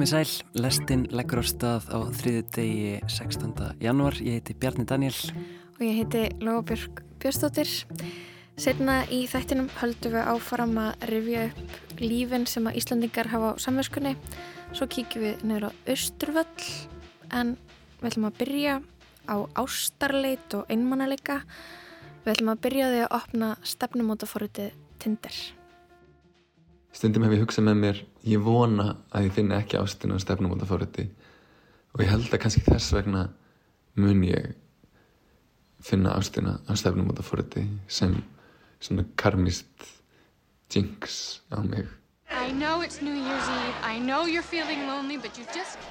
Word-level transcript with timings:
komið 0.00 0.14
sæl, 0.14 0.44
lestinn 0.56 1.02
leggur 1.12 1.42
á 1.42 1.44
stað 1.44 1.90
á 1.92 2.00
þriði 2.08 2.42
degi 2.56 2.92
16. 3.04 3.50
janúar. 3.84 4.14
Ég 4.24 4.38
heiti 4.38 4.54
Bjarni 4.56 4.86
Daniel. 4.88 5.18
Og 5.76 5.82
ég 5.84 5.98
heiti 5.98 6.22
Lóabjörg 6.40 7.02
Björnstóttir. 7.20 7.68
Setna 8.56 9.02
í 9.12 9.18
þættinum 9.28 9.68
höldum 9.82 10.16
við 10.16 10.32
áfram 10.32 10.72
að 10.80 11.04
rifja 11.12 11.44
upp 11.50 12.00
lífin 12.00 12.48
sem 12.48 12.70
að 12.70 12.80
Íslandingar 12.80 13.28
hafa 13.28 13.52
á 13.52 13.60
samverskunni. 13.60 14.14
Svo 14.72 14.88
kíkjum 14.88 15.26
við 15.26 15.44
nefnir 15.44 15.68
á 15.68 15.70
Östurvöll 15.92 16.68
en 17.36 17.54
við 18.00 18.10
ætlum 18.14 18.30
að 18.32 18.40
byrja 18.40 18.80
á 19.28 19.36
ástarleit 19.52 20.56
og 20.56 20.64
einmannalega. 20.72 21.42
Við 22.24 22.38
ætlum 22.38 22.56
að 22.56 22.64
byrja 22.64 22.92
því 22.94 23.04
að 23.04 23.16
opna 23.20 23.54
stefnumótaforritið 23.68 24.72
Tinder. 24.96 25.59
Stundum 26.92 27.22
hef 27.22 27.36
ég 27.36 27.44
hugsað 27.44 27.68
með 27.68 27.76
mér, 27.84 28.00
ég 28.26 28.42
vona 28.42 28.88
að 29.14 29.28
ég 29.28 29.36
finna 29.36 29.60
ekki 29.62 29.78
ástina 29.78 30.18
á 30.18 30.22
stefnumóta 30.22 30.66
fóröti 30.66 31.06
og 31.94 32.02
ég 32.02 32.10
held 32.10 32.26
að 32.30 32.42
kannski 32.42 32.64
þess 32.66 32.94
vegna 32.96 33.28
mun 34.00 34.24
ég 34.26 34.52
finna 35.80 36.16
ástina 36.18 36.58
á 36.66 36.72
stefnumóta 36.74 37.22
fóröti 37.26 37.64
sem 37.88 38.18
svona 38.80 39.06
karmist 39.16 39.86
jinx 40.70 41.40
á 41.50 41.62
mig. 41.62 41.86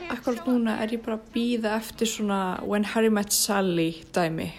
Akkurat 0.09 0.45
núna 0.48 0.79
er 0.79 0.93
ég 0.95 1.04
bara 1.04 1.18
að 1.18 1.27
býða 1.34 1.76
eftir 1.76 2.07
svona 2.07 2.40
When 2.63 2.88
Harry 2.93 3.12
Met 3.12 3.31
Sally 3.35 3.91
dæmi. 4.16 4.51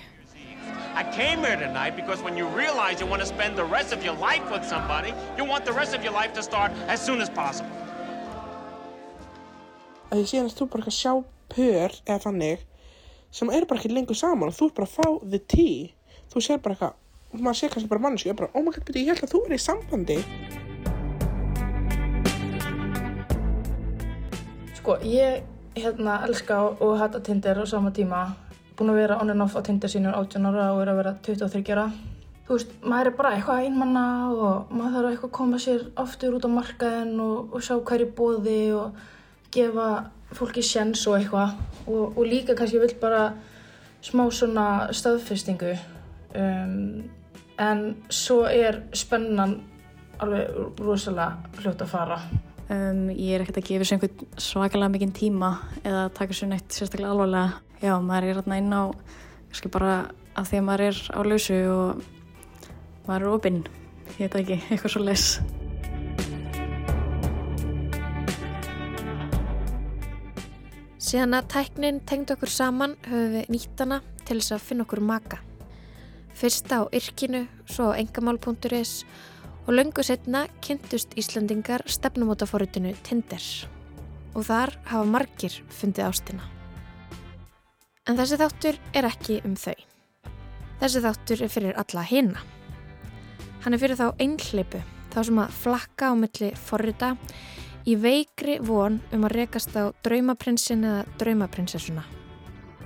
I 0.92 1.04
came 1.04 1.38
here 1.38 1.56
tonight 1.56 1.94
because 1.94 2.20
when 2.20 2.36
you 2.36 2.46
realize 2.48 3.00
you 3.00 3.06
want 3.06 3.22
to 3.22 3.26
spend 3.26 3.56
the 3.56 3.64
rest 3.64 3.92
of 3.92 4.04
your 4.04 4.16
life 4.16 4.42
with 4.50 4.64
somebody, 4.64 5.14
you 5.38 5.44
want 5.44 5.64
the 5.64 5.72
rest 5.72 5.94
of 5.94 6.02
your 6.02 6.12
life 6.12 6.32
to 6.34 6.42
start 6.42 6.72
as 6.88 7.00
soon 7.00 7.20
as 7.20 7.30
possible. 7.30 7.70
því 10.10 10.24
síðan 10.26 10.48
er 10.50 10.56
þú 10.58 10.66
bara 10.72 10.90
að 10.90 10.96
sjá 10.96 11.12
pör 11.54 11.94
eða 12.02 12.18
þannig 12.24 12.64
sem 13.30 13.52
eru 13.54 13.68
bara 13.70 13.78
ekki 13.78 13.92
lengur 13.94 14.18
saman 14.18 14.50
og 14.50 14.56
þú 14.56 14.66
er 14.66 14.74
bara 14.80 14.88
að 14.88 14.96
fá 14.96 15.06
the 15.30 15.38
tea. 15.38 15.94
Þú 16.34 16.42
sér 16.42 16.58
bara 16.58 16.74
eitthvað 16.74 17.40
maður 17.46 17.60
sér 17.60 17.70
kannski 17.76 17.90
bara 17.92 18.02
mannsku 18.02 18.32
og 18.32 18.40
bara 18.42 18.50
oh 18.58 18.66
my 18.66 18.74
god, 18.74 18.84
beti, 18.88 19.06
ég 19.06 19.14
held 19.14 19.28
að 19.28 19.34
þú 19.36 19.44
er 19.46 19.54
í 19.54 19.62
sambandi. 19.62 20.18
Sko, 24.80 24.98
ég 25.06 25.46
hérna 25.78 26.18
elska 26.26 26.58
og 26.82 26.98
hætta 26.98 27.22
Tinder 27.22 27.62
á 27.62 27.64
sama 27.70 27.94
tíma 27.94 28.32
búin 28.80 28.94
að 28.94 29.02
vera 29.02 29.20
on 29.20 29.30
and 29.30 29.44
off 29.44 29.54
á 29.54 29.60
Tinder 29.66 29.92
sínum 29.92 30.16
18 30.16 30.48
ára 30.48 30.70
og 30.72 30.80
er 30.82 30.90
að 30.94 31.00
vera 31.02 31.14
23 31.28 31.74
ára. 31.76 31.86
Þú 32.48 32.56
veist, 32.56 32.72
maður 32.82 33.12
er 33.12 33.16
bara 33.20 33.32
eitthvað 33.36 33.66
einmanna 33.66 34.04
og 34.32 34.72
maður 34.74 34.96
þarf 34.96 35.10
eitthvað 35.12 35.28
að 35.28 35.36
koma 35.36 35.60
sér 35.62 35.84
aftur 36.02 36.34
út 36.38 36.48
á 36.48 36.50
markaðin 36.50 37.12
og, 37.22 37.54
og 37.54 37.62
sjá 37.62 37.76
hverju 37.76 38.08
bóði 38.18 38.58
og 38.74 38.98
gefa 39.54 39.86
fólki 40.34 40.64
sjens 40.64 41.04
og 41.10 41.20
eitthvað 41.20 41.54
og, 41.86 42.16
og 42.16 42.20
líka 42.26 42.56
kannski 42.58 42.82
vill 42.82 42.96
bara 43.02 43.22
smá 44.02 44.24
svona 44.32 44.66
staðfestingu 44.96 45.76
um, 46.34 47.02
en 47.60 47.82
svo 48.08 48.44
er 48.48 48.82
spennan 48.96 49.58
alveg 50.20 50.80
rosalega 50.80 51.60
hljótt 51.60 51.84
að 51.84 51.92
fara. 51.92 52.20
Um, 52.70 53.08
ég 53.10 53.34
er 53.34 53.42
ekkert 53.42 53.60
að 53.62 53.70
gefa 53.70 53.86
sér 53.86 53.98
einhvern 53.98 54.38
svakalega 54.38 54.92
mikinn 54.94 55.14
tíma 55.16 55.56
eða 55.82 56.08
taka 56.14 56.36
sér 56.36 56.52
neitt 56.52 56.70
sérstaklega 56.74 57.10
alvarlega. 57.14 57.58
Já, 57.80 57.94
maður 57.96 58.26
er 58.28 58.36
hérna 58.36 58.58
inn 58.60 58.74
á, 58.76 58.92
kannski 59.48 59.70
bara 59.72 59.92
að 60.36 60.50
því 60.50 60.58
að 60.58 60.66
maður 60.66 60.82
er 60.84 60.98
á 61.16 61.20
lausu 61.24 61.56
og 61.72 62.02
maður 63.06 63.22
er 63.24 63.30
opinn, 63.32 63.62
ég 64.18 64.28
veit 64.28 64.36
ekki, 64.42 64.58
eitthvað 64.70 64.92
svo 64.92 65.02
les. 65.06 65.24
Síðan 71.00 71.40
að 71.40 71.48
tæknin 71.56 72.02
tengd 72.06 72.30
okkur 72.36 72.52
saman 72.52 72.98
höfum 73.08 73.32
við 73.38 73.48
nýtt 73.56 73.80
hana 73.80 74.02
til 74.28 74.36
þess 74.36 74.58
að 74.58 74.68
finna 74.68 74.84
okkur 74.84 75.00
maka. 75.02 75.40
Fyrsta 76.36 76.84
á 76.84 76.92
yrkinu, 76.94 77.46
svo 77.64 77.90
á 77.90 77.98
engamál.is 77.98 78.94
og 79.64 79.74
löngu 79.74 80.04
setna 80.04 80.46
kynntust 80.60 81.16
Íslandingar 81.16 81.88
stefnumótaforritinu 81.88 82.92
Tinder 83.02 83.42
og 84.36 84.46
þar 84.46 84.76
hafa 84.84 85.04
margir 85.08 85.62
fundið 85.72 86.10
ástina. 86.12 86.59
En 88.08 88.16
þessi 88.16 88.38
þáttur 88.40 88.78
er 88.96 89.06
ekki 89.10 89.40
um 89.44 89.56
þau. 89.60 89.76
Þessi 90.80 91.02
þáttur 91.04 91.42
er 91.44 91.52
fyrir 91.52 91.80
alla 91.80 92.04
hina. 92.08 92.40
Hann 93.60 93.76
er 93.76 93.82
fyrir 93.82 93.98
þá 94.00 94.06
einhleipu, 94.22 94.80
þá 95.12 95.18
sem 95.28 95.40
að 95.42 95.58
flakka 95.60 96.08
á 96.08 96.14
milli 96.16 96.48
forrita 96.56 97.10
í 97.84 97.98
veikri 98.00 98.56
von 98.64 98.98
um 99.12 99.26
að 99.28 99.36
rekast 99.36 99.76
á 99.76 99.92
draumaprinsin 100.04 100.86
eða 100.88 101.04
draumaprinsessuna. 101.20 102.06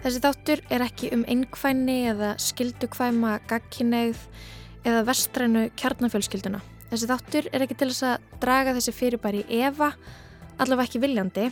Þessi 0.03 0.21
þáttur 0.21 0.63
er 0.75 0.85
ekki 0.85 1.13
um 1.15 1.23
einhvæni 1.31 2.01
eða 2.11 2.35
skildukvæma 2.43 3.39
gagkinnegð 3.49 4.27
eða 4.85 5.05
vestrænu 5.07 5.69
kjarnafjölskylduna. 5.79 6.61
Þessi 6.91 7.09
þáttur 7.09 7.49
er 7.55 7.65
ekki 7.65 7.79
til 7.79 7.89
þess 7.93 8.09
að 8.11 8.27
draga 8.43 8.75
þessi 8.77 8.93
fyrirbæri 8.99 9.47
í 9.47 9.63
efa, 9.71 9.95
allavega 10.59 10.91
ekki 10.91 11.01
viljandi. 11.07 11.47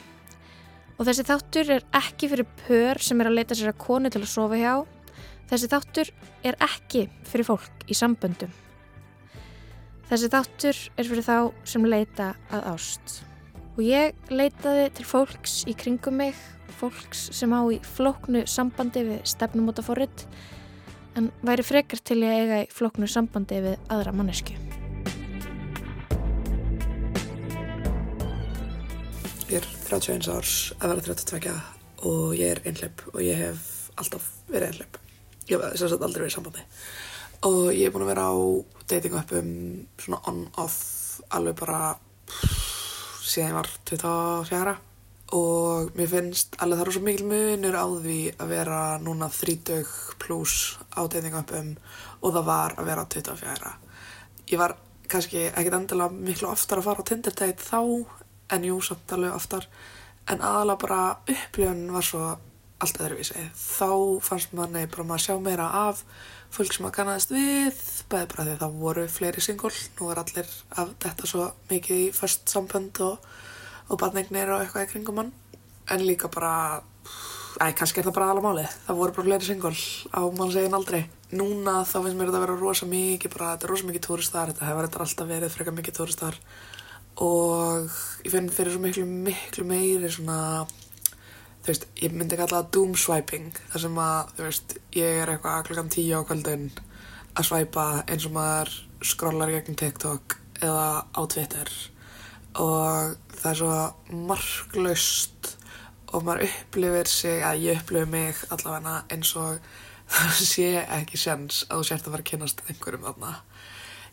Og 0.99 1.09
þessi 1.09 1.25
þáttur 1.27 1.71
er 1.79 1.87
ekki 1.97 2.29
fyrir 2.31 2.49
pör 2.65 3.01
sem 3.03 3.21
er 3.23 3.31
að 3.31 3.39
leita 3.39 3.57
sér 3.59 3.73
að 3.73 3.81
konu 3.83 4.13
til 4.13 4.23
að 4.23 4.33
sofa 4.33 4.59
hjá. 4.61 4.75
Þessi 5.51 5.71
þáttur 5.73 6.13
er 6.49 6.59
ekki 6.65 7.07
fyrir 7.29 7.49
fólk 7.49 7.87
í 7.89 7.97
samböndum. 7.97 8.53
Þessi 10.13 10.29
þáttur 10.33 10.81
er 11.01 11.09
fyrir 11.09 11.25
þá 11.25 11.37
sem 11.73 11.87
leita 11.89 12.33
að 12.53 12.67
ást. 12.75 13.21
Og 13.73 13.85
ég 13.87 14.19
leitaði 14.29 14.91
til 14.99 15.07
fólks 15.09 15.63
í 15.65 15.73
kringum 15.77 16.19
mig, 16.21 16.37
fólks 16.77 17.31
sem 17.33 17.53
á 17.57 17.65
í 17.73 17.79
flóknu 17.95 18.45
sambandi 18.45 19.07
við 19.09 19.23
stefnumótaforrið, 19.33 20.27
en 21.17 21.33
væri 21.45 21.65
frekar 21.65 22.05
til 22.05 22.21
ég 22.25 22.45
eiga 22.45 22.61
í 22.67 22.69
flóknu 22.73 23.09
sambandi 23.09 23.63
við 23.65 23.81
aðra 23.89 24.13
mannesku. 24.17 24.62
Er 29.61 29.67
31 29.89 30.29
árs 30.33 30.53
að 30.79 30.93
vera 30.93 31.03
32 31.13 31.55
og 32.09 32.35
ég 32.39 32.53
er 32.55 32.61
einhleip 32.67 33.03
og 33.13 33.21
ég 33.23 33.39
hef 33.39 33.67
alltaf 34.01 34.29
verið 34.49 34.71
einhleip. 34.71 34.99
Ég 35.51 35.61
hef 35.61 35.77
sagt 35.81 35.99
aldrei 35.99 36.23
verið 36.23 36.33
í 36.33 36.37
sambandi. 36.37 36.65
Og 37.49 37.73
ég 37.75 37.89
er 37.89 37.93
búin 37.95 38.05
að 38.07 38.13
vera 38.13 38.29
á 38.31 38.39
dating 38.91 39.19
appum 39.19 39.51
svona 40.01 40.23
on-off 40.31 40.79
alveg 41.35 41.59
bara 41.59 41.93
síðan 43.23 43.53
ég 43.53 43.59
var 43.59 43.71
24 43.91 44.75
og 45.33 45.93
mér 45.97 46.11
finnst 46.11 46.57
alveg 46.61 46.79
það 46.81 46.87
er 46.87 46.97
svo 46.97 47.05
mikil 47.07 47.29
munur 47.31 47.77
á 47.79 47.87
því 47.89 48.19
að 48.37 48.53
vera 48.53 48.81
núna 49.03 49.31
30 49.33 49.93
pluss 50.23 50.79
á 50.93 51.01
dating 51.09 51.37
appum 51.39 51.75
og 52.21 52.35
það 52.35 52.49
var 52.49 52.77
að 52.79 52.91
vera 52.93 53.07
24. 53.17 53.77
Ég 54.53 54.61
var 54.61 54.77
kannski 55.13 55.47
ekkit 55.51 55.77
endilega 55.77 56.13
miklu 56.13 56.51
oftar 56.53 56.81
að 56.81 56.89
fara 56.89 57.05
á 57.05 57.09
Tinder 57.09 57.35
date 57.37 57.65
þá 57.65 57.81
en 58.53 58.65
jú, 58.69 58.79
samt 58.85 59.13
alveg 59.17 59.37
oftar. 59.37 59.69
En 60.31 60.43
aðalega 60.45 60.83
bara 60.85 61.03
upplifun 61.27 61.87
var 61.95 62.07
svo 62.07 62.23
allt 62.83 63.01
öðruvísi. 63.03 63.43
Þá 63.55 63.89
fannst 64.27 64.55
manni 64.59 64.87
bara 64.91 65.07
maður 65.07 65.25
sjá 65.27 65.35
meira 65.43 65.69
af 65.87 66.03
fólk 66.53 66.75
sem 66.75 66.87
að 66.87 66.97
kannast 66.99 67.33
við 67.33 67.79
bæði 68.13 68.29
bara 68.33 68.47
því 68.47 68.57
það 68.61 68.79
voru 68.83 69.05
fleiri 69.09 69.45
singul 69.45 69.73
nú 69.73 70.09
er 70.13 70.21
allir 70.21 70.51
af 70.77 70.91
þetta 71.01 71.29
svo 71.31 71.47
mikið 71.71 72.01
í 72.03 72.09
först 72.17 72.53
sambönd 72.53 73.01
og, 73.07 73.23
og 73.89 74.01
badningnir 74.03 74.53
og 74.53 74.65
eitthvað 74.65 74.85
í 74.85 74.91
kringum 74.91 75.21
mann 75.21 75.33
en 75.89 76.05
líka 76.05 76.29
bara 76.33 76.83
æ, 77.63 77.73
kannski 77.79 78.03
er 78.03 78.09
það 78.11 78.19
bara 78.19 78.31
alveg 78.35 78.47
málið. 78.49 78.77
Það 78.87 79.01
voru 79.01 79.17
bara 79.17 79.29
fleiri 79.31 79.49
singul 79.49 79.75
á 80.13 80.21
mann 80.37 80.53
segin 80.53 80.77
aldrei 80.77 81.03
núna 81.33 81.81
þá 81.89 81.97
finnst 82.03 82.19
mér 82.19 82.29
þetta 82.29 82.43
að 82.43 82.47
vera 82.47 82.61
rosa 82.61 82.91
mikið 82.91 83.35
bara 83.37 83.55
þetta 83.55 83.69
er 83.69 83.73
rosa 83.73 83.89
mikið 83.89 84.07
túristar 84.09 84.53
þetta 84.53 84.69
hefur 84.69 84.89
alltaf 85.07 85.31
verið 85.31 85.55
frekar 85.55 85.79
mikið 85.79 85.99
túristar 86.01 86.39
og 87.21 87.91
ég 88.25 88.33
finn 88.33 88.49
fyrir 88.53 88.73
svo 88.73 88.81
miklu, 88.81 89.05
miklu 89.05 89.67
meiri 89.69 90.09
svona 90.13 90.65
þú 91.63 91.71
veist, 91.71 91.85
ég 92.03 92.15
myndi 92.17 92.39
kalla 92.39 92.59
það 92.59 92.71
doom 92.75 92.95
swiping 92.99 93.53
þar 93.71 93.85
sem 93.85 93.99
að, 94.03 94.33
þú 94.37 94.47
veist, 94.49 94.75
ég 94.99 95.21
er 95.23 95.31
eitthvað 95.31 95.67
klokkan 95.69 95.93
tíu 95.95 96.19
á 96.19 96.27
kvöldin 96.27 96.71
að 97.39 97.49
svæpa 97.49 97.87
eins 98.11 98.27
og 98.27 98.35
maður 98.35 98.73
skrollar 99.07 99.53
gegn 99.55 99.79
TikTok 99.79 100.37
eða 100.63 100.89
á 101.07 101.21
Twitter. 101.31 101.71
Og 102.59 103.15
það 103.39 103.51
er 103.53 103.61
svo 103.61 103.77
marklaust 104.29 105.53
og 106.13 106.27
maður 106.27 106.49
upplifir 106.49 107.09
sig, 107.09 107.41
að 107.47 107.65
ég 107.69 107.81
upplifir 107.81 108.11
mig 108.11 108.43
allavega 108.53 108.99
eins 109.15 109.33
og 109.39 109.63
það 110.13 110.43
sé 110.43 110.69
ekki 110.83 111.21
sens 111.21 111.63
að 111.69 111.79
þú 111.81 111.89
sért 111.89 112.09
að 112.09 112.17
fara 112.17 112.27
að 112.27 112.31
kynast 112.33 112.65
einhverjum 112.67 113.07
þarna. 113.07 113.37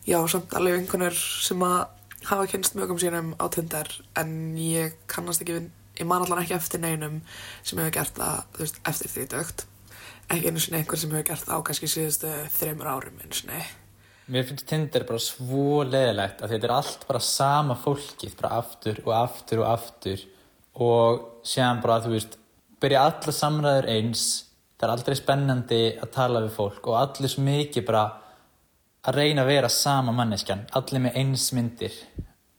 Já, 0.06 0.18
samt 0.30 0.54
alveg 0.56 0.78
einhvernur 0.78 1.18
sem 1.18 1.66
að 1.66 1.82
hafa 2.28 2.46
kynst 2.50 2.76
mögum 2.76 3.00
sínum 3.00 3.34
á 3.40 3.46
Tinder 3.52 3.88
en 4.20 4.56
ég 4.60 4.96
kannast 5.10 5.44
ekki 5.44 5.56
við, 5.56 5.68
ég 6.00 6.08
man 6.08 6.24
allan 6.24 6.42
ekki 6.42 6.56
eftir 6.58 6.82
neinum 6.82 7.20
sem 7.62 7.80
hefur 7.80 7.96
gert 7.96 8.16
það 8.18 8.42
þú 8.54 8.64
veist, 8.64 8.80
eftir 8.92 9.14
því 9.14 9.28
dögt 9.34 9.66
ekki 10.30 10.50
einu 10.50 10.62
sinni 10.62 10.78
einhver 10.78 11.00
sem 11.00 11.10
hefur 11.10 11.26
gert 11.26 11.46
það 11.46 11.58
á 11.58 11.66
kannski 11.66 11.88
síðustu 11.90 12.32
þreymur 12.54 12.90
árum 12.90 13.22
einu 13.22 13.36
sinni. 13.36 13.62
Mér 14.30 14.46
finnst 14.46 14.68
Tinder 14.70 15.02
bara 15.08 15.22
svo 15.22 15.80
leðilegt 15.82 16.44
að 16.44 16.52
þetta 16.54 16.68
er 16.68 16.74
allt 16.76 17.06
bara 17.08 17.22
sama 17.24 17.74
fólkið 17.74 18.36
bara 18.38 18.60
aftur 18.60 19.00
og 19.02 19.14
aftur 19.16 19.64
og 19.64 19.72
aftur. 19.72 20.22
Og 20.80 21.24
séðan 21.42 21.80
bara, 21.82 21.98
þú 22.04 22.12
veist, 22.14 22.36
byrja 22.80 23.02
alla 23.08 23.34
samræður 23.34 23.88
eins, 23.90 24.26
það 24.78 24.86
er 24.86 24.92
aldrei 24.94 25.16
spennandi 25.18 25.80
að 25.98 26.12
tala 26.14 26.44
við 26.44 26.54
fólk 26.54 26.86
og 26.92 27.00
allir 27.00 27.32
svo 27.32 27.42
mikið 27.48 27.86
bara 27.90 28.04
að 29.06 29.16
reyna 29.16 29.44
að 29.44 29.52
vera 29.54 29.70
sama 29.72 30.12
manneskjan, 30.16 30.66
allir 30.76 31.04
með 31.06 31.20
eins 31.22 31.46
myndir 31.56 31.94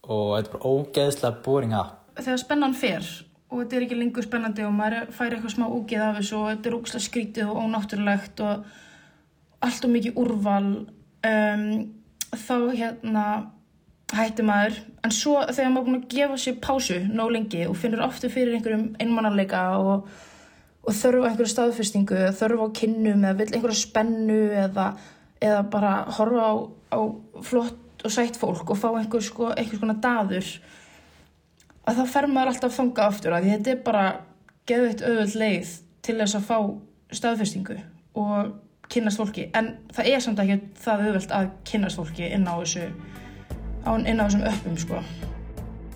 og 0.01 0.37
þetta 0.37 0.47
er 0.47 0.53
bara 0.55 0.71
ógeðslega 0.71 1.43
boring 1.45 1.75
app. 1.77 1.99
Þegar 2.17 2.41
spennan 2.41 2.75
fer 2.77 3.05
og 3.51 3.61
þetta 3.61 3.77
er 3.77 3.85
ekki 3.85 3.99
lengur 3.99 4.25
spennandi 4.25 4.65
og 4.65 4.75
maður 4.75 5.11
fær 5.15 5.35
eitthvað 5.35 5.55
smá 5.55 5.67
úgið 5.67 6.03
af 6.05 6.19
þessu 6.19 6.37
og 6.39 6.49
þetta 6.49 6.69
er 6.69 6.77
ógslag 6.77 7.05
skrítið 7.05 7.51
og 7.51 7.61
ónáttúrulegt 7.65 8.43
og 8.47 8.69
allt 9.61 9.87
og 9.87 9.93
mikið 9.93 10.19
úrval 10.21 10.67
um, 11.27 11.65
þá 12.31 12.55
hérna 12.79 13.25
hætti 14.15 14.43
maður 14.47 14.79
en 15.05 15.13
svo 15.15 15.37
þegar 15.47 15.71
maður 15.71 15.81
er 15.81 15.87
búin 15.87 15.99
að 15.99 16.11
gefa 16.15 16.41
sér 16.43 16.59
pásu 16.63 16.99
nóg 17.11 17.31
lengi 17.35 17.63
og 17.67 17.77
finnur 17.79 18.03
ofta 18.07 18.31
fyrir 18.31 18.57
einhverjum 18.57 18.89
einmannarleika 19.03 19.63
og, 19.79 20.07
og 20.83 20.97
þörfu 20.97 21.27
einhverju 21.29 21.53
staðfestingu 21.53 22.21
þörfu 22.39 22.67
á 22.67 22.75
kynnum 22.81 23.25
eða 23.27 23.39
vill 23.39 23.51
einhverju 23.51 23.79
spennu 23.83 24.41
eða, 24.65 24.91
eða 25.41 25.63
bara 25.73 25.93
horfa 26.17 26.45
á, 26.45 26.53
á 26.93 26.99
flott 27.41 28.05
og 28.05 28.13
sætt 28.13 28.37
fólk 28.39 28.69
og 28.73 28.77
fá 28.77 28.89
einhver 28.91 29.23
sko, 29.23 29.51
einhvers 29.55 29.81
konar 29.81 29.99
daður 30.01 30.47
að 31.85 32.01
þá 32.01 32.03
fer 32.13 32.27
maður 32.29 32.53
alltaf 32.53 32.69
að 32.71 32.77
fanga 32.77 33.07
aftur 33.07 33.35
að 33.35 33.47
þetta 33.49 33.73
er 33.73 33.79
bara 33.85 34.03
geðveitt 34.69 35.03
auðvöld 35.05 35.37
leið 35.41 35.71
til 36.05 36.17
þess 36.19 36.37
að 36.37 36.47
fá 36.49 36.57
staðfestingu 37.11 37.77
og 38.21 38.53
kynnast 38.91 39.21
fólki. 39.21 39.47
En 39.55 39.73
það 39.95 40.11
er 40.11 40.23
samt 40.23 40.41
ekki 40.43 40.57
það 40.83 41.05
auðvöld 41.05 41.35
að 41.37 41.49
kynnast 41.69 41.99
fólki 41.99 42.27
inn 42.27 42.47
á 42.47 42.53
þessu 42.59 42.87
inn 44.05 44.21
á 44.21 44.25
þessum 44.25 44.47
öppum 44.51 44.79
sko. 44.79 45.01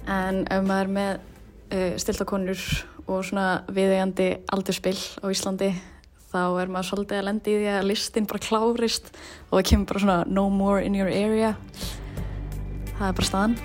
En 0.10 0.44
ef 0.54 0.66
maður 0.66 0.94
með 0.96 1.12
uh, 1.16 1.96
stiltakonur 2.02 2.62
og 3.06 3.26
svona 3.26 3.50
viðeigandi 3.70 4.32
aldurspill 4.54 4.98
á 5.22 5.26
Íslandi 5.30 5.72
þá 6.36 6.44
er 6.62 6.74
maður 6.74 6.90
svolítið 6.90 7.22
að 7.22 7.28
lendi 7.30 7.54
í 7.54 7.62
því 7.62 7.70
að 7.74 7.88
listin 7.92 8.28
bara 8.30 8.44
klárist 8.44 9.14
og 9.50 9.56
það 9.56 9.70
kemur 9.70 9.92
bara 9.92 10.04
svona 10.04 10.18
no 10.28 10.50
more 10.52 10.84
in 10.84 10.98
your 10.98 11.12
area 11.12 11.56
það 12.98 13.08
er 13.08 13.18
bara 13.22 13.30
staðan 13.30 13.58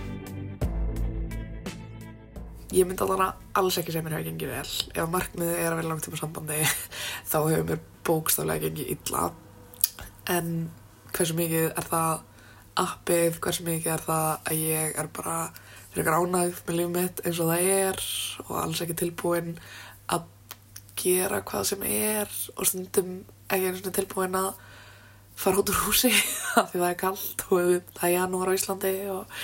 Ég 2.71 2.87
myndi 2.87 3.03
alveg 3.03 3.33
alls 3.59 3.77
ekki 3.81 3.91
sem 3.91 4.05
mér 4.07 4.13
hefur 4.15 4.29
gengið 4.29 4.51
vel. 4.53 4.75
Ef 4.95 5.09
markmiðið 5.11 5.57
er 5.57 5.73
að 5.73 5.81
vera 5.81 5.89
langt 5.91 6.05
tíma 6.07 6.19
sambandi 6.21 6.59
þá 7.33 7.39
hefur 7.41 7.65
mér 7.67 7.81
bókstaflega 8.07 8.69
gengið 8.69 8.93
illa. 8.95 9.25
En 10.31 10.53
hversu 11.11 11.35
mikið 11.35 11.73
er 11.73 11.89
það 11.91 12.21
appið, 12.85 13.41
hversu 13.43 13.67
mikið 13.67 13.95
er 13.97 14.05
það 14.05 14.29
að 14.53 14.63
ég 14.63 14.95
er 15.03 15.11
bara 15.19 15.37
fyrir 15.91 16.07
gránægð 16.07 16.63
með 16.69 16.79
lífum 16.79 16.95
mitt 16.95 17.25
eins 17.27 17.41
og 17.43 17.51
það 17.51 17.73
er 17.75 18.05
og 18.47 18.55
alls 18.63 18.85
ekki 18.85 18.99
tilbúin 19.01 19.51
gera 21.01 21.41
hvað 21.47 21.69
sem 21.71 21.87
er 21.89 22.35
og 22.57 22.69
stundum 22.69 23.15
ekki 23.51 23.71
eins 23.71 23.87
og 23.87 23.97
tilbúin 23.97 24.37
að 24.39 24.51
fara 25.41 25.63
út 25.63 25.73
úr 25.73 25.81
húsi 25.87 26.13
af 26.61 26.71
því 26.71 26.83
það 26.83 26.89
er 26.91 27.01
kallt 27.01 27.47
og 27.49 27.73
það 27.97 28.07
er 28.09 28.15
janúar 28.17 28.53
á 28.53 28.59
Íslandi 28.59 28.95
og, 29.15 29.39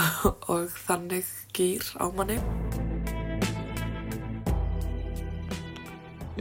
og, 0.00 0.30
og 0.54 0.78
þannig 0.86 1.28
gýr 1.54 1.90
á 2.00 2.06
manni. 2.16 2.40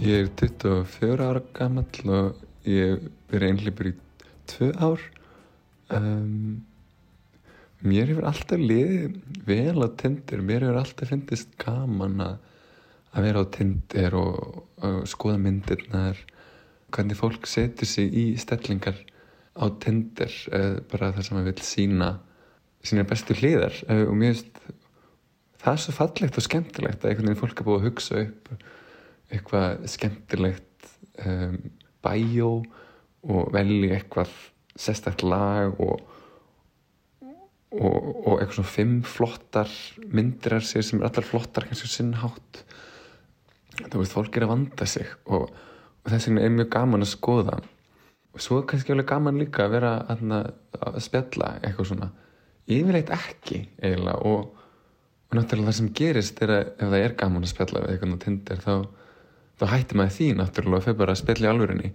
Ég 0.04 0.25
er 0.25 0.30
24 0.39 1.21
ára 1.21 1.42
gammal 1.54 1.86
og 2.10 2.39
ég 2.65 3.04
verið 3.30 3.51
einhleipur 3.51 3.92
í 3.92 3.94
tvö 4.50 4.71
ár. 4.81 5.04
Um, 5.94 6.63
mér 7.83 8.10
hefur 8.10 8.25
alltaf 8.31 8.63
liðið 8.63 9.19
vel 9.45 9.86
á 9.86 9.88
Tinder. 10.00 10.42
Mér 10.42 10.65
hefur 10.65 10.80
alltaf 10.81 11.12
fyndist 11.13 11.54
gaman 11.62 12.24
að, 12.25 12.33
að 13.13 13.27
vera 13.27 13.44
á 13.44 13.45
Tinder 13.54 14.18
og, 14.18 14.62
og 14.83 15.01
skoða 15.10 15.39
myndirnar. 15.42 16.19
Hvernig 16.94 17.18
fólk 17.18 17.48
setur 17.50 17.89
sig 17.89 18.13
í 18.13 18.25
stellingar 18.42 18.98
á 19.57 19.65
Tinder, 19.81 20.33
bara 20.92 21.13
það 21.13 21.27
sem 21.27 21.38
maður 21.38 21.51
vil 21.51 21.65
sína 21.68 22.13
sína 22.83 23.06
bestu 23.07 23.36
hliðar 23.38 23.75
og 23.88 24.15
mér 24.19 24.33
finnst 24.33 24.63
það 25.63 25.74
er 25.74 25.81
svo 25.86 25.95
fallegt 25.95 26.39
og 26.39 26.45
skemmtilegt 26.45 27.04
að 27.04 27.12
einhvern 27.12 27.30
veginn 27.30 27.39
fólk 27.39 27.62
er 27.62 27.68
búið 27.68 27.80
að 27.80 27.86
hugsa 27.88 28.24
upp 28.25 28.50
eitthvað 29.33 29.86
skemmtilegt 29.94 30.89
um, 31.24 31.60
bæjó 32.04 32.50
og 33.24 33.54
velja 33.56 33.95
eitthvað 33.98 34.33
sérstætt 34.75 35.24
lag 35.24 35.80
og, 35.80 36.01
og, 37.24 37.95
og 38.27 38.42
eitthvað 38.42 38.57
svona 38.57 38.74
fimm 38.74 38.98
flottar 39.07 39.71
myndir 40.12 40.57
af 40.57 40.68
sér 40.68 40.83
sem 40.83 41.00
er 41.00 41.07
allar 41.07 41.30
flottar 41.30 41.69
kannski 41.69 41.92
sinnhátt 41.94 42.63
þú 43.81 44.02
veist, 44.02 44.16
fólk 44.16 44.38
er 44.38 44.48
að 44.48 44.54
vanda 44.54 44.88
sig 44.90 45.08
og, 45.25 45.48
og 46.04 46.12
þess 46.12 46.30
vegna 46.30 46.44
er 46.46 46.58
mjög 46.58 46.74
gaman 46.74 47.06
að 47.06 47.14
skoða. 47.14 47.60
Og 48.34 48.42
svo 48.42 48.60
er 48.60 48.68
kannski 48.70 48.94
alveg 48.94 49.10
gaman 49.12 49.40
líka 49.42 49.68
að 49.68 49.75
vera 49.75 49.94
að, 50.10 50.52
að 50.81 51.00
spjalla 51.06 51.56
eitthvað 51.62 51.90
svona. 51.92 52.10
Yfirleitt 52.74 53.12
ekki 53.14 53.64
eiginlega 53.81 54.22
og 54.30 54.52
og 55.34 55.40
náttúrulega 55.40 55.72
það 55.72 55.78
sem 55.80 55.94
gerist 55.98 56.42
er 56.46 56.52
að 56.54 56.68
ef 56.78 56.92
það 56.92 57.00
er 57.00 57.14
gaman 57.18 57.46
að 57.46 57.50
spjalla 57.50 57.81
við 57.81 57.92
eitthvað 57.94 58.14
á 58.14 58.24
Tinder 58.24 58.60
þá, 58.62 58.74
þá 59.58 59.64
hættir 59.72 59.98
maður 59.98 60.14
því 60.18 60.28
náttúrulega 60.38 60.78
og 60.78 60.86
fyrir 60.86 61.00
bara 61.00 61.16
að 61.16 61.22
spjalla 61.24 61.48
í 61.48 61.50
alvörinni 61.50 61.90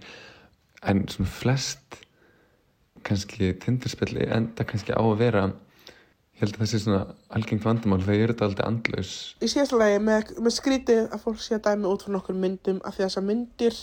en 0.91 1.03
svona 1.13 1.31
flest 1.31 1.99
kannski 3.07 3.53
Tinder 3.63 3.93
spjalli 3.93 4.27
enda 4.27 4.65
kannski 4.67 4.91
á 4.91 4.99
að 4.99 5.21
vera 5.21 5.45
ég 6.39 6.45
held 6.45 6.55
að 6.55 6.61
það 6.63 6.71
sé 6.71 6.81
svona 6.85 7.01
algengt 7.35 7.65
vandamál 7.67 8.01
þegar 8.01 8.15
ég 8.15 8.25
er 8.25 8.33
þetta 8.33 8.47
aldrei 8.47 8.65
andlaus 8.69 9.13
Í 9.43 9.51
síðasta 9.51 9.79
lagi 9.79 10.01
með, 10.03 10.33
með 10.39 10.55
skrítið 10.55 11.01
að 11.09 11.23
fólk 11.25 11.41
sé 11.43 11.57
að 11.59 11.65
dæmi 11.67 11.89
út 11.91 12.05
frá 12.05 12.13
nokkur 12.15 12.39
myndum 12.39 12.79
af 12.87 12.95
því 12.95 13.05
að 13.05 13.09
þessar 13.09 13.27
myndir 13.27 13.79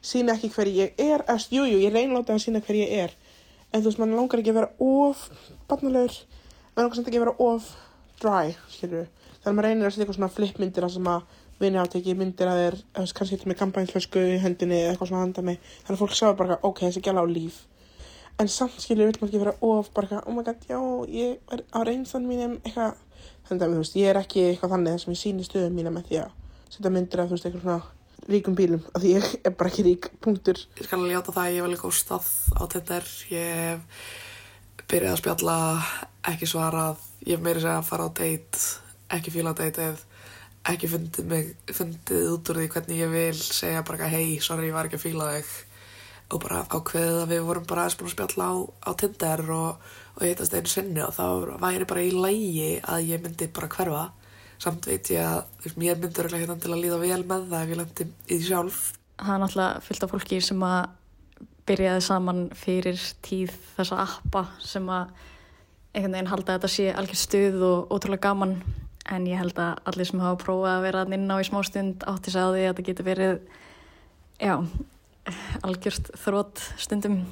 sína 0.00 0.34
ekki 0.34 0.48
hver 0.54 0.70
ég 0.72 1.02
er 1.04 1.26
eftir, 1.28 1.60
jújú, 1.60 1.76
jú, 1.76 1.82
ég 1.84 1.92
reynláta 1.92 2.32
að 2.32 2.46
sína 2.46 2.62
hver 2.64 2.78
ég 2.80 2.94
er 3.04 3.16
en 3.70 3.82
þú 3.82 3.90
veist, 3.90 4.00
mann 4.00 4.16
langar 4.16 4.40
ekki 4.40 4.52
að 4.52 4.58
vera 4.60 4.70
of 4.82 5.26
barnalegur, 5.70 6.16
mann 6.74 6.86
langar 6.86 6.98
samt 6.98 7.10
ekki 7.10 7.20
að 7.20 7.26
vera 7.26 7.36
of 7.46 7.68
dry, 8.20 8.54
við. 8.82 9.06
Þannig 9.40 9.50
að 9.50 9.56
maður 9.56 9.68
reynir 9.68 9.86
að 9.86 9.94
setja 9.94 10.04
eitthvað 10.04 10.18
svona 10.18 10.34
flipmyndir 10.34 10.86
að 10.86 10.94
sem 10.96 11.10
að 11.10 11.36
vinni 11.60 11.80
á 11.80 11.84
að 11.84 11.92
tekið 11.94 12.18
myndir 12.20 12.50
að 12.50 12.60
þeir, 12.60 12.78
kannski 12.96 13.36
eitthvað 13.36 13.52
með 13.52 13.60
kampænflösku 13.60 14.24
í 14.24 14.38
hendinni 14.42 14.80
eða 14.80 14.94
eitthvað 14.94 15.12
svona 15.12 15.24
handa 15.24 15.44
mig. 15.46 15.60
Þannig 15.84 15.96
að 15.96 16.02
fólk 16.02 16.16
sjá 16.18 16.28
bara, 16.36 16.58
ok, 16.66 16.82
þessi 16.86 17.04
gæla 17.04 17.24
á 17.24 17.26
líf. 17.30 17.60
En 18.40 18.48
samt, 18.48 18.78
skilur 18.80 19.10
vil 19.10 19.16
maður 19.20 19.28
ekki 19.28 19.40
vera 19.42 19.52
of, 19.66 19.90
bara, 19.92 20.22
oh 20.24 20.32
my 20.32 20.42
god, 20.46 20.62
já, 20.64 20.78
ég 21.12 21.52
er 21.52 21.60
á 21.76 21.84
reynstann 21.84 22.24
mínum, 22.24 22.54
eitthvað, 22.64 22.94
þannig 23.48 23.64
að, 23.66 23.74
þú 23.74 23.82
veist, 23.82 23.96
ég 24.00 24.08
er 24.08 24.20
ekki 24.22 24.44
eitthvað 24.46 24.72
þannig 24.74 24.96
þess 24.96 25.08
að 25.08 25.12
ég 25.12 25.20
síni 25.20 25.44
stöðum 25.44 25.76
mína 25.76 25.92
með 25.92 26.06
því 26.08 26.20
að 26.22 26.70
setja 26.72 26.92
myndir 26.94 27.20
af, 27.20 27.28
þú 27.28 27.36
veist, 27.36 27.48
eitthvað 27.50 27.66
svona 27.66 28.30
ríkum 28.30 28.56
bílum, 28.56 28.82
af 28.94 29.04
því 29.04 29.12
ég 29.12 29.28
er 29.44 29.56
bara 29.60 29.72
ekki 29.72 29.84
rík, 29.84 30.10
punktur. 30.24 30.64
Ég 30.78 30.88
skal 30.88 31.00
alveg 31.02 31.18
hjáta 31.18 31.36
það 31.36 31.44
að 31.44 31.58
ég 31.58 31.66
var 31.66 31.72
líka 31.74 31.88
úr 31.90 31.98
stað 32.00 32.32
á 32.56 32.62
Tinder, 32.72 33.12
ég 33.34 34.02
byrjaði 34.88 35.12
að 35.12 35.20
spjalla, 35.20 35.56
ekki 36.32 36.48
svarað, 36.48 37.08
ég 37.28 37.44
meiri 37.44 37.60
segja 37.60 37.78
að 37.82 37.88
fara 37.92 38.08
á 38.08 38.10
date, 38.22 38.68
ekki 39.18 39.34
fíla 39.36 39.56
deitið, 39.58 40.04
ekki 40.70 40.94
fundið, 40.94 41.28
mig, 41.28 41.56
fundið 41.76 42.30
út 42.38 42.52
úr 42.52 42.62
því 42.62 42.72
hvernig 42.72 43.04
ég 43.04 43.12
vil 43.12 43.36
segja 43.36 43.84
bara 43.84 44.08
hei, 44.08 44.38
sorry, 44.40 44.70
ég 44.70 44.76
var 44.76 44.88
ekki 44.88 45.00
að 45.00 45.10
fíla 45.10 45.34
þig 45.36 45.58
og 46.30 46.42
bara 46.44 46.62
ákveðið 46.70 47.18
að 47.24 47.32
við 47.32 47.42
vorum 47.48 47.66
bara 47.66 47.84
aðeins 47.84 47.98
búin 47.98 48.10
að 48.10 48.14
spjalla 48.14 48.46
á, 48.46 48.54
á 48.86 48.90
Tinder 49.00 49.42
og, 49.54 49.88
og 50.14 50.22
ég 50.22 50.32
hittast 50.34 50.54
einu 50.54 50.70
sinni 50.70 51.02
og 51.02 51.14
þá 51.16 51.26
væri 51.62 51.88
bara 51.90 52.04
í 52.06 52.12
lægi 52.14 52.70
að 52.86 53.08
ég 53.10 53.24
myndi 53.24 53.50
bara 53.54 53.70
hverfa. 53.74 54.04
Samt 54.60 54.86
veit 54.86 55.10
ég 55.10 55.24
að 55.24 55.74
mér 55.80 55.98
myndur 55.98 56.28
ekki 56.28 56.42
hérna 56.42 56.58
til 56.60 56.74
að 56.74 56.82
líða 56.84 57.00
vel 57.00 57.22
með 57.24 57.46
það 57.50 57.62
ef 57.64 57.72
ég 57.72 57.80
lendi 57.80 58.06
í 58.06 58.36
því 58.36 58.40
sjálf. 58.46 58.80
Það 59.20 59.34
er 59.34 59.42
náttúrulega 59.42 59.82
fyllt 59.86 60.06
af 60.06 60.12
fólki 60.14 60.40
sem 60.44 60.64
að 60.68 60.80
byrjaði 61.70 62.04
saman 62.04 62.44
fyrir 62.58 63.02
tíð 63.24 63.56
þessa 63.76 64.04
appa 64.04 64.44
sem 64.64 64.86
að 64.90 65.10
einhvern 65.90 66.14
veginn 66.14 66.30
halda 66.30 66.54
að 66.54 66.60
þetta 66.60 66.72
sé 66.76 66.86
algjör 66.94 67.20
stuð 67.24 67.66
og 67.66 67.92
ótrúlega 67.96 68.28
gaman. 68.28 68.54
En 69.10 69.26
ég 69.26 69.40
held 69.40 69.58
að 69.58 69.80
allir 69.90 70.06
sem 70.06 70.22
hafa 70.22 70.38
prófað 70.44 70.76
að 70.76 70.84
vera 70.86 71.04
inn 71.16 71.26
á 71.32 71.36
í 71.40 71.46
smá 71.48 71.58
stund 71.66 72.04
átti 72.06 72.30
sig 72.30 72.44
á 72.44 72.48
því 72.52 72.62
að 72.62 72.68
þetta 72.68 72.86
getur 72.86 73.08
verið 73.08 73.40
já, 74.38 74.54
algjörst 75.66 76.10
þrótt 76.20 76.62
stundum. 76.80 77.22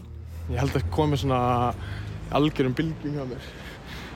Ég 0.49 0.61
held 0.61 0.77
að 0.77 0.89
komi 0.93 1.19
svona 1.21 1.73
algjörum 2.35 2.77
bylgjum 2.77 3.17
hjá 3.17 3.25
mér. 3.29 3.47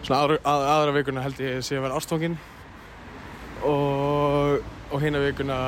Svona 0.03 0.19
aðra, 0.25 0.39
að, 0.49 0.65
aðra 0.75 0.97
vikuna 0.97 1.25
held 1.25 1.41
ég 1.43 1.63
sé 1.65 1.79
að 1.79 1.87
vera 1.87 2.01
ástfangin. 2.01 2.37
Og, 3.69 4.65
og 4.91 5.03
hérna 5.03 5.23
vikuna 5.23 5.59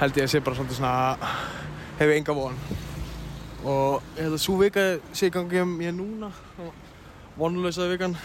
held 0.00 0.20
ég 0.20 0.28
að 0.28 0.32
sé 0.34 0.42
bara 0.44 0.68
svona 0.68 0.92
hefur 2.00 2.14
enga 2.16 2.36
von. 2.36 2.60
Og 3.60 4.14
ég 4.16 4.24
held 4.26 4.36
að 4.36 4.44
svo 4.44 4.58
vika 4.60 4.86
sé 5.12 5.30
í 5.30 5.34
gangi 5.34 5.64
um 5.64 5.74
ég 5.84 5.96
núna 5.96 6.30
vonlösaði 7.40 7.96
vikan. 7.96 8.16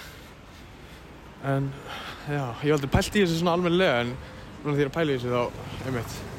En 1.45 1.73
já, 2.27 2.41
ég 2.41 2.63
hef 2.63 2.77
aldrei 2.77 2.93
pælt 2.93 3.19
í 3.19 3.25
þessu 3.25 3.41
svona 3.41 3.57
almennilega 3.57 4.05
en 4.05 4.15
því 4.65 4.87
að 4.87 4.95
pæla 4.95 5.13
í 5.13 5.19
þessu 5.19 5.35
þá 5.35 5.85
einmitt 5.85 6.34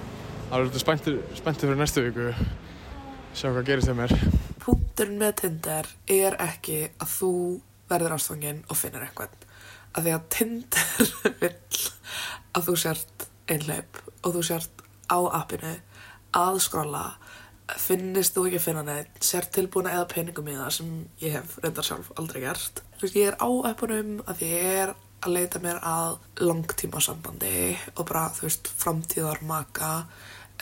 þá 0.51 0.57
er 0.59 0.69
spenntur, 0.79 1.17
spenntur 1.35 1.71
fyrir 1.71 1.81
næstu 1.81 2.05
viku. 2.07 2.27
Sjá 3.37 3.51
hvað 3.51 3.67
gerist 3.69 3.91
þeim 3.91 4.03
er 4.05 4.15
Punkturinn 4.63 5.19
með 5.21 5.33
Tinder 5.43 5.89
er 6.11 6.37
ekki 6.43 6.79
að 7.03 7.11
þú 7.13 7.33
verður 7.91 8.17
ástfangin 8.17 8.63
og 8.71 8.79
finnir 8.79 9.05
eitthvað. 9.07 9.35
Af 9.93 10.05
því 10.05 10.15
að 10.15 10.29
Tinder 10.37 11.11
vill 11.43 11.83
að 12.57 12.69
þú 12.69 12.77
sért 12.83 13.27
einhleip 13.53 14.01
og 14.23 14.37
þú 14.37 14.45
sért 14.49 14.85
á 15.11 15.19
appinu 15.41 15.75
að 16.37 16.61
skrolla 16.65 17.05
finnist 17.83 18.37
þú 18.37 18.47
ekki 18.47 18.61
að 18.61 18.67
finna 18.69 18.85
neitt 18.87 19.27
sért 19.27 19.51
tilbúin 19.55 19.89
að 19.91 19.99
eða 19.99 20.11
peningum 20.13 20.51
í 20.51 20.55
það 20.55 20.73
sem 20.77 20.93
ég 21.23 21.35
hef 21.35 21.57
reyndar 21.65 21.87
sjálf 21.87 22.13
aldrei 22.15 22.45
gert. 22.45 22.83
Ég 23.03 23.33
er 23.33 23.39
á 23.43 23.49
appunum 23.73 24.21
að 24.31 24.47
ég 24.47 24.71
er 24.85 24.95
að 25.27 25.35
leita 25.35 25.61
mér 25.63 25.81
að 25.83 26.19
langtíma 26.45 27.03
sambandi 27.03 27.75
og 27.97 28.05
bara, 28.07 28.29
þú 28.37 28.47
veist, 28.47 28.71
framtíðar 28.71 29.43
maka 29.49 29.91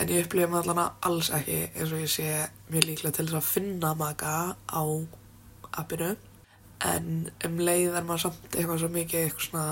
en 0.00 0.10
ég 0.10 0.24
upplifa 0.24 0.48
mig 0.50 0.60
allan 0.60 0.80
að 0.82 1.06
alls 1.08 1.30
ekki 1.36 1.58
eins 1.68 1.92
og 1.94 2.02
ég 2.02 2.10
sé 2.10 2.26
mjög 2.72 2.86
líklega 2.88 3.16
til 3.16 3.26
þess 3.28 3.38
að 3.38 3.50
finna 3.50 3.92
maka 3.98 4.32
á 4.58 4.82
appinu. 5.82 6.10
En 6.84 7.30
um 7.46 7.60
leið 7.62 7.94
er 7.94 8.04
maður 8.06 8.26
samt 8.26 8.50
eitthvað 8.50 8.82
svo 8.82 8.90
mikið 8.94 9.20
eitthvað 9.22 9.46
svona 9.48 9.68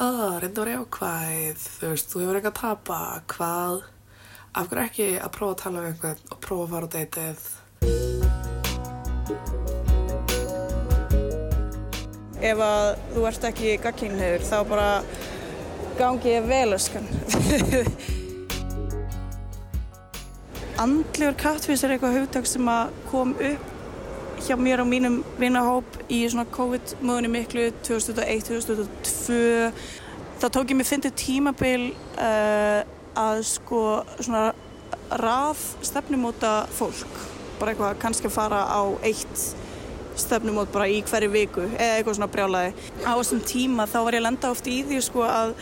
að 0.00 0.36
reynda 0.42 0.60
að 0.60 0.64
vera 0.64 0.76
jákvæð. 0.76 1.66
Þú 1.78 1.94
veist, 1.94 2.10
þú 2.10 2.22
hefur 2.24 2.40
eitthvað 2.40 2.54
að 2.54 2.60
tapa 2.62 3.00
hvað, 3.34 3.82
af 4.50 4.70
hverju 4.70 4.86
ekki 4.86 5.10
að 5.20 5.34
prófa 5.38 5.52
að 5.54 5.60
tala 5.64 5.84
við 5.84 5.92
einhvern 5.94 6.24
og 6.30 6.46
prófa 6.46 6.64
að 6.66 6.72
fara 6.74 6.90
á 6.90 6.94
deytið 6.96 7.50
ef 12.40 12.60
að 12.64 12.86
þú 13.14 13.26
ert 13.28 13.44
ekki 13.50 13.74
gagkynniður 13.84 14.46
þá 14.48 14.56
bara 14.70 14.88
gangi 15.98 16.32
ég 16.32 16.48
vel 16.48 16.72
öskan. 16.78 17.06
Andlegur 20.80 21.34
kattfís 21.36 21.82
er 21.84 21.92
eitthvað 21.92 22.14
hugtak 22.16 22.46
sem 22.48 22.68
að 22.72 22.94
kom 23.10 23.34
upp 23.36 24.40
hjá 24.40 24.56
mér 24.56 24.80
og 24.80 24.88
mínum 24.88 25.18
vinahóp 25.36 25.98
í 26.08 26.22
svona 26.24 26.46
COVID-möðunni 26.54 27.28
miklu 27.28 27.66
2001-2002. 27.84 29.36
Það 30.40 30.54
tók 30.56 30.72
ég 30.72 30.78
mig 30.78 30.88
fyndið 30.88 31.18
tímabil 31.20 31.84
uh, 32.16 32.80
að 33.20 33.42
sko 33.50 33.82
svona 34.22 34.46
rað 35.20 35.60
stefnumóta 35.84 36.54
fólk. 36.72 37.20
Bara 37.60 37.74
eitthvað 37.74 38.00
kannski 38.00 38.30
að 38.30 38.38
fara 38.38 38.64
á 38.64 38.80
eitt 39.04 39.44
stefnumót 40.20 40.72
bara 40.72 40.88
í 40.88 41.02
hverju 41.04 41.28
viku 41.34 41.66
eða 41.76 41.98
eitthvað 41.98 42.16
svona 42.22 42.32
brjálaði. 42.32 42.72
Á 43.04 43.12
þessum 43.12 43.44
tíma 43.44 43.84
þá 43.84 43.98
var 44.00 44.16
ég 44.16 44.24
að 44.24 44.28
lenda 44.30 44.54
oft 44.56 44.72
í 44.72 44.80
því 44.88 45.04
sko 45.04 45.28
að 45.28 45.58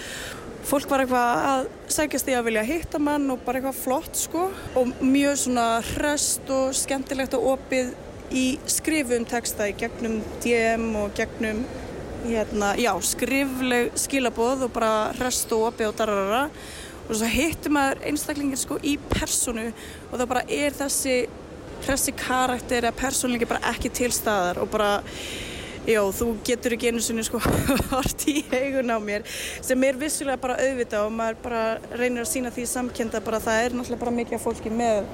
fólk 0.68 0.90
var 0.90 1.02
eitthvað 1.02 1.46
að 1.48 1.66
sækjast 1.94 2.28
í 2.28 2.34
að 2.36 2.46
vilja 2.50 2.64
hitta 2.68 2.98
mann 3.00 3.30
og 3.32 3.40
bara 3.46 3.60
eitthvað 3.60 3.78
flott 3.80 4.18
sko. 4.20 4.48
Og 4.76 4.90
mjög 5.00 5.38
svona 5.44 5.66
hrest 5.94 6.50
og 6.52 6.76
skemmtilegt 6.76 7.36
og 7.38 7.54
opið 7.54 7.94
í 8.36 8.44
skrifum 8.68 9.24
texta 9.28 9.70
í 9.70 9.76
gegnum 9.80 10.18
DM 10.44 10.90
og 11.00 11.14
gegnum 11.16 11.62
hérna, 12.26 12.74
já, 12.76 12.92
skrifleg 13.00 13.94
skilaboð 13.96 14.66
og 14.66 14.74
bara 14.74 14.92
hrest 15.16 15.52
og 15.56 15.70
opið 15.70 15.92
og 15.92 15.98
dararara. 16.02 16.44
Og 17.08 17.16
svo 17.16 17.32
hittum 17.32 17.78
maður 17.78 18.04
einstaklingir 18.10 18.60
sko 18.60 18.76
í 18.84 18.98
personu 19.08 19.70
og 19.70 20.16
það 20.18 20.30
bara 20.34 20.46
er 20.52 20.76
þessi 20.76 21.18
hressi 21.86 22.12
karakter 22.18 22.84
eða 22.84 22.98
persónleiki 22.98 23.48
bara 23.48 23.72
ekki 23.72 23.92
til 23.94 24.10
staðar 24.12 24.60
og 24.60 24.68
bara 24.72 24.98
já, 25.88 26.00
þú 26.20 26.30
getur 26.46 26.76
ekki 26.76 26.92
einu 26.92 27.02
sinni 27.04 27.24
sko 27.26 27.40
hort 27.92 28.24
í 28.28 28.42
eigun 28.52 28.92
á 28.92 28.98
mér 29.02 29.26
sem 29.32 29.84
er 29.88 29.98
vissulega 30.00 30.40
bara 30.40 30.58
auðvitað 30.60 31.08
og 31.08 31.18
maður 31.18 31.42
bara 31.44 31.62
reynir 31.96 32.24
að 32.24 32.32
sína 32.32 32.54
því 32.54 32.66
samkenda 32.70 33.22
bara 33.24 33.42
það 33.42 33.62
er 33.64 33.76
náttúrulega 33.78 34.04
bara 34.04 34.16
mikið 34.20 34.42
fólki 34.44 34.72
með 34.72 35.06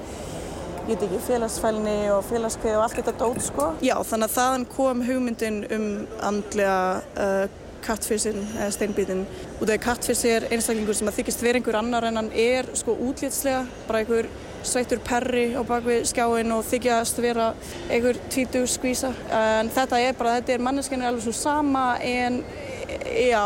ég 0.85 0.93
veit 0.93 1.03
ekki, 1.07 1.19
félagsfælni 1.25 1.99
og 2.13 2.25
félagskveið 2.27 2.75
og 2.77 2.83
allt 2.85 2.97
þetta 2.99 3.13
dót 3.17 3.39
sko. 3.41 3.69
Já, 3.81 3.95
þannig 4.05 4.27
að 4.27 4.35
þaðan 4.35 4.65
kom 4.69 4.99
hugmyndin 5.07 5.61
um 5.73 5.87
andlega 6.27 6.75
uh, 7.17 7.45
kattfyrsinn 7.85 8.41
eða 8.53 8.73
steinbítin 8.73 9.23
og 9.25 9.63
það 9.63 9.73
er 9.75 9.81
kattfyrsi 9.81 10.33
er 10.35 10.47
einstaklingur 10.51 10.97
sem 10.97 11.09
að 11.09 11.19
þykist 11.19 11.41
verið 11.45 11.61
einhver 11.61 11.79
annar 11.79 12.07
en 12.09 12.19
hann 12.21 12.29
er 12.37 12.69
sko 12.77 12.93
útlýtslega 13.07 13.63
bara 13.87 14.03
einhver 14.03 14.29
sveittur 14.67 15.01
perri 15.05 15.47
á 15.55 15.61
bakvið 15.65 16.05
skjáin 16.09 16.53
og 16.55 16.65
þykjast 16.67 17.21
vera 17.23 17.51
einhver 17.89 18.19
tvítu 18.31 18.65
skvísa 18.69 19.11
en 19.29 19.71
þetta 19.73 20.01
er 20.01 20.17
bara, 20.17 20.37
þetta 20.39 20.55
er 20.55 20.65
manneskinu 20.65 21.07
alveg 21.07 21.25
svo 21.27 21.35
sama 21.35 21.85
en 22.03 22.41
já, 22.85 23.45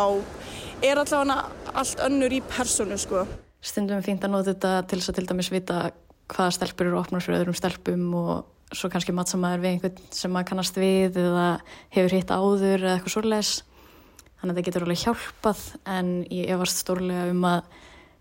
er 0.83 1.01
allavega 1.01 1.39
allt 1.73 2.03
önnur 2.05 2.33
í 2.33 2.41
personu 2.45 2.97
sko. 2.99 3.25
Stundum 3.59 4.03
fínt 4.03 4.23
að 4.23 4.33
nota 4.33 4.53
þetta 4.53 4.75
til 4.87 5.01
þess 5.01 5.11
að 5.11 5.19
til 5.19 5.27
dæmis 5.33 5.51
vita 5.51 5.81
hvaða 6.29 6.55
stelpur 6.55 6.89
eru 6.89 6.99
opnar 7.01 7.23
fyrir 7.25 7.41
öðrum 7.41 7.57
stelpum 7.57 8.05
og 8.19 8.75
svo 8.75 8.89
kannski 8.91 9.15
mattsamæður 9.15 9.63
við 9.63 9.71
einhvern 9.73 10.01
sem 10.13 10.31
maður 10.33 10.51
kannast 10.51 10.77
við 10.77 11.17
eða 11.17 11.47
hefur 11.95 12.15
hitt 12.15 12.31
áður 12.31 12.83
eða 12.83 12.95
eitthvað 12.95 13.15
svolítið 13.15 13.53
þannig 14.39 14.53
að 14.53 14.59
það 14.59 14.67
getur 14.67 14.85
alveg 14.85 15.03
hjálpað 15.03 15.63
en 15.95 16.11
ég 16.31 16.59
varst 16.61 16.83
stórlega 16.83 17.25
um 17.33 17.47
að 17.49 17.79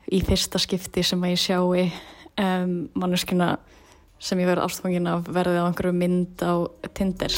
í 0.09 0.23
fyrsta 0.25 0.61
skipti 0.63 1.05
sem 1.05 1.23
að 1.23 1.35
ég 1.35 1.43
sjáu 1.43 1.67
um, 2.39 2.89
manneskuna 2.99 3.57
sem 4.19 4.41
ég 4.43 4.51
verði 4.51 4.67
ástfangin 4.67 5.11
af 5.11 5.29
verði 5.31 5.61
á 5.63 5.69
einhverju 5.69 5.95
mynd 5.95 6.43
á 6.43 6.67
Tinder 6.95 7.35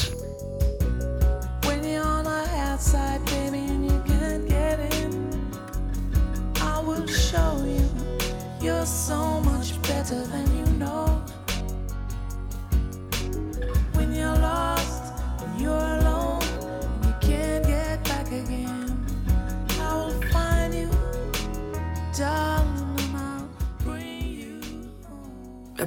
outside, 2.80 3.22
baby, 3.26 3.58
and 3.58 3.84
you 3.84 4.02
can't 4.06 4.48
get 4.48 4.78
in. 4.94 5.12
I 6.56 6.80
will 6.80 7.06
show 7.06 7.62
you 7.66 7.84
you're 8.62 8.86
so 8.86 9.29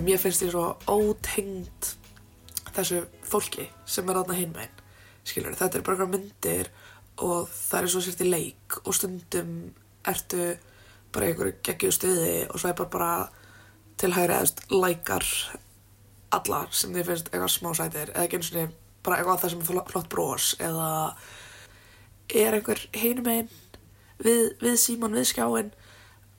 En 0.04 0.10
mér 0.10 0.20
finnst 0.20 0.42
ég 0.44 0.50
svo 0.52 0.66
ótengd 0.92 1.86
þessu 2.76 2.98
fólki 3.24 3.70
sem 3.88 4.10
er 4.12 4.18
aðna 4.20 4.36
hinmæn 4.36 4.74
skilur, 5.24 5.54
þetta 5.56 5.80
er 5.80 5.84
bara 5.88 5.96
eitthvað 5.96 6.10
myndir 6.12 6.70
og 7.24 7.46
það 7.48 7.78
er 7.78 7.88
svo 7.94 8.02
sért 8.04 8.24
í 8.26 8.28
leik 8.28 8.76
og 8.82 8.98
stundum 8.98 9.54
ertu 10.12 10.48
bara 11.16 11.30
einhverju 11.30 11.54
geggju 11.70 11.92
stuði 11.96 12.34
og 12.50 12.60
svo 12.60 12.74
er 12.74 12.76
bara 12.82 12.92
bara 12.98 13.14
til 14.04 14.12
hægri 14.18 14.36
eðast 14.42 14.60
lækar 14.76 15.30
alla 16.36 16.60
sem 16.76 16.92
þið 16.98 17.08
finnst 17.14 17.32
eitthvað 17.32 17.56
smá 17.56 17.72
sætir 17.80 18.12
eða 18.12 18.28
ekki 18.28 18.42
eins 18.42 18.52
og 18.52 18.76
bara 19.08 19.22
eitthvað 19.22 19.42
það 19.46 19.56
sem 19.56 19.64
er 19.64 19.88
flott- 19.94 20.12
brós 20.18 20.50
eða 20.68 20.92
er 22.44 22.60
einhver 22.60 22.84
hinum 22.92 23.32
einn 23.38 23.56
við, 24.20 24.52
við 24.60 24.78
síman, 24.84 25.16
við 25.16 25.32
skjáin 25.32 25.72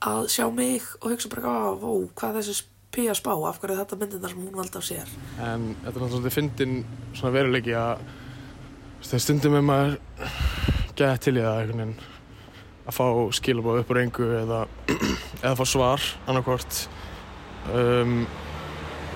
að 0.05 0.29
sjá 0.37 0.45
mig 0.53 0.85
og 1.01 1.15
hugsa 1.15 1.33
bara 1.33 1.49
"Á, 1.49 1.89
hvað 2.13 2.43
er 2.43 2.53
þessi 2.95 3.03
pía 3.03 3.15
spá 3.15 3.33
af 3.35 3.59
hverju 3.59 3.75
er 3.75 3.83
þetta 3.83 3.97
myndina 3.99 4.29
sem 4.29 4.39
hún 4.39 4.55
valdi 4.55 4.77
af 4.77 4.85
sér? 4.85 5.09
En 5.39 5.75
þetta 5.83 5.99
er 5.99 6.03
náttúrulega 6.03 6.31
fyndin 6.31 6.75
svona 7.13 7.33
veruleiki 7.35 7.73
að 7.75 8.03
þegar 9.03 9.23
stundum 9.23 9.55
er 9.55 9.65
maður 9.65 9.97
gett 10.95 11.21
til 11.21 11.35
í 11.35 11.43
það 11.43 11.71
veginn 11.71 11.95
að 12.85 12.95
fá 12.95 13.05
skilabóð 13.35 13.81
upp 13.81 13.91
úr 13.91 14.01
engu 14.01 14.29
eða, 14.39 14.61
eða 15.43 15.55
fá 15.59 15.65
svar 15.67 16.01
annarkvort. 16.27 16.87
Um, 17.73 18.25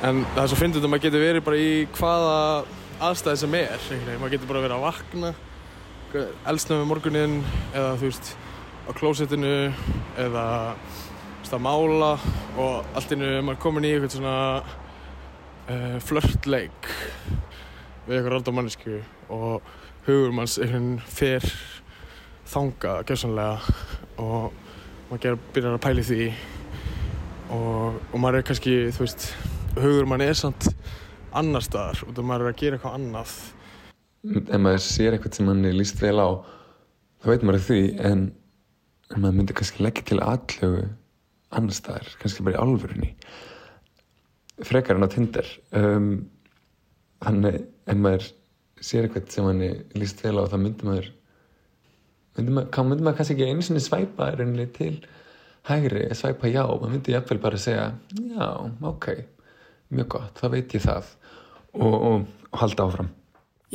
en 0.03 0.23
það 0.33 0.43
er 0.43 0.51
svo 0.51 0.59
fyndið 0.59 0.87
að 0.87 0.91
maður 0.91 1.05
getur 1.07 1.23
verið 1.23 1.45
bara 1.45 1.59
í 1.59 1.73
hvaða 1.95 2.37
aðstæði 3.09 3.43
sem 3.43 3.59
er 3.61 3.89
maður 4.19 4.35
getur 4.35 4.49
bara 4.49 4.63
verið 4.65 4.77
að 4.79 4.87
vakna 4.87 5.33
eldsnöfum 6.49 6.89
morguninn 6.89 7.35
eða 7.69 7.93
þú 7.99 8.09
veist 8.09 8.33
á 8.89 8.91
klósettinu 8.97 9.53
eða 10.17 10.47
veist, 11.49 11.57
að 11.57 11.63
mála 11.65 12.09
og 12.59 12.85
allt 12.93 13.13
innu 13.15 13.25
er 13.25 13.41
maður 13.41 13.61
komin 13.63 13.85
í 13.87 13.93
eitthvað 13.95 14.15
svona 14.17 14.33
uh, 14.61 15.97
flörtleik 16.05 16.89
við 18.05 18.17
eitthvað 18.17 18.33
random 18.33 18.57
mannesku 18.59 18.99
og 19.33 19.63
hugur 20.05 20.33
manns 20.35 20.59
einhvern 20.61 20.99
fer 21.01 21.45
þangað 22.49 23.01
gerðsanlega 23.09 23.73
og 24.21 24.53
maður 25.09 25.23
ger, 25.23 25.39
byrjar 25.55 25.79
að 25.79 25.83
pæli 25.87 26.05
því 26.05 26.29
og, 27.49 27.97
og 27.97 28.17
maður 28.21 28.41
er 28.41 28.47
kannski, 28.51 28.77
þú 28.93 29.05
veist, 29.07 29.27
hugur 29.79 30.09
mann 30.09 30.25
er 30.25 30.37
samt 30.37 30.69
annar 31.33 31.65
staðar 31.65 32.05
og 32.05 32.21
maður 32.21 32.45
er 32.45 32.53
að 32.53 32.61
gera 32.61 32.77
eitthvað 32.77 32.99
annað. 32.99 33.35
Ef 34.45 34.61
maður 34.61 34.85
sér 34.85 35.17
eitthvað 35.17 35.39
sem 35.39 35.49
manni 35.49 35.73
líst 35.73 36.01
vel 36.03 36.17
á 36.21 36.29
þá 37.23 37.33
veit 37.33 37.45
maður 37.47 37.69
því 37.71 37.83
en, 38.05 38.25
en 39.09 39.21
maður 39.21 39.39
myndi 39.39 39.57
kannski 39.57 39.85
leggja 39.85 40.11
til 40.11 40.21
aðlögu 40.21 40.89
annar 41.55 41.73
staðar, 41.77 42.09
kannski 42.21 42.43
bara 42.45 42.57
í 42.57 42.61
alvörunni 42.63 43.13
frekar 44.67 44.97
en 44.99 45.07
á 45.07 45.09
Tinder. 45.11 45.47
Um, 45.71 46.09
ef 47.23 47.95
maður 47.99 48.27
sér 48.83 49.07
eitthvað 49.07 49.31
sem 49.33 49.47
manni 49.47 49.69
líst 49.99 50.21
vel 50.23 50.37
á 50.39 50.47
þá 50.51 50.57
myndi 50.59 50.87
maður 50.87 51.07
myndi 52.37 52.53
maður, 52.55 52.69
kann- 52.75 52.89
myndi 52.91 53.03
maður 53.07 53.17
kannski 53.19 53.35
ekki 53.35 53.47
einu 53.49 53.65
sinni 53.65 53.83
svæpa 53.83 54.29
rauninni 54.35 54.67
til 54.75 54.93
hægri, 55.67 56.05
svæpa 56.15 56.51
já. 56.51 56.63
Maður 56.67 56.93
myndi 56.95 57.15
jafnvel 57.15 57.41
bara 57.43 57.59
segja 57.59 57.87
já, 58.15 58.49
ok, 58.91 59.07
mjög 59.91 60.07
gott, 60.15 60.35
þá 60.39 60.51
veit 60.55 60.75
ég 60.77 60.85
það. 60.85 61.13
Og, 61.73 61.93
og, 61.93 62.27
og 62.51 62.59
halda 62.63 62.85
áfram. 62.89 63.09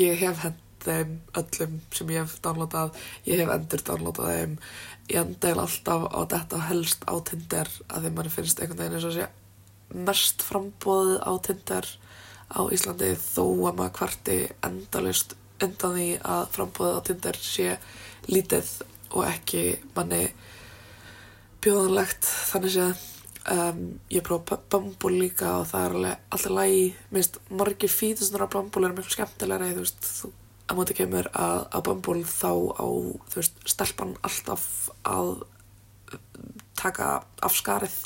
Ég 0.00 0.16
hef 0.18 0.40
hent 0.42 0.60
þeim 0.84 1.12
öllum 1.38 1.76
sem 1.94 2.10
ég 2.12 2.24
hef 2.24 2.38
downloadað. 2.44 2.96
Ég 3.28 3.38
hef 3.40 3.52
endur 3.54 3.84
downloadað 3.86 4.32
þeim 4.34 4.56
ég 5.10 5.20
endel 5.20 5.58
alltaf 5.60 6.06
á 6.08 6.20
þetta 6.32 6.60
helst 6.70 7.04
á 7.04 7.14
Tinder 7.28 7.70
að 7.88 8.06
þeim 8.06 8.18
mann 8.18 8.32
finnst 8.32 8.60
einhvern 8.60 8.80
veginn 8.80 8.98
eins 8.98 9.08
og 9.08 9.16
sé 9.16 9.28
mest 10.08 10.44
frambóðið 10.46 11.18
á 11.20 11.32
Tinder 11.44 11.88
á 12.54 12.60
Íslandi 12.72 13.10
þó 13.20 13.44
að 13.44 13.78
maður 13.78 13.96
kvarti 13.98 14.38
endalust 14.64 15.36
undan 15.62 15.96
því 15.96 16.08
að 16.34 16.44
frambóðið 16.56 16.98
á 16.98 17.06
Tinder 17.08 17.40
sé 17.40 17.68
lítið 18.30 18.70
og 19.14 19.26
ekki 19.28 19.64
manni 19.94 20.22
bjóðanlegt 21.64 22.28
þannig 22.50 22.74
sé 22.74 22.86
um, 23.52 23.82
ég 24.12 24.24
prófa 24.24 24.58
Bumble 24.72 25.18
líka 25.18 25.58
og 25.60 25.68
það 25.70 25.84
er 25.84 25.98
alveg 25.98 26.32
alltaf 26.36 26.56
lægi 26.58 26.86
minnst 27.14 27.38
margir 27.52 27.92
fítusnar 27.92 28.46
á 28.48 28.52
Bumble 28.56 28.88
er 28.88 28.96
mjög 28.96 29.12
skemmtilega 29.14 29.70
þú 29.74 29.84
veist, 29.84 30.08
þú 30.08 30.32
að 30.68 30.78
móti 30.78 30.96
kemur 30.96 31.28
að, 31.32 31.66
að 31.76 31.84
Bumble 31.88 32.24
þá 32.28 32.52
á 32.80 32.86
þú 33.30 33.40
veist, 33.40 33.60
stelpan 33.68 34.16
alltaf 34.24 34.68
að 35.04 35.44
taka 36.78 37.10
af 37.44 37.56
skarið 37.56 37.96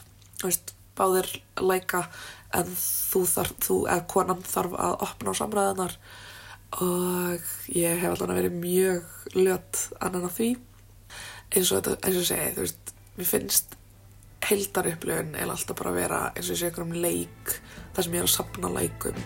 þú 0.40 0.50
veist, 0.50 0.74
báðir 0.98 1.30
læka 1.62 2.04
en 2.56 2.70
þú 2.78 3.24
þarf, 3.28 3.54
þú, 3.62 3.76
eða 3.86 4.06
konan 4.10 4.44
þarf 4.46 4.76
að 4.78 4.94
opna 5.06 5.34
á 5.34 5.40
samræðinar 5.40 5.96
og 6.84 7.50
ég 7.72 8.00
hef 8.02 8.12
alltaf 8.12 8.34
verið 8.36 8.58
mjög 8.60 9.36
lött 9.38 9.82
annan 10.04 10.26
af 10.28 10.36
því. 10.36 10.50
Eins 11.48 11.70
og 11.72 11.78
þetta, 11.78 11.96
eins 12.04 12.20
og 12.20 12.26
segi, 12.28 12.54
þú 12.56 12.64
veist 12.66 12.94
mér 13.18 13.28
finnst 13.28 13.76
heildarupplöfun 14.48 15.34
eða 15.34 15.54
alltaf 15.56 15.78
bara 15.78 15.92
að 15.92 16.00
vera 16.02 16.20
eins 16.34 16.50
og 16.52 16.60
sé 16.60 16.70
ykkur 16.70 16.86
um 16.86 16.94
leik 16.94 17.54
þar 17.96 18.06
sem 18.06 18.16
ég 18.16 18.22
er 18.22 18.28
að 18.28 18.34
sapna 18.36 18.70
leikum 18.72 19.22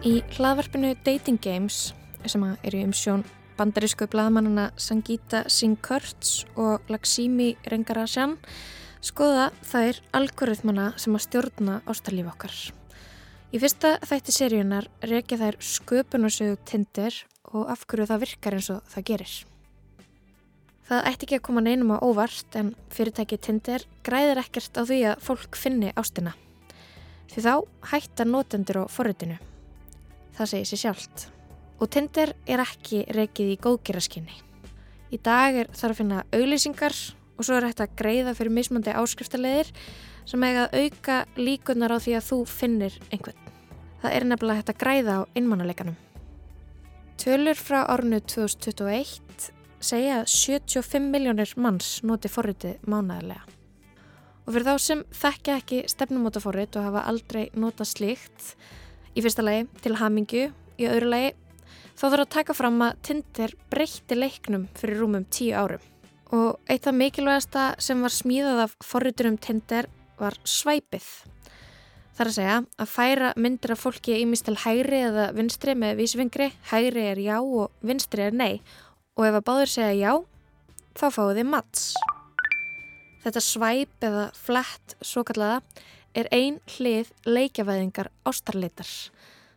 Í 0.00 0.22
hlaðvarpinu 0.32 0.94
Dating 1.04 1.36
Games 1.44 1.90
sem 2.24 2.44
eru 2.64 2.78
um 2.86 2.92
sjón 2.96 3.20
bandarísku 3.58 4.06
blaðmannana 4.08 4.70
Sangita 4.80 5.42
Singh 5.52 5.76
Kurtz 5.84 6.46
og 6.56 6.88
Laksimi 6.88 7.50
Rengarasjan 7.68 8.38
skoða 9.04 9.50
þær 9.60 9.98
algoritmana 10.16 10.86
sem 10.96 11.18
að 11.18 11.24
stjórna 11.26 11.74
ástarlíf 11.84 12.30
okkar. 12.32 12.54
Í 13.52 13.60
fyrsta 13.60 13.98
þætti 14.08 14.36
seríunar 14.38 14.88
rekja 15.04 15.36
þær 15.42 15.60
sköpunarsögu 15.68 16.56
Tinder 16.64 17.20
og 17.52 17.68
af 17.68 17.84
hverju 17.84 18.08
það 18.08 18.24
virkar 18.24 18.56
eins 18.56 18.70
og 18.72 18.80
það 18.94 19.06
gerir. 19.12 19.36
Það 20.88 21.06
ætti 21.12 21.28
ekki 21.28 21.40
að 21.42 21.46
koma 21.50 21.66
neinum 21.68 21.92
á 21.92 22.00
óvart 22.00 22.56
en 22.56 22.72
fyrirtæki 22.88 23.36
Tinder 23.36 23.84
græðir 24.00 24.40
ekkert 24.46 24.80
á 24.80 24.82
því 24.88 25.04
að 25.12 25.28
fólk 25.28 25.60
finni 25.60 25.92
ástina. 25.92 26.32
Því 27.28 27.44
þá 27.44 27.54
hætta 27.92 28.24
notendur 28.24 28.80
á 28.80 28.84
forritinu. 28.88 29.36
Það 30.40 30.48
segir 30.54 30.68
sér 30.70 30.80
sjálft. 30.80 31.22
Og 31.84 31.88
Tinder 31.92 32.30
er 32.48 32.62
ekki 32.62 33.02
reikið 33.12 33.50
í 33.52 33.56
góðgeraskinni. 33.60 34.36
Í 35.12 35.18
dag 35.20 35.58
er 35.60 35.68
þarf 35.68 35.92
að 35.92 35.98
finna 35.98 36.20
auglýsingar 36.32 36.96
og 37.36 37.44
svo 37.44 37.58
er 37.58 37.66
hægt 37.68 37.82
að 37.84 37.92
greiða 37.98 38.32
fyrir 38.38 38.54
mismöndi 38.56 38.94
áskriftarleðir 38.96 39.68
sem 40.30 40.46
eiga 40.48 40.64
að 40.64 40.78
auka 40.80 41.18
líkunar 41.36 41.92
á 41.92 41.98
því 42.00 42.16
að 42.16 42.26
þú 42.30 42.40
finnir 42.48 42.96
einhvern. 43.10 43.52
Það 44.00 44.16
er 44.16 44.28
nefnilega 44.30 44.62
hægt 44.62 44.72
að 44.72 44.80
græða 44.80 45.18
á 45.20 45.22
innmannuleikanum. 45.36 46.00
Tölur 47.20 47.60
frá 47.60 47.82
árunu 47.84 48.24
2021 48.24 49.52
segja 49.84 50.22
að 50.22 50.32
75 50.32 51.12
miljónir 51.12 51.52
manns 51.60 51.98
noti 52.00 52.32
forritið 52.32 52.80
mánaðarlega. 52.88 53.44
Og 54.48 54.54
fyrir 54.56 54.70
þá 54.72 54.84
sem 54.88 55.08
þekkja 55.20 55.60
ekki 55.60 55.86
stefnumóta 55.92 56.40
forrit 56.40 56.80
og 56.80 56.88
hafa 56.88 57.04
aldrei 57.12 57.50
nota 57.52 57.84
slíkt, 57.84 58.54
í 59.20 59.24
fyrsta 59.26 59.44
lagi 59.44 59.68
til 59.84 59.96
hamingju, 60.00 60.50
í 60.80 60.88
öðru 60.88 61.12
lagi 61.12 61.32
þá 62.00 62.04
þarf 62.06 62.22
að 62.24 62.32
taka 62.32 62.56
fram 62.56 62.78
að 62.84 63.00
Tinder 63.04 63.52
breytti 63.72 64.16
leiknum 64.16 64.68
fyrir 64.78 65.02
rúmum 65.02 65.26
tíu 65.28 65.52
árum. 65.52 65.82
Og 66.32 66.56
eitt 66.70 66.86
af 66.88 66.96
mikilvægasta 66.96 67.64
sem 67.82 68.00
var 68.00 68.14
smíðað 68.14 68.62
af 68.64 68.76
forriturum 68.86 69.36
Tinder 69.36 69.90
var 70.20 70.38
svæpið. 70.48 71.04
Það 72.14 72.22
er 72.24 72.30
að 72.30 72.36
segja 72.36 72.56
að 72.80 72.90
færa 72.94 73.32
myndir 73.36 73.74
af 73.74 73.82
fólki 73.82 74.16
ímist 74.22 74.46
til 74.48 74.56
hægri 74.62 75.02
eða 75.10 75.30
vinstri 75.36 75.74
með 75.76 76.00
vísvingri, 76.00 76.50
hægri 76.70 77.04
er 77.12 77.20
já 77.20 77.36
og 77.40 77.70
vinstri 77.84 78.26
er 78.28 78.36
nei 78.36 78.60
og 79.16 79.26
ef 79.26 79.36
að 79.36 79.46
báður 79.50 79.72
segja 79.74 79.94
já, 79.98 80.12
þá 80.96 81.06
fáið 81.12 81.40
þið 81.40 81.48
mats. 81.52 81.86
Þetta 83.20 83.44
svæp 83.44 84.04
eða 84.08 84.26
flett 84.36 84.96
svo 85.04 85.24
kallaða 85.28 85.60
er 86.14 86.28
ein 86.34 86.60
hlið 86.66 87.12
leikjavæðingar 87.26 88.10
ástarleitar. 88.26 88.90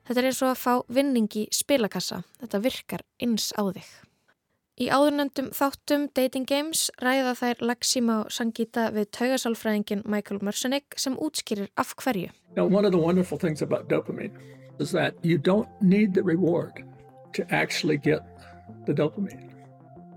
Þetta 0.04 0.20
er 0.20 0.28
eins 0.30 0.42
og 0.44 0.52
að 0.52 0.62
fá 0.62 0.74
vinningi 0.92 1.46
spilakassa. 1.56 2.24
Þetta 2.42 2.64
virkar 2.64 3.06
eins 3.24 3.52
á 3.56 3.64
þig. 3.72 3.92
Í 4.82 4.88
áðurnöndum 4.90 5.52
þáttum 5.54 6.08
Dating 6.18 6.48
Games 6.50 6.88
ræða 6.98 7.36
þær 7.38 7.60
Laxima 7.62 8.16
og 8.24 8.32
Sangita 8.34 8.88
við 8.96 9.12
taugasálfræðingin 9.14 10.02
Michael 10.10 10.42
Mersenik 10.42 10.98
sem 10.98 11.14
útskýrir 11.14 11.70
af 11.78 11.94
hverju. 12.02 12.32
Now, 12.58 12.66
one 12.66 12.86
of 12.86 12.92
the 12.92 12.98
wonderful 12.98 13.38
things 13.38 13.62
about 13.62 13.88
dopamine 13.88 14.34
is 14.80 14.92
that 14.92 15.14
you 15.22 15.38
don't 15.38 15.70
need 15.80 16.14
the 16.14 16.24
reward 16.24 16.84
to 17.34 17.46
actually 17.54 17.98
get 17.98 18.22
the 18.88 18.94
dopamine. 18.94 19.50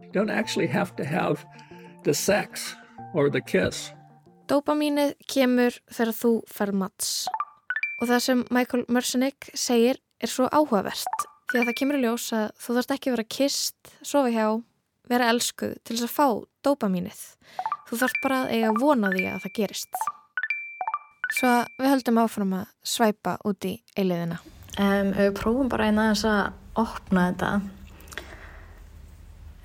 You 0.02 0.10
don't 0.12 0.30
actually 0.30 0.66
have 0.68 0.96
to 0.96 1.04
have 1.04 1.44
the 2.04 2.14
sex 2.14 2.74
or 3.12 3.28
the 3.28 3.42
kiss. 3.42 3.92
Dopamínið 4.46 5.16
kemur 5.26 5.74
þegar 5.90 6.12
þú 6.14 6.32
fær 6.46 6.70
mats. 6.78 7.14
Og 7.98 8.06
það 8.10 8.20
sem 8.22 8.42
Michael 8.54 8.84
Mersenik 8.92 9.48
segir 9.58 9.98
er 10.22 10.30
svo 10.30 10.46
áhugavert 10.52 11.26
því 11.50 11.60
að 11.60 11.68
það 11.68 11.76
kemur 11.80 11.98
í 11.98 12.02
ljós 12.04 12.26
að 12.34 12.44
þú 12.62 12.76
þarfst 12.76 12.92
ekki 12.94 13.10
að 13.10 13.16
vera 13.16 13.30
kist, 13.36 13.90
sofa 14.02 14.30
hjá, 14.34 14.46
vera 15.10 15.30
elskuð 15.32 15.72
til 15.82 15.96
þess 15.96 16.06
að 16.06 16.14
fá 16.14 16.28
dopamínið. 16.66 17.22
Þú 17.86 17.98
þarfst 18.02 18.22
bara 18.22 18.38
að 18.44 18.52
eiga 18.54 18.70
vona 18.78 19.10
því 19.14 19.24
að 19.30 19.42
það 19.44 19.54
gerist. 19.58 19.98
Svo 21.36 21.52
við 21.78 21.90
höldum 21.92 22.22
áfram 22.22 22.54
að 22.60 22.70
svæpa 22.86 23.36
út 23.46 23.66
í 23.66 23.74
eiliðina. 23.98 24.38
Um, 24.76 25.10
við 25.16 25.32
prófum 25.38 25.70
bara 25.72 25.90
eina 25.90 26.10
þess 26.12 26.28
að 26.30 26.82
opna 26.82 27.26
þetta. 27.30 27.50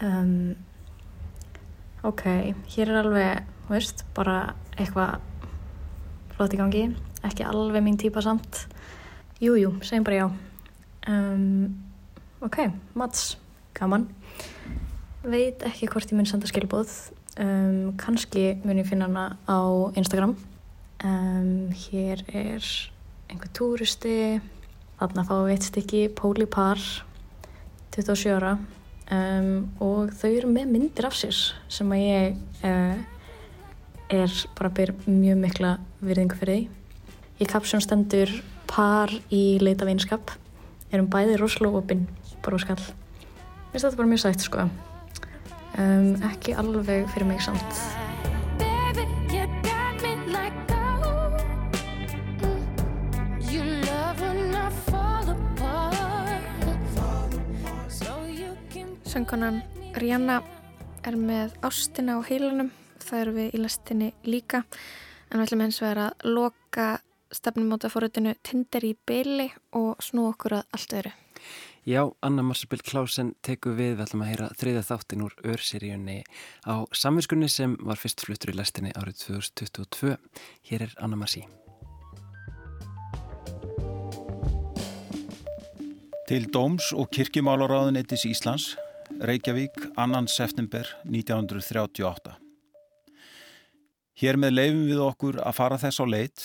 Um, 0.02 0.36
ok, 2.08 2.26
hér 2.74 2.90
er 2.90 3.02
alveg, 3.04 3.50
veist, 3.70 4.06
bara 4.18 4.40
eitthvað 4.78 5.20
flott 6.36 6.56
í 6.56 6.60
gangi. 6.60 6.86
Ekki 7.28 7.46
alveg 7.46 7.84
mín 7.86 8.00
típa 8.02 8.24
samt. 8.24 8.66
Jújú, 9.42 9.58
jú, 9.60 9.72
segjum 9.86 10.06
bara 10.06 10.20
já. 10.20 10.28
Um, 11.10 11.76
ok, 12.42 12.58
Mats, 12.98 13.38
gaman. 13.78 14.08
Veit 15.22 15.62
ekki 15.66 15.90
hvort 15.90 16.10
ég 16.10 16.18
mun 16.18 16.30
senda 16.30 16.50
skilbóð. 16.50 16.94
Um, 17.42 17.94
Kanski 17.98 18.58
mun 18.66 18.82
ég 18.82 18.90
finna 18.90 19.10
hana 19.10 19.38
á 19.46 19.60
Instagram. 19.98 20.36
Um, 21.04 21.70
hér 21.88 22.26
er 22.30 22.66
einhver 23.30 23.54
túristi. 23.54 24.42
Þarna 25.02 25.26
fáum 25.26 25.48
við 25.48 25.56
eitt 25.56 25.66
stykki 25.66 26.02
Pólipar, 26.14 26.82
27 27.96 28.36
ára. 28.38 28.56
Og 29.82 30.12
þau 30.16 30.30
eru 30.30 30.52
með 30.54 30.70
myndir 30.72 31.08
af 31.10 31.18
sér 31.18 31.36
sem 31.72 31.90
að 31.92 32.04
ég 32.06 32.38
uh, 32.64 33.02
er 34.12 34.32
bara 34.58 34.70
að 34.70 34.78
byrja 34.78 34.94
mjög 35.08 35.38
mikla 35.40 35.72
virðingu 36.04 36.38
fyrir 36.40 36.58
því. 36.58 36.68
Í 37.42 37.48
kapsjón 37.50 37.84
stendur 37.84 38.32
par 38.70 39.12
í 39.34 39.58
leita 39.64 39.88
vinskap 39.88 40.34
erum 40.92 41.10
bæði 41.12 41.40
rosalega 41.40 41.82
opinn 41.82 42.06
bróskall. 42.44 42.82
Mér 43.72 43.80
finnst 43.80 43.88
þetta 43.88 44.00
bara 44.02 44.12
mjög 44.12 44.24
sætt 44.26 44.46
sko. 44.46 44.68
Um, 45.80 46.16
ekki 46.28 46.56
alveg 46.60 47.08
fyrir 47.14 47.30
mig 47.30 47.44
samt. 47.44 47.84
Söngunan 59.12 59.58
Rihanna 60.00 60.38
er 61.04 61.18
með 61.20 61.58
ástina 61.68 62.16
á 62.16 62.20
heilanum. 62.24 62.70
Það 63.02 63.22
eru 63.22 63.38
við 63.38 63.56
í 63.56 63.62
lastinni 63.62 64.12
líka. 64.28 64.64
En 65.32 65.40
við 65.40 65.48
ætlum 65.48 65.66
eins 65.66 65.82
og 65.82 65.90
er 65.90 66.04
að 66.08 66.28
loka 66.28 66.88
stefnumóta 67.32 67.90
fórutinu 67.92 68.36
Tinder 68.44 68.86
í 68.86 68.94
byli 69.08 69.48
og 69.78 70.02
snú 70.04 70.28
okkur 70.32 70.60
að 70.60 70.76
allt 70.76 70.96
öðru. 71.00 71.14
Já, 71.88 72.04
Anna 72.22 72.44
Marsabill 72.46 72.84
Klásen 72.86 73.32
teku 73.42 73.72
við, 73.74 73.96
við 73.96 74.04
ætlum 74.06 74.22
að 74.22 74.30
heyra 74.30 74.50
þriða 74.60 74.84
þáttin 74.86 75.24
úr 75.26 75.34
Örseríunni 75.50 76.20
á 76.70 76.86
samvinskunni 76.94 77.50
sem 77.50 77.74
var 77.82 77.98
fyrst 77.98 78.22
fluttur 78.22 78.54
í 78.54 78.58
lestinni 78.60 78.94
árið 78.94 79.24
2022. 79.24 80.14
Hér 80.70 80.86
er 80.86 80.94
Anna 81.02 81.18
Marsi. 81.18 81.42
Til 86.30 86.46
Dóms 86.54 86.94
og 86.94 87.10
kirkjumálaráðuneytis 87.18 88.28
Íslands, 88.30 88.76
Reykjavík, 89.18 89.82
2. 89.98 90.24
september 90.30 90.86
1938. 91.10 92.51
Hér 94.22 94.38
með 94.38 94.52
leifum 94.54 94.82
við 94.86 95.00
okkur 95.02 95.38
að 95.42 95.56
fara 95.58 95.78
þess 95.82 95.98
á 95.98 96.06
leit 96.06 96.42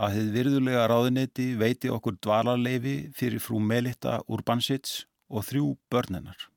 að 0.00 0.14
þið 0.14 0.28
virðulega 0.32 0.84
ráðuneti 0.88 1.46
veiti 1.60 1.90
okkur 1.92 2.16
dvalarleifi 2.24 2.94
fyrir 3.16 3.42
frú 3.44 3.60
Melita 3.60 4.22
Urbansits 4.32 5.02
og 5.28 5.44
þrjú 5.44 5.74
börnennar. 5.92 6.48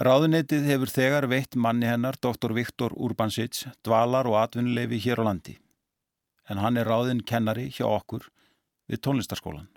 Ráðunetið 0.00 0.64
hefur 0.70 0.92
þegar 0.92 1.28
veitt 1.28 1.60
manni 1.60 1.88
hennar, 1.88 2.16
doktor 2.20 2.56
Viktor 2.56 2.96
Urbansits, 2.96 3.66
dvalar 3.84 4.28
og 4.28 4.40
atvinnuleifi 4.46 5.00
hér 5.04 5.20
á 5.24 5.28
landi. 5.28 5.58
En 6.48 6.64
hann 6.64 6.80
er 6.80 6.88
ráðin 6.88 7.24
kennari 7.24 7.68
hjá 7.68 7.84
okkur 7.88 8.30
við 8.88 9.04
tónlistarskólan. 9.04 9.68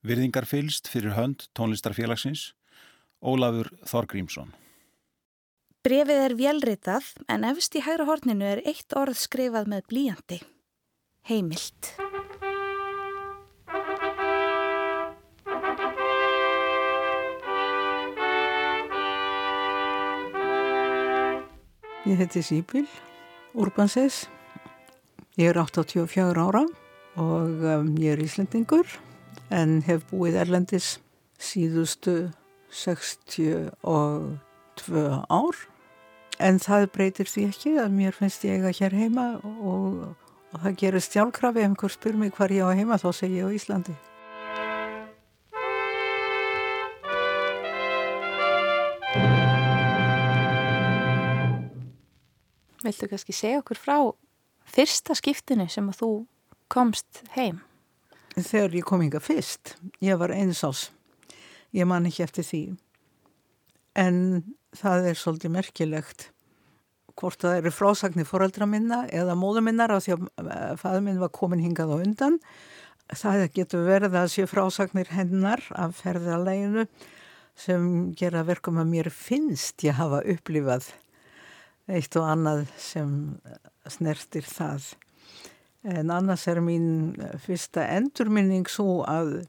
Virðingar 0.00 0.48
fylst 0.48 0.88
fyrir 0.88 1.16
hönd 1.16 1.50
tónlistarfélagsins, 1.52 2.54
Ólafur 3.20 3.72
Þorgrímsson. 3.88 4.52
Brefið 5.86 6.18
er 6.18 6.32
vélritað 6.34 7.12
en 7.30 7.44
efst 7.46 7.76
í 7.78 7.80
hægra 7.86 8.08
horninu 8.08 8.42
er 8.42 8.58
eitt 8.66 8.90
orð 8.98 9.14
skrifað 9.20 9.68
með 9.70 9.84
blíjandi. 9.86 10.38
Heimilt. 11.30 11.92
Ég 22.02 22.18
heiti 22.18 22.42
Sýpil 22.42 22.90
Urbanses. 23.54 24.26
Ég 25.38 25.52
er 25.52 25.62
84 25.62 26.34
ára 26.34 26.64
og 27.14 27.62
um, 27.62 27.94
ég 28.02 28.16
er 28.16 28.24
íslendingur 28.26 28.90
en 29.54 29.78
hef 29.86 30.02
búið 30.10 30.42
erlendis 30.42 30.98
síðustu 31.38 32.34
62 32.74 34.34
ár. 35.30 35.56
En 36.36 36.58
það 36.60 36.90
breytir 36.92 37.30
því 37.30 37.42
ekki 37.48 37.70
að 37.80 37.94
mér 37.96 38.12
finnst 38.12 38.42
ég 38.44 38.58
eiga 38.58 38.72
hér 38.76 38.92
heima 38.92 39.24
og, 39.40 40.02
og 40.52 40.58
það 40.60 40.76
gerir 40.82 41.04
stjálkrafi 41.04 41.62
ef 41.62 41.70
einhver 41.70 41.94
spyr 41.94 42.18
mig 42.20 42.34
hvar 42.36 42.52
ég 42.52 42.60
á 42.68 42.76
heima 42.76 42.98
þá 43.00 43.08
segir 43.16 43.40
ég 43.40 43.48
á 43.48 43.56
Íslandi. 43.56 43.96
Viltu 52.84 53.08
kannski 53.10 53.34
segja 53.34 53.62
okkur 53.62 53.80
frá 53.80 53.96
fyrsta 54.68 55.16
skiptinu 55.16 55.66
sem 55.72 55.88
að 55.88 56.02
þú 56.02 56.10
komst 56.70 57.22
heim? 57.32 57.62
Þegar 58.36 58.76
ég 58.76 58.84
kom 58.84 59.00
hinga 59.00 59.22
fyrst, 59.24 59.78
ég 60.04 60.20
var 60.20 60.34
einsás. 60.36 60.90
Ég 61.72 61.88
man 61.88 62.04
ekki 62.04 62.26
eftir 62.26 62.44
því. 62.44 62.62
En 63.96 64.18
það 64.78 65.10
er 65.10 65.20
svolítið 65.20 65.54
merkilegt 65.56 66.30
hvort 67.16 67.40
það 67.40 67.60
eru 67.60 67.72
frásagnir 67.72 68.28
foreldra 68.28 68.68
minna 68.68 69.04
eða 69.08 69.36
móður 69.38 69.64
minnar 69.64 69.94
af 69.94 70.04
því 70.04 70.16
að 70.16 70.50
eh, 70.52 70.72
fæður 70.80 71.06
minn 71.06 71.22
var 71.22 71.32
komin 71.32 71.62
hingað 71.64 71.94
á 71.94 71.96
undan. 71.96 72.40
Það 73.06 73.46
getur 73.54 73.86
verið 73.86 74.18
að 74.18 74.32
sé 74.34 74.46
frásagnir 74.50 75.12
hennar 75.14 75.62
af 75.78 75.96
ferðarleginu 76.02 76.86
sem 77.56 78.12
gera 78.18 78.44
verkum 78.44 78.80
að 78.82 78.92
mér 78.92 79.10
finnst 79.14 79.84
ég 79.86 79.96
hafa 79.96 80.20
upplifað 80.28 80.90
eitt 81.86 82.16
og 82.18 82.26
annað 82.28 82.66
sem 82.82 83.10
snertir 83.88 84.44
það. 84.44 84.92
En 85.86 86.10
annars 86.10 86.48
er 86.50 86.60
mín 86.60 87.14
fyrsta 87.44 87.86
endurminning 87.94 88.66
svo 88.68 89.04
að 89.06 89.46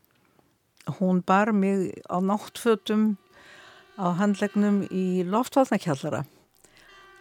hún 1.00 1.24
bar 1.26 1.52
mig 1.52 1.98
á 2.08 2.22
náttfötum 2.22 3.16
á 3.98 4.08
handlegnum 4.18 4.84
í 4.94 5.24
loftvalnakjallara. 5.26 6.24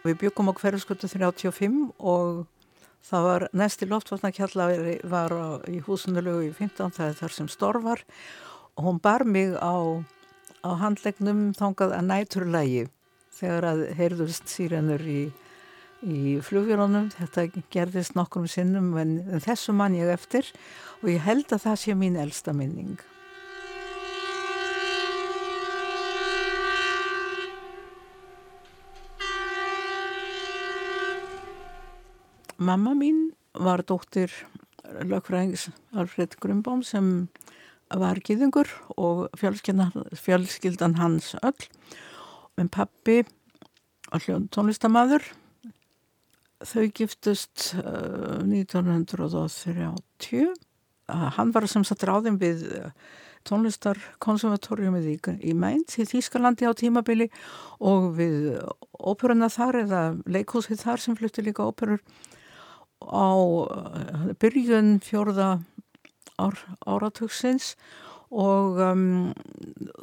Við 0.05 0.19
byggum 0.21 0.51
á 0.53 0.57
hverjaskötu 0.57 1.09
35 1.09 1.79
og 1.97 2.45
það 3.07 3.25
var 3.27 3.47
næsti 3.57 3.87
loftvalnakjallari 3.89 4.99
var 5.09 5.33
í 5.69 5.81
húsunulegu 5.85 6.45
í 6.47 6.53
15, 6.53 6.93
það 6.95 7.09
er 7.09 7.17
þar 7.21 7.35
sem 7.35 7.49
storvar 7.51 8.03
og 8.77 8.85
hún 8.85 9.01
bar 9.01 9.25
mig 9.25 9.57
á, 9.57 9.73
á 10.61 10.69
handlegnum 10.77 11.49
þangað 11.57 11.97
að 11.97 12.07
næturlægi 12.11 12.85
þegar 13.37 13.69
að 13.71 13.83
heyrðust 13.97 14.49
sírenur 14.49 15.01
í, 15.01 15.21
í 16.05 16.37
flugfjörunum. 16.45 17.11
Þetta 17.17 17.47
gerðist 17.73 18.17
nokkrum 18.17 18.47
sinnum 18.49 18.93
en 19.01 19.19
þessu 19.43 19.75
mann 19.77 19.97
ég 19.97 20.13
eftir 20.13 20.49
og 21.01 21.11
ég 21.13 21.25
held 21.25 21.49
að 21.51 21.69
það 21.69 21.79
sé 21.83 21.97
mín 21.97 22.19
elsta 22.21 22.53
minning. 22.53 22.97
Mamma 32.57 32.95
mín 32.97 33.35
var 33.53 33.83
dóttir 33.85 34.31
lögfræðings 35.05 35.67
Alfred 35.93 36.33
Grumbám 36.41 36.81
sem 36.85 37.27
var 37.93 38.17
gýðingur 38.17 38.65
og 38.97 39.27
fjölskyldan, 39.37 40.97
hans 40.97 41.35
öll. 41.45 41.67
En 42.57 42.69
pappi 42.69 43.21
var 44.09 44.21
hljóðn 44.25 44.49
tónlistamadur. 44.49 45.21
Þau 46.65 46.89
giftust 46.97 47.75
uh, 47.77 48.41
1930. 48.41 50.49
Uh, 51.07 51.29
hann 51.37 51.53
var 51.53 51.67
sem 51.69 51.85
sagt 51.85 52.07
ráðin 52.09 52.41
við 52.41 52.65
tónlistarkonservatóriumið 53.47 55.05
í, 55.13 55.15
í 55.45 55.53
Mainz 55.53 55.99
í 56.01 56.07
Þýskalandi 56.09 56.65
á 56.67 56.73
tímabili 56.75 57.29
og 57.79 58.17
við 58.17 58.57
óperuna 58.97 59.47
þar 59.53 59.75
eða 59.83 60.01
leikhúsið 60.25 60.81
þar 60.81 60.99
sem 61.05 61.15
flutti 61.19 61.45
líka 61.45 61.69
óperur 61.69 62.01
á 63.07 63.29
byrjun 64.41 64.97
fjórða 65.03 65.57
ár, 66.37 66.59
áratugsins 66.85 67.75
og 68.27 68.81
um, 68.83 69.31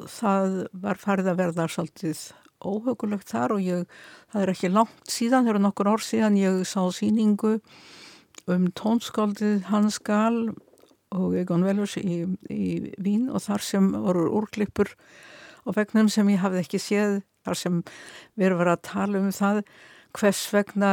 það 0.09 0.65
var 0.73 0.99
farið 0.99 1.31
að 1.31 1.41
verða 1.43 1.67
svolítið 1.69 2.23
óhugulegt 2.65 3.29
þar 3.29 3.55
og 3.55 3.61
ég, 3.61 3.85
það 4.33 4.41
er 4.41 4.51
ekki 4.55 4.71
langt 4.73 5.11
síðan, 5.11 5.45
það 5.45 5.53
eru 5.53 5.63
nokkur 5.65 5.91
ár 5.93 6.03
síðan 6.03 6.39
ég 6.39 6.63
sá 6.67 6.81
síningu 6.95 7.59
um 8.51 8.67
tónskaldið 8.77 9.67
Hans 9.69 9.99
Gahl 10.05 10.55
og 11.15 11.35
Egon 11.37 11.65
Velurs 11.65 11.95
í, 12.01 12.25
í 12.49 12.93
Vín 13.01 13.29
og 13.29 13.43
þar 13.45 13.63
sem 13.65 13.91
voru 13.93 14.27
úrklippur 14.39 14.91
á 15.65 15.69
vegnum 15.75 16.09
sem 16.11 16.29
ég 16.33 16.41
hafði 16.41 16.63
ekki 16.63 16.81
séð, 16.81 17.19
þar 17.45 17.59
sem 17.61 17.77
við 18.35 18.49
erum 18.49 18.61
verið 18.63 18.75
að 18.75 18.85
tala 18.89 19.21
um 19.21 19.31
það 19.33 19.61
hvers 20.15 20.41
vegna 20.53 20.91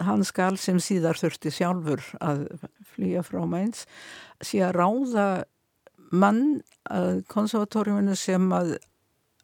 Hans 0.00 0.32
Gahl 0.32 0.56
sem 0.60 0.78
síðar 0.80 1.18
þurfti 1.20 1.52
sjálfur 1.52 2.04
að 2.24 2.46
flýja 2.94 3.24
frá 3.26 3.42
Mainz 3.48 3.84
sé 4.42 4.62
að 4.64 4.76
ráða 4.78 5.26
mann 6.12 6.62
að 6.90 7.22
konservatóriuminu 7.32 8.16
sem 8.18 8.48
að 8.52 8.76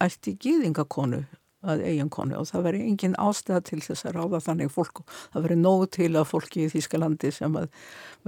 ætti 0.03 0.37
gýðingakonu 0.41 1.25
að 1.69 1.83
eiginkonu 1.89 2.37
og 2.39 2.47
það 2.49 2.67
veri 2.69 2.83
engin 2.87 3.17
ástæða 3.19 3.65
til 3.67 3.81
þess 3.83 4.07
að 4.07 4.19
ráða 4.19 4.41
þannig 4.45 4.73
fólk. 4.73 5.03
Og 5.03 5.35
það 5.35 5.47
veri 5.49 5.59
nógu 5.59 5.89
til 5.99 6.11
að 6.15 6.29
fólki 6.31 6.65
í 6.65 6.71
Þýskalandi 6.73 7.33
sem 7.35 7.57
að 7.59 7.69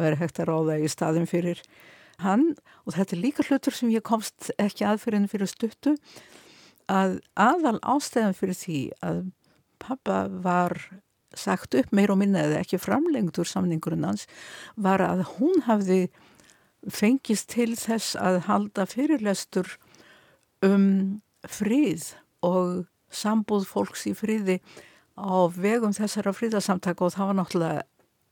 veri 0.00 0.18
hægt 0.20 0.40
að 0.42 0.50
ráða 0.50 0.78
í 0.80 0.90
staðin 0.90 1.30
fyrir 1.30 1.62
hann. 2.24 2.54
Og 2.84 2.96
þetta 2.96 3.16
er 3.16 3.22
líka 3.22 3.46
hlutur 3.46 3.76
sem 3.76 3.92
ég 3.94 4.04
komst 4.06 4.50
ekki 4.58 4.88
aðfyririnn 4.88 5.30
fyrir 5.30 5.50
stuttu 5.50 5.94
að 6.90 7.20
aðal 7.38 7.78
ástæðan 7.86 8.34
fyrir 8.34 8.58
því 8.58 8.80
að 9.06 9.22
pappa 9.80 10.24
var 10.42 10.76
sagt 11.36 11.76
upp 11.78 11.92
meir 11.94 12.10
og 12.12 12.18
minna 12.20 12.42
eða 12.46 12.60
ekki 12.64 12.80
framlengt 12.80 13.38
úr 13.38 13.48
samningurinn 13.48 14.06
hans 14.08 14.26
var 14.76 15.02
að 15.04 15.24
hún 15.36 15.62
hafði 15.68 16.08
fengist 16.90 17.50
til 17.52 17.74
þess 17.78 18.16
að 18.18 18.42
halda 18.48 18.86
fyrirlestur 18.88 19.76
um 20.64 21.20
frið 21.48 22.14
og 22.44 22.86
sambúð 23.12 23.66
fólks 23.68 24.06
í 24.08 24.14
friði 24.16 24.60
á 25.20 25.50
vegum 25.52 25.94
þessara 25.96 26.32
friðarsamtaka 26.36 27.04
og 27.04 27.14
það 27.14 27.30
var 27.30 27.38
náttúrulega 27.40 27.86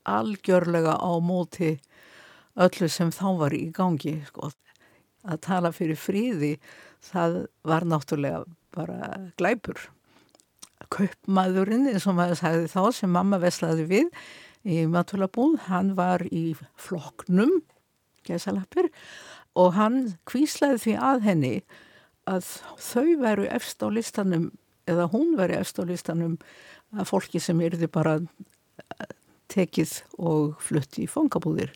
algjörlega 0.09 0.95
á 0.97 1.11
móti 1.21 1.75
öllu 2.59 2.89
sem 2.89 3.11
þá 3.13 3.27
var 3.43 3.55
í 3.55 3.69
gangi 3.75 4.17
sko. 4.27 4.49
að 5.23 5.41
tala 5.45 5.71
fyrir 5.75 5.99
friði 5.99 6.55
það 7.03 7.45
var 7.67 7.85
náttúrulega 7.85 8.45
bara 8.75 9.31
glæpur 9.37 9.89
kaupmaðurinn 10.93 11.89
eins 11.91 12.07
og 12.07 12.17
maður 12.17 12.39
sagði 12.39 12.69
þá 12.71 12.81
sem 12.95 13.11
mamma 13.13 13.39
veslaði 13.41 13.87
við 13.89 14.07
í 14.67 14.83
matulabúð, 14.91 15.57
hann 15.67 15.93
var 15.97 16.23
í 16.31 16.53
floknum 16.79 17.61
gesalappir 18.27 18.89
og 19.59 19.75
hann 19.77 20.01
kvíslaði 20.29 20.81
því 20.83 20.95
að 21.11 21.23
henni 21.27 21.53
að 22.29 22.49
þau 22.79 23.07
veru 23.23 23.47
efst 23.49 23.81
á 23.83 23.87
listanum 23.91 24.49
eða 24.89 25.09
hún 25.13 25.35
veri 25.39 25.57
efst 25.59 25.79
á 25.81 25.83
listanum 25.87 26.37
að 26.95 27.09
fólki 27.11 27.41
sem 27.41 27.59
erði 27.61 27.89
bara 27.91 28.19
tekið 29.49 29.95
og 30.21 30.59
flutti 30.61 31.05
í 31.05 31.09
fangabúðir 31.09 31.73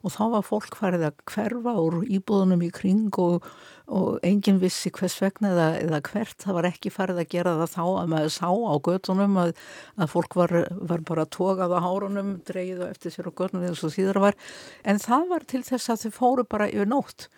og 0.00 0.14
þá 0.14 0.22
var 0.34 0.46
fólk 0.46 0.76
farið 0.78 1.06
að 1.10 1.24
hverfa 1.28 1.74
úr 1.82 1.98
íbúðunum 2.08 2.64
í 2.64 2.70
kring 2.72 3.18
og, 3.20 3.46
og 3.90 4.20
enginn 4.26 4.60
vissi 4.62 4.92
hvers 4.94 5.18
vegna 5.20 5.52
eða, 5.52 5.68
eða 5.82 6.00
hvert. 6.08 6.36
Það 6.40 6.58
var 6.58 6.68
ekki 6.70 6.92
farið 6.94 7.22
að 7.22 7.30
gera 7.34 7.56
það 7.60 7.74
þá 7.74 7.82
að 7.84 8.12
maður 8.14 8.34
sá 8.36 8.48
á 8.48 8.74
gödunum 8.88 9.40
að, 9.44 9.52
að 10.00 10.12
fólk 10.14 10.38
var, 10.40 10.56
var 10.92 11.04
bara 11.12 11.28
tókað 11.36 11.76
á 11.76 11.80
hárunum, 11.84 12.32
dreigið 12.48 12.84
og 12.84 12.94
eftir 12.94 13.16
sér 13.16 13.28
á 13.28 13.36
gödunum 13.42 13.68
eins 13.68 13.84
og 13.84 13.94
síðar 13.96 14.22
var. 14.24 14.38
En 14.84 15.02
það 15.02 15.28
var 15.34 15.48
til 15.52 15.62
þess 15.68 15.92
að 15.92 16.06
þau 16.06 16.16
fóru 16.16 16.46
bara 16.48 16.70
yfir 16.72 16.88
nótt 16.88 17.28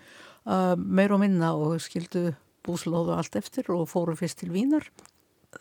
uh, 0.46 0.75
meir 0.79 1.14
og 1.14 1.22
minna 1.25 1.55
og 1.59 1.81
skildu 1.83 2.31
búslóðu 2.66 3.16
allt 3.16 3.37
eftir 3.38 3.70
og 3.75 3.88
fóru 3.90 4.14
fyrst 4.18 4.42
til 4.42 4.53
Vínar 4.55 4.87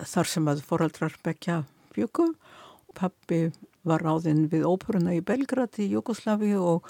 þar 0.08 0.30
sem 0.30 0.48
að 0.48 0.64
foreldrar 0.68 1.18
bekja 1.26 1.64
bjöku 1.96 2.30
og 2.32 2.96
pappi 2.98 3.48
var 3.88 4.04
ráðinn 4.06 4.48
við 4.52 4.68
óperuna 4.68 5.16
í 5.18 5.24
Belgrad 5.26 5.80
í 5.82 5.90
Jugosláfi 5.92 6.54
og, 6.60 6.88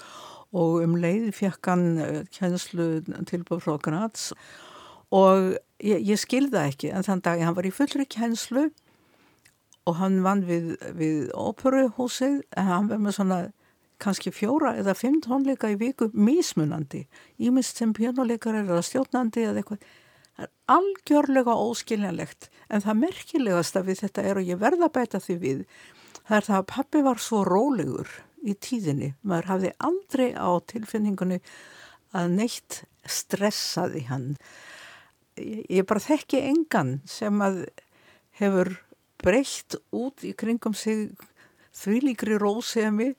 og 0.52 0.82
um 0.84 0.98
leið 1.00 1.30
fekk 1.36 1.72
hann 1.72 1.86
kjænslu 2.34 2.88
tilbúið 3.28 3.64
frá 3.64 3.78
Graz 3.82 4.30
og 5.12 5.54
ég, 5.82 6.00
ég 6.00 6.20
skilða 6.20 6.66
ekki 6.70 6.92
en 6.92 7.06
þann 7.06 7.24
dag 7.24 7.42
hann 7.44 7.56
var 7.56 7.68
í 7.68 7.74
fullri 7.74 8.06
kjænslu 8.08 8.68
og 9.88 9.98
hann 9.98 10.20
vann 10.24 10.44
við, 10.46 10.76
við 10.94 11.32
óperuhúsið 11.34 12.42
en 12.56 12.68
hann 12.68 12.88
var 12.90 13.02
með 13.02 13.18
svona 13.18 13.40
kannski 14.02 14.32
fjóra 14.34 14.74
eða 14.80 14.94
fimm 14.98 15.20
tónleika 15.22 15.70
í 15.70 15.78
viku 15.78 16.08
mismunandi, 16.14 17.04
ímest 17.38 17.78
sem 17.78 17.92
pjánuleikar 17.94 18.58
eða 18.62 18.82
stjórnandi 18.82 19.46
eða 19.46 19.62
eitthvað. 19.62 19.90
Það 20.32 20.46
er 20.46 20.52
algjörlega 20.74 21.56
óskiljanlegt 21.60 22.48
en 22.72 22.82
það 22.82 23.00
merkilegasta 23.02 23.82
við 23.86 24.00
þetta 24.06 24.24
er 24.30 24.40
og 24.40 24.48
ég 24.48 24.60
verða 24.62 24.88
bæta 24.92 25.20
því 25.22 25.36
við 25.42 25.64
það 26.28 26.36
er 26.38 26.46
það 26.48 26.58
að 26.58 26.68
pappi 26.72 27.02
var 27.06 27.22
svo 27.22 27.42
rólegur 27.48 28.10
í 28.42 28.54
tíðinni, 28.58 29.12
maður 29.22 29.50
hafði 29.52 29.72
aldrei 29.88 30.28
á 30.34 30.50
tilfinningunni 30.70 31.38
að 32.16 32.34
neitt 32.36 32.82
stressaði 33.08 34.06
hann. 34.08 34.28
Ég, 35.38 35.84
bara 35.88 36.02
þekki 36.02 36.42
engan 36.50 36.98
sem 37.08 37.38
að 37.42 37.64
hefur 38.38 38.74
breytt 39.22 39.78
út 39.94 40.24
í 40.26 40.32
kringum 40.36 40.74
sig 40.76 41.12
þvílíkri 41.76 42.36
rósemi 42.40 43.12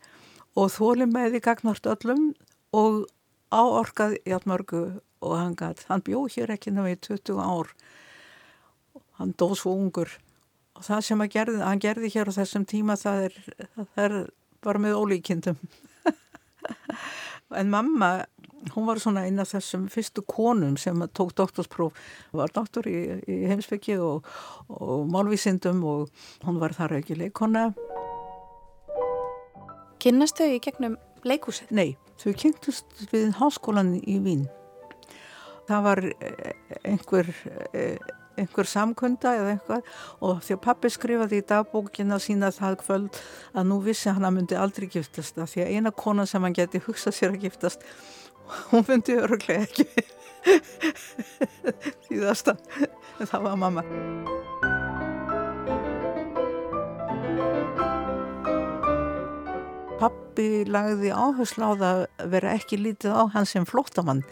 og 0.59 0.69
þóli 0.75 1.07
með 1.09 1.33
því 1.33 1.43
gagnart 1.47 1.89
öllum 1.89 2.27
og 2.75 3.05
áorkað 3.53 4.17
í 4.21 4.35
allmörgu 4.35 4.83
og 5.23 5.33
hann, 5.39 5.55
hann 5.87 6.05
bjó 6.05 6.25
hér 6.29 6.53
ekki 6.53 6.73
náðu 6.73 6.93
í 6.93 6.99
20 7.07 7.41
ár. 7.41 7.71
Hann 9.17 9.33
dó 9.39 9.53
svo 9.57 9.73
ungur 9.77 10.11
og 10.84 10.89
það 10.89 11.06
sem 11.08 11.26
gerði, 11.32 11.62
hann 11.63 11.80
gerði 11.80 12.12
hér 12.12 12.28
á 12.28 12.34
þessum 12.36 12.67
tíma 12.67 12.98
það 13.00 13.30
er, 13.30 13.39
það 13.72 14.04
er 14.04 14.15
bara 14.63 14.84
með 14.84 15.00
ólíkindum 15.00 15.60
en 17.60 17.72
mamma 17.72 18.12
hún 18.74 18.88
var 18.88 19.00
svona 19.00 19.24
eina 19.28 19.43
af 19.43 19.54
þessum 19.56 19.88
fyrstu 19.91 20.24
konum 20.28 20.76
sem 20.80 21.00
tók 21.15 21.32
doktorspróf 21.39 21.96
var 22.36 22.52
doktor 22.56 22.88
í, 22.88 23.00
í 23.24 23.39
heimsbyggi 23.48 23.96
og, 24.04 24.28
og 24.67 25.08
málvísindum 25.12 25.84
og 25.88 26.28
hún 26.43 26.60
var 26.60 26.76
þar 26.76 27.00
ekki 27.00 27.19
leikona 27.19 27.69
Kynnast 30.04 30.36
þau 30.36 30.50
í 30.52 30.60
gegnum 30.60 30.98
leikúsið? 31.24 31.69
Nei, 31.72 31.93
þau 32.19 32.34
kynntust 32.36 33.06
við 33.13 33.30
háskólan 33.38 33.93
í 34.04 34.17
Vín. 34.19 34.41
Það 35.69 35.86
var 35.86 36.02
eh, 36.12 36.50
einhver, 36.84 37.30
eh, 37.72 37.96
einhver 38.39 38.69
samkunda 38.69 39.36
eða 39.38 39.54
eitthvað 39.56 39.91
og 40.26 40.41
því 40.46 40.56
að 40.58 40.63
pappi 40.65 40.91
skrifaði 40.93 41.41
í 41.41 41.46
dagbókina 41.50 42.19
sína 42.22 42.52
það 42.56 42.80
kvöld 42.82 43.22
að 43.54 43.69
nú 43.69 43.80
vissi 43.86 44.10
hann 44.10 44.26
að 44.26 44.36
myndi 44.39 44.60
aldrei 44.60 44.89
giftast 44.89 45.38
það 45.38 45.52
því 45.54 45.65
að 45.65 45.74
eina 45.78 45.93
kona 46.04 46.26
sem 46.30 46.43
hann 46.43 46.58
geti 46.58 46.82
hugsað 46.88 47.17
sér 47.17 47.36
að 47.36 47.46
giftast 47.46 47.86
hún 48.72 48.86
myndi 48.89 49.17
öruglega 49.19 49.67
ekki 49.67 49.88
þýðast 52.08 52.52
að 52.54 52.63
það 53.30 53.46
var 53.46 53.60
mamma. 53.60 53.84
Pappi 60.04 60.65
lagði 60.67 61.13
áherslu 61.15 61.63
á 61.63 61.72
það 61.80 62.02
að 62.02 62.34
vera 62.34 62.58
ekki 62.58 62.82
lítið 62.82 63.15
á 63.15 63.24
hans 63.32 63.54
sem 63.56 63.63
flóttamann. 63.69 64.26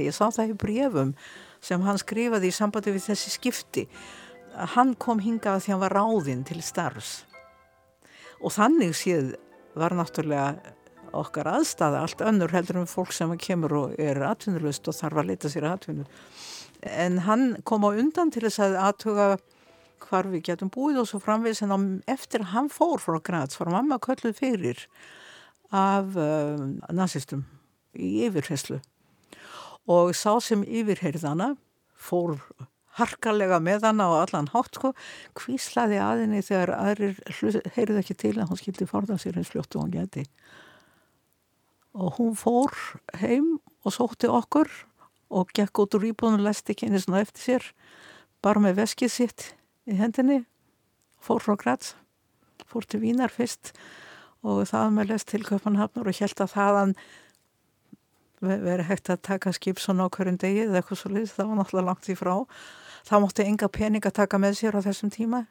Ég 0.00 0.14
sá 0.16 0.30
það 0.30 0.54
í 0.54 0.58
brefum 0.62 1.12
sem 1.64 1.82
hann 1.84 1.98
skrifaði 2.00 2.50
í 2.50 2.54
sambandi 2.54 2.94
við 2.94 3.10
þessi 3.10 3.34
skipti. 3.34 3.86
Hann 4.74 4.94
kom 5.00 5.20
hingað 5.22 5.64
því 5.64 5.74
hann 5.74 5.84
var 5.84 5.96
ráðinn 5.98 6.44
til 6.48 6.62
starfs. 6.64 7.22
Og 8.38 8.54
þannig 8.54 8.94
séð 8.96 9.34
var 9.78 9.94
náttúrulega 9.98 10.74
okkar 11.16 11.48
aðstæða 11.50 12.02
allt 12.04 12.22
önnur 12.24 12.52
heldur 12.52 12.82
um 12.82 12.88
fólk 12.88 13.12
sem 13.16 13.30
kemur 13.40 13.74
og 13.78 14.00
er 14.00 14.20
atvinnulust 14.28 14.88
og 14.90 14.96
þarf 14.96 15.22
að 15.22 15.30
leta 15.30 15.50
sér 15.52 15.68
atvinnu. 15.70 16.04
En 16.82 17.22
hann 17.26 17.56
kom 17.66 17.86
á 17.88 17.90
undan 17.90 18.30
til 18.30 18.44
þess 18.46 18.62
að 18.62 18.76
aðtuga 18.82 19.28
hvar 20.04 20.28
við 20.30 20.44
getum 20.50 20.70
búið 20.70 21.02
og 21.02 21.08
svo 21.10 21.20
framvegis 21.22 21.64
en 21.64 22.02
eftir 22.06 22.44
hann 22.52 22.68
fór 22.70 23.02
frá 23.02 23.18
Graz, 23.24 23.58
var 23.58 23.72
mamma 23.72 23.98
kölluð 23.98 24.36
fyrir 24.38 24.84
af 25.74 26.14
uh, 26.16 26.54
nazistum 26.94 27.44
í 27.98 28.28
yfirherslu 28.28 28.78
og 29.88 30.12
sá 30.16 30.36
sem 30.44 30.64
yfirherðana 30.64 31.54
fór 31.98 32.36
harkalega 32.98 33.60
með 33.62 33.86
hana 33.86 34.08
og 34.10 34.20
allan 34.24 34.50
hátt 34.52 34.78
sko, 34.78 34.92
kvíslaði 35.38 36.00
aðinni 36.02 36.42
þegar 36.44 36.74
aðrir 36.76 37.20
heyrði 37.76 38.02
ekki 38.02 38.16
til 38.18 38.34
að 38.36 38.50
hún 38.50 38.60
skildi 38.60 38.88
forða 38.90 39.18
sér 39.20 39.38
eins 39.38 39.52
fljóttu 39.52 39.80
hún 39.80 39.94
geti 39.94 40.26
og 41.98 42.18
hún 42.18 42.34
fór 42.38 42.74
heim 43.22 43.56
og 43.86 43.94
sótti 43.94 44.30
okkur 44.30 44.70
og 45.28 45.52
gekk 45.54 45.84
út 45.84 45.96
úr 45.98 46.08
íbúinu 46.10 46.40
og 46.40 46.46
lesti 46.48 46.74
ekki 46.74 46.88
einu 46.88 47.00
svona 47.02 47.22
eftir 47.24 47.44
sér 47.44 47.70
bara 48.44 48.62
með 48.62 48.82
veskið 48.82 49.14
sitt 49.14 49.48
í 49.88 49.96
hendinni 49.98 50.42
fór 51.22 51.42
frá 51.44 51.56
Graz 51.60 51.94
fór 52.68 52.86
til 52.88 53.02
Vínar 53.04 53.32
fyrst 53.32 53.72
og 54.46 54.64
það 54.70 54.92
með 54.94 55.12
lest 55.12 55.30
til 55.32 55.44
Köpanhafnur 55.46 56.10
og 56.10 56.20
held 56.20 56.42
að 56.44 56.54
þaðan 56.54 56.94
verið 58.40 58.88
hægt 58.88 59.10
að 59.12 59.22
taka 59.28 59.52
skip 59.56 59.80
svona 59.82 60.06
á 60.06 60.12
hverjum 60.14 60.38
degi 60.40 60.64
eða 60.66 60.80
eitthvað 60.80 61.00
svo 61.02 61.12
leiðis, 61.12 61.34
það 61.36 61.48
var 61.50 61.58
náttúrulega 61.60 61.88
langt 61.88 62.10
í 62.10 62.18
frá. 62.18 62.34
Það 63.08 63.22
mótti 63.24 63.46
enga 63.46 63.68
pening 63.72 64.06
að 64.06 64.18
taka 64.20 64.40
með 64.42 64.58
sér 64.60 64.78
á 64.78 64.80
þessum 64.84 65.12
tíma. 65.14 65.44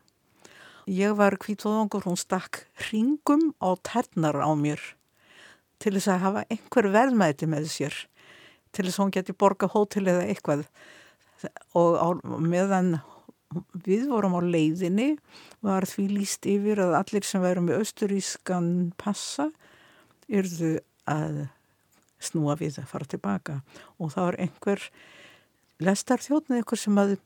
Ég 0.87 1.17
var 1.19 1.35
kvítóðungur, 1.35 2.05
hún 2.07 2.19
stakk 2.19 2.63
ringum 2.89 3.51
á 3.59 3.75
ternar 3.83 4.39
á 4.39 4.51
mér 4.55 4.79
til 5.83 5.93
þess 5.97 6.09
að 6.13 6.23
hafa 6.23 6.45
einhver 6.53 6.87
verðmæti 6.93 7.49
með 7.49 7.67
sér 7.73 7.97
til 8.71 8.85
þess 8.85 8.97
að 8.97 9.03
hún 9.03 9.13
geti 9.17 9.35
borga 9.35 9.69
hótel 9.71 10.07
eða 10.07 10.25
eitthvað. 10.31 10.63
Og 11.77 11.97
á, 11.99 12.07
meðan 12.23 12.97
við 13.85 14.07
vorum 14.11 14.37
á 14.37 14.41
leiðinni 14.43 15.15
var 15.65 15.87
því 15.87 16.07
líst 16.15 16.47
yfir 16.49 16.81
að 16.83 16.97
allir 17.01 17.27
sem 17.27 17.43
væru 17.43 17.63
með 17.67 17.83
austurískan 17.83 18.71
passa 18.99 19.49
yrðu 20.27 20.77
að 21.07 21.45
snúa 22.23 22.57
við 22.59 22.79
að 22.81 22.91
fara 22.91 23.09
tilbaka. 23.09 23.61
Og 24.01 24.13
það 24.13 24.29
var 24.29 24.39
einhver 24.45 24.85
lestarþjóðnið 25.83 26.61
einhver 26.61 26.81
sem 26.81 27.01
að 27.01 27.17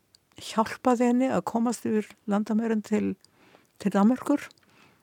hjálpaði 0.41 1.11
henni 1.11 1.29
að 1.31 1.45
komast 1.51 1.85
yfir 1.87 2.09
landamærin 2.31 2.83
til, 2.85 3.15
til 3.79 3.93
Danmarkur 3.93 4.47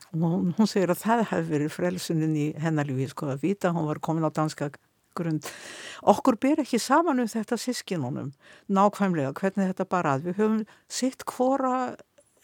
og 0.09 0.21
hún, 0.25 0.53
hún 0.57 0.69
segir 0.69 0.93
að 0.93 1.03
það 1.03 1.25
hefði 1.33 1.53
verið 1.53 1.75
frelsunin 1.75 2.37
í 2.39 2.47
hennalífi 2.63 3.11
sko 3.11 3.33
að 3.35 3.43
vita, 3.45 3.73
hún 3.77 3.89
var 3.91 4.01
komin 4.01 4.25
á 4.25 4.33
danska 4.33 4.71
grund. 5.19 5.49
Okkur 6.09 6.39
ber 6.41 6.63
ekki 6.63 6.81
saman 6.81 7.21
um 7.21 7.29
þetta 7.29 7.59
sískinunum 7.61 8.31
nákvæmlega 8.73 9.35
hvernig 9.37 9.73
þetta 9.73 9.89
bara 9.91 10.15
að. 10.17 10.29
Við 10.29 10.41
höfum 10.41 10.63
sitt 10.89 11.27
hvora 11.29 11.75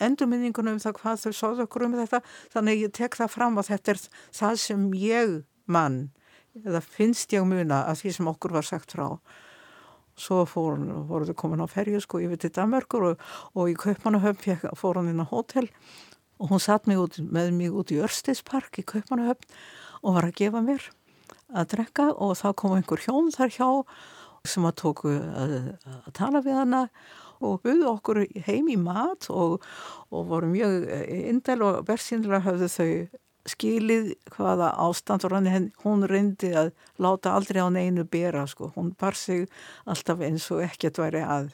endurminningunum 0.02 0.76
um 0.76 0.82
það 0.82 0.98
hvað 0.98 1.22
þau 1.22 1.32
sóðu 1.38 1.66
okkur 1.68 1.86
um 1.86 1.96
þetta 2.00 2.20
þannig 2.52 2.84
ég 2.84 2.94
tek 2.98 3.16
það 3.18 3.32
fram 3.36 3.60
að 3.60 3.70
þetta 3.72 3.94
er 3.94 4.02
það 4.40 4.60
sem 4.64 4.86
ég 4.98 5.34
mann 5.70 5.98
eða 6.62 6.82
finnst 6.84 7.32
ég 7.34 7.46
muna 7.48 7.82
að 7.88 8.02
því 8.02 8.14
sem 8.16 8.30
okkur 8.30 8.54
var 8.54 8.66
sagt 8.66 8.94
frá. 8.94 9.06
Svo 10.14 10.44
fór, 10.46 10.78
voru 11.08 11.26
þau 11.26 11.36
komin 11.40 11.64
á 11.64 11.66
ferju 11.66 11.98
sko 12.02 12.20
yfir 12.22 12.38
til 12.38 12.52
Danmarkur 12.54 13.08
og, 13.10 13.22
og 13.58 13.72
í 13.72 13.78
Kaupmannahöfn 13.78 14.68
fór 14.78 15.00
hann 15.00 15.10
inn 15.10 15.24
á 15.24 15.26
hótel. 15.26 15.66
Og 16.38 16.50
hún 16.52 16.62
satt 16.62 16.86
mig 16.86 16.98
út, 16.98 17.18
með 17.18 17.50
mig 17.56 17.74
út 17.74 17.90
í 17.94 17.98
Örsteispark 18.02 18.78
í 18.78 18.86
Kaupmannahöfn 18.86 19.50
og 20.02 20.18
var 20.18 20.28
að 20.28 20.38
gefa 20.38 20.62
mér 20.62 20.86
að 21.50 21.74
drekka. 21.74 22.12
Og 22.14 22.36
þá 22.38 22.48
kom 22.54 22.76
einhver 22.78 23.02
hjón 23.02 23.34
þar 23.34 23.54
hjá 23.56 23.68
sem 24.46 24.66
að 24.68 24.78
tóku 24.82 25.10
að, 25.10 25.52
að 26.04 26.10
tala 26.14 26.42
við 26.44 26.58
hana 26.60 26.86
og 27.44 27.62
buðu 27.64 27.88
okkur 27.90 28.22
heim 28.46 28.68
í 28.70 28.76
mat 28.80 29.26
og, 29.32 29.64
og 30.14 30.26
voru 30.30 30.50
mjög 30.52 30.84
indel 31.16 31.64
og 31.66 31.84
verðsynlega 31.88 32.44
höfðu 32.44 32.68
þau 32.70 32.88
skilið 33.48 34.14
hvaða 34.32 34.72
ástand 34.80 35.26
og 35.26 35.34
hún 35.84 36.06
reyndi 36.08 36.52
að 36.56 36.72
láta 36.98 37.34
aldrei 37.36 37.60
á 37.60 37.68
neinu 37.68 38.04
bera 38.04 38.46
sko, 38.46 38.72
hún 38.76 38.94
bar 38.98 39.14
sig 39.14 39.48
alltaf 39.84 40.20
eins 40.20 40.50
og 40.50 40.64
ekkert 40.64 40.98
væri 40.98 41.20
að. 41.20 41.52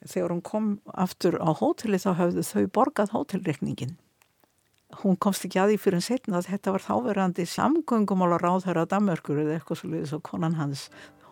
Þegar 0.00 0.32
hún 0.32 0.42
kom 0.42 0.68
aftur 0.94 1.36
á 1.36 1.52
hóteli 1.52 2.00
þá 2.00 2.14
höfðu 2.16 2.46
þau 2.46 2.64
borgað 2.72 3.12
hótelreikningin 3.12 3.98
hún 5.02 5.16
komst 5.20 5.44
ekki 5.46 5.60
að 5.60 5.72
því 5.72 5.78
fyrir 5.80 5.98
en 6.00 6.04
setna 6.04 6.40
að 6.40 6.50
þetta 6.50 6.74
var 6.74 6.84
þáverandi 6.84 7.46
samgöngumál 7.48 8.34
á 8.34 8.38
ráðhæra 8.42 8.86
Damörkur 8.90 9.40
eða 9.44 9.58
eitthvað 9.58 9.80
svolítið 9.80 10.10
svo 10.10 10.20
konan 10.26 10.58
hans. 10.58 10.88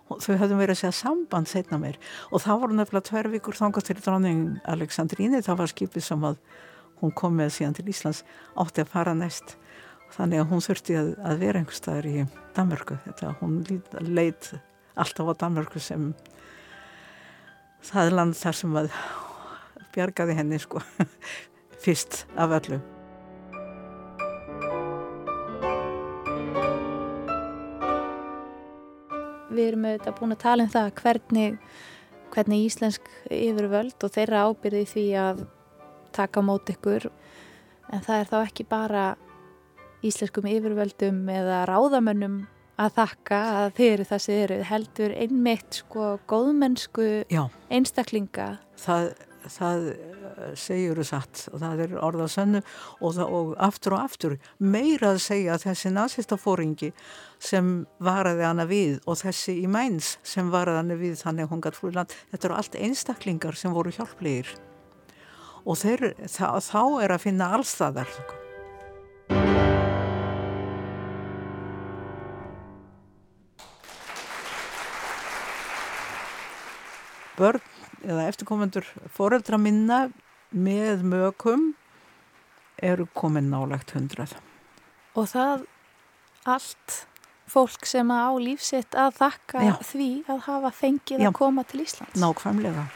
Þau 0.09 0.38
höfðum 0.40 0.62
verið 0.62 0.77
að 0.77 0.81
segja 0.81 0.96
samband 0.96 1.51
setna 1.51 1.79
mér 1.81 1.98
og 2.31 2.42
það 2.44 2.61
voru 2.62 2.79
nefnilega 2.79 3.09
tver 3.11 3.29
vikur 3.35 3.59
þangast 3.59 3.90
til 3.90 3.98
dronning 3.98 4.44
Aleksandríni 4.64 5.42
það 5.44 5.61
var 5.61 5.72
skipið 5.74 6.07
sem 6.07 6.24
að 6.24 6.38
hún 7.03 7.12
kom 7.18 7.37
með 7.37 7.53
síðan 7.59 7.77
til 7.77 7.88
Íslands 7.92 8.22
átti 8.57 8.85
að 8.85 8.94
fara 8.94 9.14
næst 9.18 9.59
þannig 10.18 10.42
að 10.42 10.50
hún 10.50 10.64
þurfti 10.64 10.98
að, 10.98 11.14
að 11.22 11.40
vera 11.44 11.62
einhver 11.62 11.78
staðar 11.78 12.11
í 12.11 12.26
Damörku 12.57 12.98
þetta 13.07 13.35
hún 13.38 13.61
leit 14.02 14.50
alltaf 14.98 15.31
á 15.31 15.35
Damörku 15.44 15.83
sem 15.83 16.11
það 17.87 18.09
er 18.09 18.16
land 18.18 18.38
þar 18.38 18.59
sem 18.59 18.78
að 18.83 18.92
bjargaði 19.94 20.38
henni 20.38 20.59
sko 20.62 20.83
fyrst 21.85 22.24
af 22.37 22.54
öllu. 22.59 22.81
Við 29.48 29.64
erum 29.64 29.87
auðvitað 29.88 30.18
búin 30.18 30.35
að 30.35 30.42
tala 30.42 30.66
um 30.66 30.72
það 30.74 30.90
hvernig, 31.00 31.54
hvernig 32.35 32.66
íslensk 32.66 33.07
yfirvöld 33.33 34.04
og 34.04 34.12
þeirra 34.14 34.42
ábyrði 34.46 34.83
því 34.92 35.07
að 35.22 35.46
taka 36.14 36.42
mót 36.44 36.68
ykkur. 36.74 37.09
En 37.88 38.04
það 38.04 38.20
er 38.20 38.31
þá 38.31 38.37
ekki 38.42 38.66
bara 38.68 39.07
íslenskum 40.06 40.46
yfirvöldum 40.48 41.24
eða 41.32 41.64
ráðamönnum 41.68 42.42
að 42.78 42.92
þakka 43.00 43.38
að 43.61 43.70
þeir 43.78 43.92
eru 43.92 44.04
það 44.08 44.20
sem 44.24 44.42
eru 44.44 44.58
heldur 44.68 45.14
einmitt 45.24 45.80
sko 45.80 46.11
góðmennsku 46.30 47.08
Já. 47.32 47.42
einstaklinga. 47.74 48.46
Það, 48.78 49.08
það 49.50 49.88
segjur 50.58 51.00
þess 51.00 51.11
satt 51.11 51.42
og 51.50 51.62
það 51.62 51.82
er 51.84 51.96
orðað 52.04 52.30
sönnu 52.34 52.61
og, 52.62 53.11
það, 53.16 53.34
og 53.38 53.52
aftur 53.68 53.96
og 53.96 54.04
aftur 54.04 54.37
meira 54.62 55.12
að 55.14 55.20
segja 55.24 55.56
að 55.56 55.66
þessi 55.66 55.92
nazistafóringi 55.94 56.92
sem 57.50 57.72
varaði 58.04 58.46
hana 58.46 58.68
við 58.70 58.98
og 59.06 59.20
þessi 59.22 59.58
í 59.64 59.68
mæns 59.70 60.16
sem 60.26 60.50
varaði 60.54 60.82
hana 60.84 60.98
við 61.02 61.20
þannig 61.22 61.52
hún 61.52 61.62
gæti 61.64 61.80
flúið 61.80 62.00
land 62.00 62.18
þetta 62.32 62.50
eru 62.50 62.58
allt 62.61 62.82
einstaklingar 62.88 63.58
sem 63.58 63.74
voru 63.74 63.94
hjálplegir. 63.94 64.54
Og 65.68 65.76
þeir, 65.76 66.12
það, 66.30 66.61
þá 66.70 66.82
er 67.02 67.12
að 67.16 67.24
finna 67.26 67.50
allstaðar 67.58 68.12
börn 77.38 77.62
eða 78.05 78.29
eftirkomendur 78.31 78.87
foreldra 79.14 79.59
minna 79.61 80.07
með 80.55 81.05
mökum 81.07 81.72
eru 82.83 83.09
komin 83.14 83.51
nálagt 83.51 83.94
hundrað. 83.96 84.37
Og 85.18 85.27
það 85.33 85.66
allt 86.48 87.03
fólk 87.48 87.87
sem 87.88 88.11
á 88.12 88.29
lífsitt 88.38 88.96
að 88.98 89.18
þakka 89.22 89.64
Já. 89.64 89.74
því 89.90 90.11
að 90.29 90.40
hafa 90.46 90.72
fengið 90.77 91.24
Já. 91.24 91.31
að 91.31 91.37
koma 91.40 91.64
til 91.68 91.83
Íslands. 91.85 92.18
Nákvæmlega. 92.20 92.87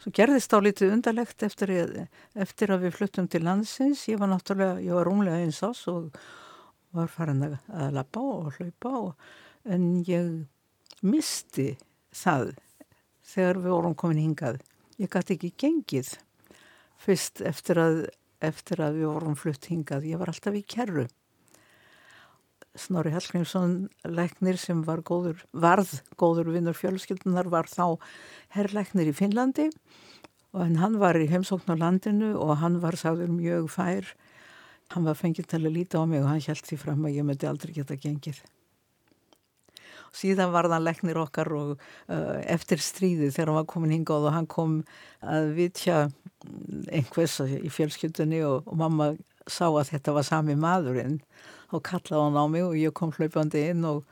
Svo 0.00 0.12
gerðist 0.16 0.54
á 0.56 0.58
litið 0.64 0.94
undarlegt 0.94 1.42
eftir, 1.44 1.70
eftir 2.32 2.72
að 2.72 2.86
við 2.86 2.94
fluttum 2.96 3.26
til 3.28 3.42
landsins. 3.44 4.06
Ég 4.08 4.20
var 4.20 4.30
náttúrulega, 4.32 4.78
ég 4.80 4.96
var 4.96 5.04
rúmlega 5.04 5.42
eins 5.42 5.60
ás 5.66 5.82
og 5.92 6.14
var 6.96 7.10
farin 7.12 7.44
að, 7.44 7.58
að 7.68 7.92
lappa 7.98 8.22
og 8.24 8.56
hlaupa 8.56 8.94
og, 8.96 9.28
en 9.68 9.84
ég 10.08 11.04
misti 11.04 11.74
það 12.16 12.54
þegar 13.30 13.60
við 13.60 13.74
vorum 13.76 13.98
komin 14.00 14.22
hingað. 14.24 14.62
Ég 15.00 15.12
gæti 15.12 15.36
ekki 15.36 15.52
gengið 15.60 16.14
fyrst 17.00 17.44
eftir 17.44 17.80
að, 17.80 18.02
eftir 18.40 18.80
að 18.80 19.02
við 19.02 19.10
vorum 19.12 19.36
flutt 19.36 19.68
hingað. 19.68 20.08
Ég 20.08 20.20
var 20.20 20.32
alltaf 20.32 20.56
í 20.56 20.64
kerru. 20.64 21.06
Snorri 22.78 23.10
Hallgrímsson 23.10 23.88
læknir 24.06 24.58
sem 24.60 24.84
var 24.86 25.02
góður, 25.02 25.40
varð 25.50 25.90
góður 26.20 26.52
vinnur 26.54 26.76
fjölskyldunar 26.78 27.50
var 27.50 27.66
þá 27.66 27.98
herrlæknir 28.54 29.10
í 29.10 29.14
Finnlandi. 29.16 29.70
Og 30.54 30.70
hann 30.78 30.98
var 30.98 31.18
í 31.18 31.28
heimsókn 31.30 31.74
á 31.74 31.76
landinu 31.78 32.36
og 32.38 32.56
hann 32.62 32.78
var 32.82 32.98
sáður 32.98 33.30
mjög 33.34 33.68
fær. 33.74 34.14
Hann 34.94 35.06
var 35.06 35.18
fengið 35.18 35.50
til 35.50 35.62
að 35.64 35.74
líta 35.74 36.02
á 36.02 36.06
mig 36.06 36.22
og 36.22 36.30
hann 36.30 36.42
held 36.42 36.64
því 36.66 36.78
fram 36.78 37.04
að 37.06 37.18
ég 37.18 37.26
myndi 37.26 37.50
aldrei 37.50 37.74
geta 37.74 37.98
gengið. 37.98 38.40
Síðan 40.14 40.50
var 40.50 40.66
það 40.70 40.86
læknir 40.86 41.20
okkar 41.22 41.52
og 41.54 41.68
uh, 41.74 42.38
eftir 42.50 42.82
stríði 42.82 43.30
þegar 43.30 43.52
hann 43.52 43.60
var 43.60 43.68
komin 43.70 43.94
hingað 43.94 44.26
og 44.26 44.34
hann 44.34 44.48
kom 44.50 44.80
að 45.22 45.52
vitja 45.58 46.00
einhvers 46.90 47.38
í 47.46 47.70
fjölskyldunni 47.70 48.42
og, 48.46 48.66
og 48.66 48.80
mamma 48.80 49.12
sá 49.48 49.66
að 49.68 49.92
þetta 49.92 50.14
var 50.16 50.26
sami 50.26 50.56
maðurinn 50.58 51.20
og 51.70 51.84
kallaði 51.86 52.24
hann 52.24 52.40
á 52.40 52.44
mig 52.50 52.66
og 52.66 52.76
ég 52.78 52.94
kom 52.96 53.12
hlaupandi 53.14 53.62
inn 53.70 53.86
og, 53.88 54.02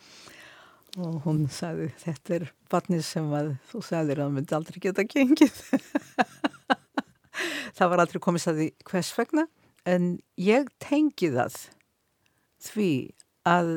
og 0.97 1.21
hún 1.27 1.47
sagði 1.53 1.91
þetta 2.03 2.37
er 2.38 2.49
barnið 2.71 3.05
sem 3.07 3.29
að 3.35 3.55
þú 3.71 3.83
sagðir 3.85 4.23
að 4.23 4.29
það 4.29 4.37
myndi 4.38 4.59
aldrei 4.59 4.83
geta 4.87 5.07
gengið. 5.09 5.62
Það 7.79 7.91
var 7.93 8.01
aldrei 8.03 8.19
komið 8.23 8.43
staði 8.43 8.64
hvers 8.88 9.12
vegna 9.14 9.45
en 9.87 10.17
ég 10.41 10.67
tengi 10.83 11.29
það 11.31 11.59
því 12.67 12.91
að 13.47 13.69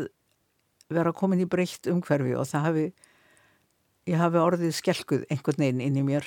vera 0.91 1.13
komin 1.15 1.43
í 1.43 1.49
breytt 1.49 1.87
umhverfi 1.91 2.33
og 2.35 2.47
það 2.49 2.65
hafi 2.65 2.85
ég 4.09 4.17
hafi 4.19 4.41
orðið 4.41 4.73
skelguð 4.75 5.27
einhvern 5.29 5.61
veginn 5.61 5.83
inn 5.85 5.99
í 6.01 6.07
mér 6.07 6.25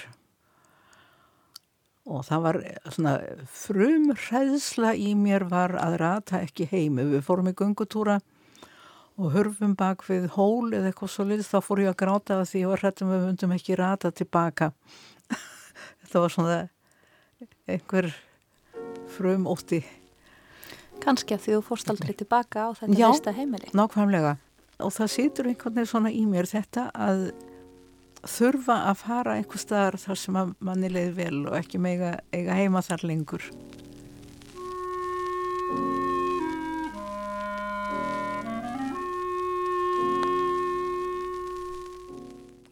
og 2.04 2.24
það 2.26 2.44
var 2.44 2.58
svona 2.92 3.14
frum 3.48 4.10
hræðsla 4.12 4.92
í 5.00 5.14
mér 5.16 5.46
var 5.48 5.74
að 5.80 5.98
rata 6.02 6.42
ekki 6.44 6.68
heimi. 6.68 7.06
Við 7.14 7.24
fórum 7.24 7.48
í 7.48 7.56
gungutúra 7.56 8.18
og 9.14 9.32
hörfum 9.32 9.76
bak 9.78 10.04
við 10.08 10.28
hól 10.34 10.72
eða 10.74 10.90
eitthvað 10.90 11.12
svo 11.14 11.26
liðs 11.28 11.48
þá 11.52 11.58
fór 11.64 11.84
ég 11.84 11.92
að 11.92 12.00
gráta 12.02 12.40
því 12.42 12.64
ég 12.64 12.72
var 12.72 12.82
hrættum 12.82 13.12
við 13.12 13.26
vundum 13.28 13.56
ekki 13.56 13.78
rata 13.78 14.10
tilbaka. 14.12 14.72
Þetta 16.02 16.24
var 16.24 16.34
svona 16.34 16.58
einhver 17.70 18.10
frum 19.14 19.48
ótti. 19.48 19.80
Kanski 21.04 21.36
að 21.36 21.46
því 21.46 21.56
þú 21.56 21.62
fórst 21.68 21.90
aldrei 21.92 22.12
tilbaka 22.16 22.68
á 22.68 22.70
þetta 22.76 22.96
fyrsta 23.00 23.32
heimili. 23.34 23.70
Já, 23.70 23.76
nákvæmlega. 23.80 24.36
Og 24.84 24.92
það 24.94 25.10
situr 25.12 25.48
einhvern 25.50 25.74
veginn 25.76 25.90
svona 25.90 26.12
í 26.14 26.22
mér 26.28 26.48
þetta 26.48 26.86
að 26.94 27.26
þurfa 28.30 28.76
að 28.90 29.00
fara 29.00 29.37
einhver 29.38 29.60
staðar 29.60 29.96
þar 30.00 30.18
sem 30.20 30.37
manni 30.64 30.90
leið 30.92 31.14
vel 31.18 31.38
og 31.48 31.56
ekki 31.58 31.80
mega 31.82 32.16
eiga 32.34 32.56
heima 32.56 32.82
þar 32.84 33.04
lengur. 33.10 33.46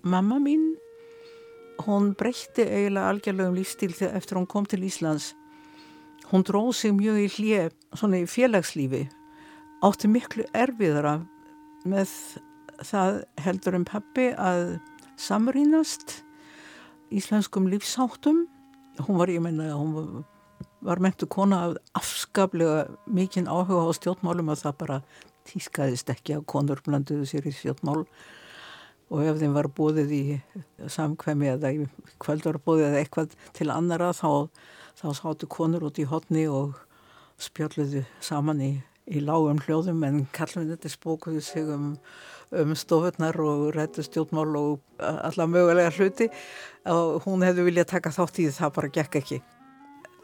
Mamma 0.02 0.36
mín, 0.42 0.72
hún 1.86 2.10
breytti 2.18 2.64
eiginlega 2.66 3.12
algjörlega 3.12 3.52
um 3.52 3.56
lífstíl 3.56 3.92
þegar 3.94 4.16
eftir 4.18 4.40
hún 4.40 4.48
kom 4.50 4.66
til 4.68 4.82
Íslands. 4.84 5.32
Hún 6.32 6.44
dróð 6.48 6.72
sig 6.76 6.94
mjög 6.96 7.20
í 7.22 7.28
hlið, 7.36 7.76
svona 7.94 8.22
í 8.22 8.26
félagslífi, 8.28 9.04
átti 9.84 10.10
miklu 10.10 10.48
erfiðara 10.56 11.20
með 11.88 12.10
það 12.82 13.22
heldur 13.44 13.78
um 13.78 13.86
pappi 13.86 14.30
að 14.34 14.80
samrýnast 15.20 16.22
íslenskum 17.12 17.68
lífsáttum 17.68 18.46
hún 19.00 19.18
var, 19.18 19.30
ég 19.30 19.40
menna, 19.40 19.72
hún 19.74 20.24
var, 20.82 21.00
mentu 21.00 21.26
kona 21.26 21.64
af 21.66 21.76
afskaplega 22.02 22.86
mikinn 23.06 23.48
áhuga 23.48 23.88
á 23.88 23.90
stjórnmálum 23.96 24.52
að 24.52 24.64
það 24.66 24.78
bara 24.82 25.00
tískaðist 25.48 26.12
ekki 26.12 26.36
að 26.36 26.46
konur 26.46 26.82
blanduðu 26.84 27.26
sér 27.26 27.48
í 27.48 27.54
stjórnmál. 27.56 28.04
Og 29.12 29.26
ef 29.28 29.40
þeim 29.40 29.56
var 29.56 29.68
búið 29.68 30.12
í 30.16 30.22
samkvæmi 30.88 31.50
eða 31.56 31.72
í 31.74 31.88
kvöldarbúið 32.22 32.86
eða 32.86 33.02
eitthvað 33.02 33.34
til 33.56 33.68
annara 33.72 34.12
þá, 34.16 34.48
þá 34.96 35.08
sáttu 35.18 35.48
konur 35.52 35.84
út 35.88 36.00
í 36.00 36.08
hotni 36.08 36.46
og 36.48 36.78
spjölluðu 37.42 38.06
saman 38.24 38.62
í, 38.64 38.72
í 39.12 39.20
lágum 39.20 39.60
hljóðum 39.66 40.00
en 40.06 40.22
kallum 40.32 40.70
þetta 40.70 40.92
spókuðu 40.92 41.42
sig 41.44 41.68
um 41.68 41.96
um 42.52 42.74
stofurnar 42.76 43.38
og 43.40 43.72
rættu 43.76 44.04
stjórnmál 44.04 44.56
og 44.58 44.80
alla 45.00 45.46
mögulega 45.48 45.92
hluti 45.96 46.28
og 46.92 47.22
hún 47.24 47.44
hefði 47.46 47.66
viljað 47.68 47.92
taka 47.94 48.12
þátt 48.12 48.40
í 48.42 48.48
það 48.52 48.74
bara 48.76 48.92
gekk 48.92 49.18
ekki. 49.22 49.40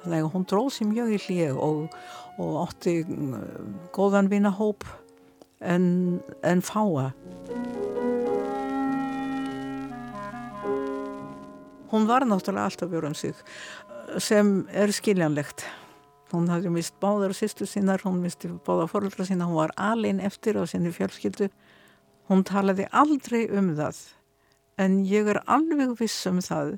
Þannig 0.02 0.24
að 0.24 0.32
hún 0.34 0.46
dróð 0.48 0.70
sér 0.76 0.90
mjög 0.92 1.14
í 1.14 1.20
hlið 1.24 1.60
og, 1.64 1.96
og 2.38 2.52
átti 2.66 3.00
mm, 3.02 3.72
góðan 3.96 4.30
vinahóp 4.30 4.86
en, 5.60 6.20
en 6.46 6.62
fáa. 6.62 7.10
Hún 11.88 12.06
var 12.06 12.26
náttúrulega 12.28 12.68
alltaf 12.68 12.90
verið 12.92 13.10
um 13.10 13.16
sig 13.16 13.44
sem 14.20 14.52
er 14.76 14.92
skiljanlegt. 14.92 15.64
Hún 16.28 16.50
hafði 16.52 16.70
mist 16.72 16.96
báðar 17.00 17.32
sýstu 17.32 17.64
sínar, 17.64 18.02
hún 18.04 18.20
misti 18.20 18.50
báða 18.66 18.84
fóröldra 18.90 19.24
sína, 19.24 19.48
hún 19.48 19.62
var 19.62 19.72
alin 19.80 20.20
eftir 20.20 20.60
á 20.60 20.68
sinni 20.68 20.92
fjölskyldu 20.92 21.48
Hún 22.28 22.44
talaði 22.44 22.88
aldrei 22.92 23.46
um 23.48 23.72
það 23.78 24.00
en 24.78 25.00
ég 25.08 25.28
er 25.32 25.40
alveg 25.50 25.96
viss 25.98 26.26
um 26.30 26.40
það 26.44 26.76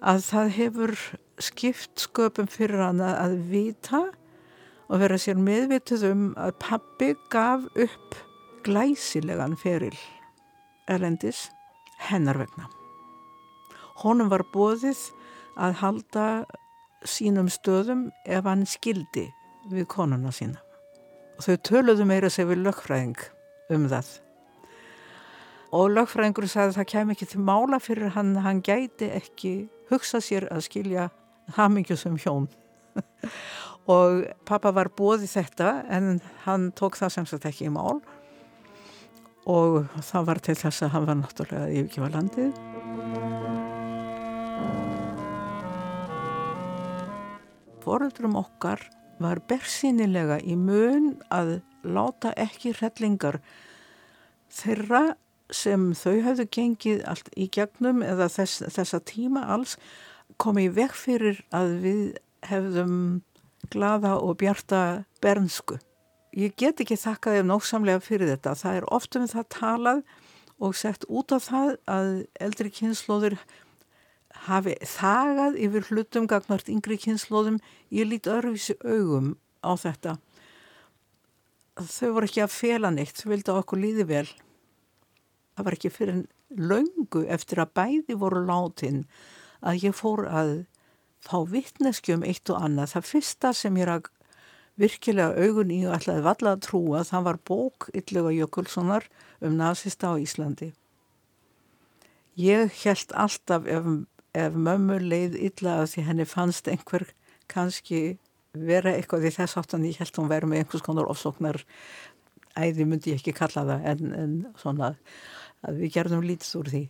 að 0.00 0.22
það 0.26 0.52
hefur 0.56 0.94
skipt 1.42 2.06
sköpum 2.06 2.48
fyrir 2.50 2.82
hana 2.82 3.14
að 3.20 3.36
vita 3.50 4.02
og 4.86 5.02
vera 5.02 5.18
sér 5.20 5.38
meðvituð 5.40 6.06
um 6.10 6.26
að 6.40 6.56
pappi 6.62 7.12
gaf 7.32 7.66
upp 7.76 8.16
glæsilegan 8.66 9.56
feril 9.60 9.96
erlendis 10.90 11.46
hennar 12.08 12.38
vegna. 12.38 12.68
Honum 14.02 14.30
var 14.30 14.44
bóðið 14.52 14.98
að 15.56 15.80
halda 15.80 16.26
sínum 17.06 17.48
stöðum 17.50 18.08
ef 18.26 18.44
hann 18.44 18.66
skildi 18.68 19.26
við 19.70 19.88
konuna 19.90 20.32
sína. 20.34 20.60
Og 21.36 21.46
þau 21.46 21.56
töluðu 21.68 22.06
meira 22.08 22.30
sig 22.32 22.48
við 22.48 22.64
lögfræðing 22.66 23.18
um 23.72 23.88
það. 23.90 24.25
Og 25.76 25.90
lögfræðingur 25.92 26.46
sagði 26.48 26.72
að 26.72 26.76
það 26.78 26.90
kem 26.92 27.10
ekki 27.12 27.26
til 27.28 27.42
mála 27.44 27.78
fyrir 27.82 28.14
hann, 28.14 28.32
hann 28.40 28.62
gæti 28.64 29.10
ekki 29.12 29.54
hugsa 29.90 30.22
sér 30.24 30.46
að 30.48 30.64
skilja 30.70 31.08
hamingjusum 31.58 32.16
hjón. 32.22 32.46
og 33.96 34.24
pappa 34.48 34.72
var 34.74 34.88
bóðið 34.96 35.34
þetta 35.36 35.72
en 35.92 36.16
hann 36.46 36.70
tók 36.78 36.96
það 36.98 37.12
sem 37.12 37.26
sagt 37.28 37.48
ekki 37.50 37.68
í 37.68 37.74
mál 37.74 38.00
og 39.46 39.84
það 40.02 40.24
var 40.26 40.40
til 40.42 40.56
þess 40.58 40.82
að 40.82 40.92
hann 40.94 41.06
var 41.06 41.18
náttúrulega 41.20 41.68
yfirkjöfa 41.70 42.08
landið. 42.16 42.56
Fóruldrum 47.84 48.34
okkar 48.40 48.82
var 49.22 49.38
bersýnilega 49.46 50.40
í 50.42 50.56
mun 50.58 51.12
að 51.30 51.60
láta 51.86 52.32
ekki 52.34 52.74
hrellingar 52.74 53.38
þeirra 54.50 55.04
sem 55.54 55.92
þau 55.94 56.20
hafðu 56.24 56.46
gengið 56.56 57.02
allt 57.06 57.30
í 57.36 57.48
gegnum 57.52 58.02
eða 58.02 58.28
þess, 58.32 58.64
þessa 58.74 59.00
tíma 59.06 59.46
alls 59.54 59.76
komið 60.42 60.74
vekk 60.80 60.96
fyrir 60.98 61.42
að 61.54 61.74
við 61.84 62.04
hefðum 62.46 62.96
glada 63.72 64.16
og 64.18 64.38
bjarta 64.40 64.80
bernsku. 65.22 65.78
Ég 66.36 66.54
get 66.58 66.82
ekki 66.82 66.98
þakka 67.00 67.36
þeim 67.36 67.50
nógsamlega 67.50 68.02
fyrir 68.04 68.28
þetta. 68.34 68.54
Það 68.58 68.80
er 68.80 68.88
oft 68.92 69.16
um 69.16 69.28
það 69.30 69.46
talað 69.54 70.02
og 70.60 70.76
sett 70.76 71.06
út 71.08 71.32
af 71.32 71.48
það 71.48 71.70
að 71.88 72.10
eldri 72.44 72.72
kynnslóður 72.72 73.38
hafi 74.46 74.76
þagað 74.84 75.58
yfir 75.64 75.88
hlutum 75.90 76.28
gagnart 76.28 76.68
yngri 76.72 76.98
kynnslóðum. 77.00 77.58
Ég 77.94 78.08
lít 78.10 78.28
örfisi 78.28 78.76
augum 78.84 79.36
á 79.64 79.72
þetta. 79.80 80.16
Þau 81.76 82.10
voru 82.16 82.28
ekki 82.28 82.44
að 82.44 82.54
fela 82.56 82.92
neitt, 82.92 83.16
þau 83.20 83.32
vildi 83.32 83.52
að 83.52 83.62
okkur 83.62 83.80
líði 83.80 84.06
vel. 84.08 84.28
Það 85.56 85.66
var 85.68 85.76
ekki 85.76 85.92
fyrir 85.92 86.22
löngu 86.52 87.24
eftir 87.32 87.62
að 87.62 87.72
bæði 87.78 88.16
voru 88.20 88.42
látin 88.46 89.04
að 89.64 89.86
ég 89.86 89.96
fór 89.96 90.26
að 90.28 90.52
fá 91.24 91.38
vittneskjum 91.50 92.24
eitt 92.28 92.50
og 92.52 92.60
annað. 92.62 92.92
Það 92.94 93.08
fyrsta 93.10 93.52
sem 93.56 93.78
ég 93.80 93.88
rak 93.88 94.10
virkilega 94.76 95.32
augun 95.40 95.72
í 95.72 95.80
og 95.88 95.94
ætlaði 95.96 96.24
valla 96.26 96.52
að 96.52 96.64
trúa 96.66 97.04
það 97.08 97.28
var 97.28 97.38
bók 97.48 97.88
Yllega 97.96 98.34
Jökulssonar 98.36 99.06
um 99.40 99.56
nazista 99.56 100.12
á 100.12 100.20
Íslandi. 100.20 100.72
Ég 102.36 102.72
held 102.82 103.14
alltaf 103.16 103.64
ef, 103.64 103.88
ef 104.36 104.58
mömmu 104.68 105.00
leið 105.00 105.38
illa 105.48 105.80
að 105.80 105.94
því 105.94 106.06
henni 106.10 106.28
fannst 106.28 106.68
einhver 106.68 107.06
kannski 107.48 108.18
vera 108.52 108.92
eitthvað 108.96 109.28
í 109.28 109.32
þess 109.32 109.56
áttan 109.60 109.88
ég 109.88 109.98
held 110.00 110.20
hún 110.20 110.30
verið 110.30 110.52
með 110.52 110.62
einhvers 110.62 110.84
konar 110.84 111.08
ofsóknar 111.12 111.62
æði 112.56 112.86
myndi 112.88 113.12
ég 113.12 113.20
ekki 113.20 113.34
kalla 113.36 113.64
það 113.68 113.88
en, 113.92 114.12
en 114.16 114.36
svona 114.60 114.92
að 115.64 115.82
við 115.82 115.94
gerðum 115.96 116.24
lítið 116.26 116.60
úr 116.60 116.70
því. 116.74 116.84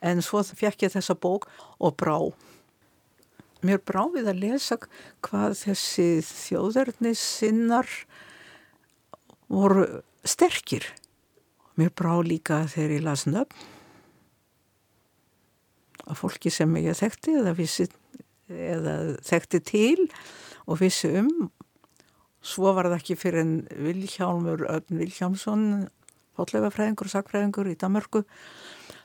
En 0.00 0.22
svo 0.24 0.42
fekk 0.44 0.86
ég 0.86 0.94
þessa 0.94 1.16
bók 1.16 1.48
og 1.78 1.96
brá 2.00 2.16
mér 3.66 3.80
bráfið 3.84 4.30
að 4.30 4.40
lesa 4.40 4.78
hvað 5.24 5.56
þessi 5.60 6.06
þjóðarnis 6.24 7.20
sinnar 7.20 7.88
voru 9.50 10.00
sterkir. 10.24 10.86
Mér 11.76 11.92
brá 11.96 12.14
líka 12.24 12.64
þegar 12.70 12.96
ég 12.96 13.04
las 13.04 13.26
nöfn 13.28 13.68
að 16.10 16.18
fólki 16.18 16.50
sem 16.50 16.72
ég 16.80 16.96
þekkti 16.98 17.36
eða, 17.38 17.54
vissi, 17.54 17.86
eða 18.50 18.94
þekkti 19.26 19.60
til 19.68 20.06
og 20.66 20.80
vissi 20.80 21.12
um. 21.20 21.50
Svo 22.40 22.72
var 22.74 22.88
það 22.88 22.96
ekki 22.96 23.18
fyrir 23.20 23.44
en 23.44 23.54
Vilhjálmur 23.84 24.64
Ögn 24.72 25.02
Vilhjálmsson, 25.02 25.64
fólkleifafræðingur 26.40 27.10
og 27.10 27.14
sakfræðingur 27.14 27.70
í 27.70 27.78
Danmarku, 27.78 28.24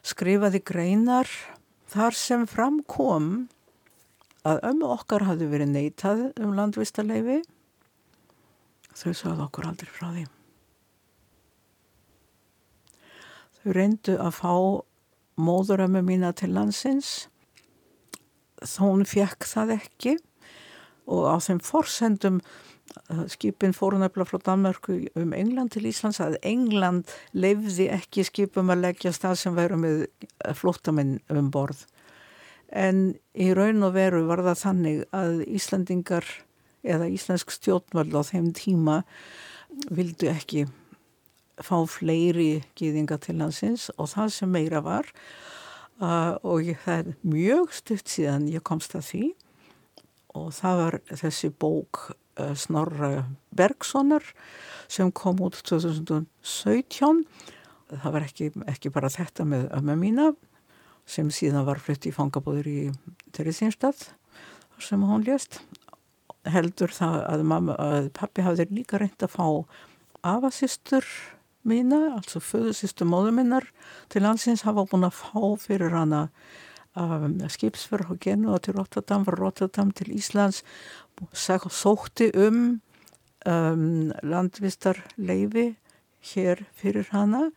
skrifaði 0.05 0.63
greinar 0.65 1.29
þar 1.91 2.17
sem 2.17 2.47
framkom 2.49 3.45
að 4.45 4.63
ömmu 4.71 4.89
okkar 4.95 5.25
hafði 5.27 5.49
verið 5.51 5.71
neitað 5.73 6.25
um 6.41 6.55
landvistarleifi 6.57 7.43
þau 8.95 9.11
sagði 9.11 9.45
okkur 9.45 9.69
aldrei 9.69 9.91
frá 9.91 10.09
því. 10.13 10.25
Þau 13.59 13.71
reyndu 13.75 14.17
að 14.21 14.35
fá 14.37 14.53
móðurömmu 15.41 16.03
mína 16.05 16.31
til 16.37 16.53
landsins. 16.55 17.27
Þó 18.61 18.81
hún 18.85 19.07
fekk 19.09 19.47
það 19.49 19.75
ekki 19.79 20.15
og 21.11 21.27
á 21.27 21.35
þeim 21.43 21.59
forsendum 21.65 22.39
skipin 23.31 23.73
fóru 23.75 23.99
nefnilega 23.99 24.29
frá 24.29 24.41
Danmarku 24.45 24.97
um 25.19 25.33
England 25.33 25.73
til 25.75 25.87
Íslands 25.89 26.21
að 26.23 26.37
England 26.45 27.11
leifði 27.33 27.89
ekki 27.93 28.25
skipum 28.27 28.71
að 28.73 28.85
leggja 28.87 29.13
stað 29.15 29.39
sem 29.41 29.57
veru 29.57 29.79
með 29.81 30.05
flótamenn 30.57 31.19
um 31.33 31.51
borð. 31.53 31.85
En 32.69 33.15
í 33.33 33.51
raun 33.55 33.83
og 33.85 33.95
veru 33.95 34.25
var 34.29 34.43
það 34.45 34.61
þannig 34.61 35.03
að 35.15 35.43
Íslandingar 35.47 36.29
eða 36.85 37.09
Íslensk 37.09 37.53
stjórnvöld 37.53 38.13
á 38.13 38.21
þeim 38.25 38.51
tíma 38.57 39.01
vildu 39.91 40.29
ekki 40.31 40.65
fá 41.63 41.77
fleiri 41.87 42.65
gýðinga 42.77 43.17
til 43.23 43.39
hansins 43.39 43.89
og 43.95 44.11
það 44.11 44.33
sem 44.35 44.51
meira 44.51 44.81
var 44.83 45.07
uh, 46.01 46.35
og 46.43 46.65
ég, 46.67 46.79
það 46.83 47.01
er 47.01 47.11
mjög 47.23 47.73
stutt 47.75 48.11
síðan 48.11 48.49
ég 48.51 48.65
komst 48.65 48.95
að 48.97 49.07
því 49.09 49.23
og 50.35 50.51
það 50.55 50.81
var 50.81 50.99
þessi 51.11 51.51
bók 51.51 52.01
uh, 52.11 52.53
Snorra 52.57 53.25
Bergsonar 53.55 54.25
sem 54.91 55.11
kom 55.15 55.39
út 55.45 55.57
2017 55.65 57.23
það 57.93 58.11
var 58.11 58.25
ekki, 58.25 58.51
ekki 58.69 58.91
bara 58.93 59.11
þetta 59.13 59.45
með 59.47 59.69
ömmu 59.77 59.95
mína 60.01 60.29
sem 61.05 61.29
síðan 61.33 61.67
var 61.67 61.81
flutt 61.81 62.07
í 62.09 62.13
fangabóður 62.13 62.69
í 62.69 62.79
Teresinstad 63.35 64.07
sem 64.81 65.03
hún 65.05 65.23
lést. 65.25 65.61
Heldur 66.45 66.91
það 66.93 67.19
að, 67.29 67.43
mamma, 67.47 67.75
að 67.79 68.09
pappi 68.17 68.43
hafði 68.45 68.67
líka 68.73 68.99
reynd 69.01 69.23
að 69.25 69.33
fá 69.33 69.47
afasistur 70.25 71.05
mína, 71.65 72.17
altså 72.17 72.41
föðusistur 72.41 73.09
móður 73.09 73.37
minnar 73.39 73.69
til 74.13 74.21
landsins 74.25 74.65
hafa 74.65 74.85
búin 74.89 75.07
að 75.07 75.17
fá 75.17 75.41
fyrir 75.61 75.93
hana 75.93 76.27
um, 76.95 77.37
skipsverð 77.51 78.15
og 78.15 78.19
genu 78.23 78.53
og 78.53 78.63
til 78.65 78.77
Rotterdam 78.79 79.25
var 79.27 79.39
Rotterdam 79.39 79.91
til 79.91 80.13
Íslands 80.15 80.63
sótti 81.33 82.31
um, 82.35 82.81
um 83.45 84.11
landvistarleifi 84.23 85.75
hér 86.33 86.65
fyrir 86.73 87.07
hana 87.11 87.49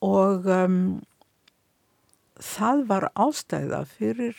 og 0.00 0.46
um, 0.46 1.02
það 2.38 2.86
var 2.88 3.10
ástæða 3.14 3.84
fyrir 3.84 4.36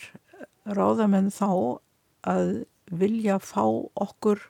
ráðamenn 0.66 1.30
þá 1.32 1.78
að 2.26 2.64
vilja 2.90 3.38
fá 3.38 3.64
okkur 3.94 4.42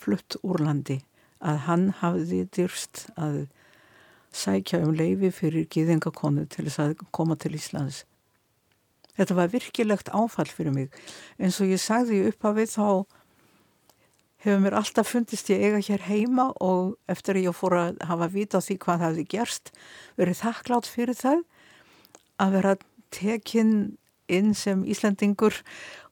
flutt 0.00 0.36
úr 0.42 0.60
landi 0.64 1.00
að 1.40 1.64
hann 1.66 1.88
hafði 2.00 2.44
dyrst 2.56 3.06
að 3.16 3.46
sækja 4.32 4.82
um 4.84 4.94
leifi 4.94 5.30
fyrir 5.34 5.66
gíðingakonu 5.72 6.46
til 6.50 6.66
þess 6.68 6.82
að 6.84 7.04
koma 7.10 7.36
til 7.40 7.56
Íslands. 7.58 8.04
Þetta 9.20 9.36
var 9.36 9.50
virkilegt 9.52 10.08
áfall 10.16 10.48
fyrir 10.48 10.72
mig. 10.72 10.94
En 11.36 11.52
svo 11.52 11.66
ég 11.68 11.80
sagði 11.82 12.22
upp 12.30 12.46
af 12.48 12.54
við 12.56 12.70
þá 12.72 12.86
hefur 14.40 14.62
mér 14.64 14.76
alltaf 14.78 15.10
fundist 15.12 15.50
ég 15.52 15.60
eiga 15.60 15.82
hér 15.84 16.06
heima 16.06 16.46
og 16.64 16.94
eftir 17.12 17.36
að 17.36 17.50
ég 17.50 17.56
fór 17.56 17.76
að 17.76 17.98
hafa 18.08 18.30
vita 18.32 18.56
á 18.56 18.64
því 18.64 18.76
hvað 18.80 19.02
það 19.02 19.10
hefði 19.10 19.24
gerst 19.34 19.72
verið 20.16 20.40
þakklátt 20.40 20.88
fyrir 20.88 21.18
það 21.18 21.42
að 22.40 22.54
vera 22.56 22.76
tekinn 23.12 23.74
inn 24.32 24.54
sem 24.56 24.86
Íslandingur 24.88 25.60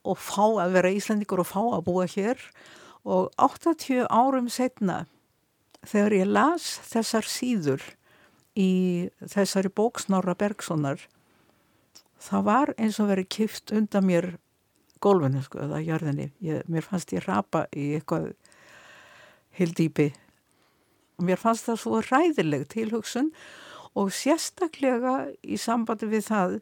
og 0.04 0.20
fá 0.20 0.44
að 0.61 0.76
vera 0.76 0.92
Íslandingur 0.92 1.40
og 1.40 1.48
fá 1.48 1.62
að 1.62 1.84
búa 1.88 2.04
hér 2.11 2.42
og 3.09 3.30
80 3.40 4.04
árum 4.12 4.52
setna 4.52 5.06
þegar 5.86 6.18
ég 6.18 6.28
las 6.28 6.68
þessar 6.90 7.24
síður 7.24 7.84
í 8.59 9.09
þessari 9.24 9.72
bóksnára 9.72 10.36
Bergsonar 10.36 11.00
það 12.22 12.46
var 12.50 12.74
eins 12.76 13.00
og 13.00 13.10
verið 13.12 13.28
kift 13.34 13.72
undan 13.72 14.06
mér 14.06 14.30
gólfinu 15.00 15.42
sko, 15.44 15.62
eða 15.66 15.82
jörðinni. 15.84 16.32
Ég, 16.42 16.64
mér 16.66 16.86
fannst 16.86 17.12
ég 17.14 17.26
rapa 17.26 17.66
í 17.76 17.92
eitthvað 17.98 18.32
hildýpi 19.58 20.10
mér 21.24 21.40
fannst 21.40 21.66
það 21.66 21.80
svo 21.82 22.00
ræðileg 22.06 22.66
tilhugsun 22.72 23.30
og 23.98 24.12
sérstaklega 24.14 25.14
í 25.42 25.58
sambandi 25.58 26.08
við 26.10 26.26
það 26.28 26.58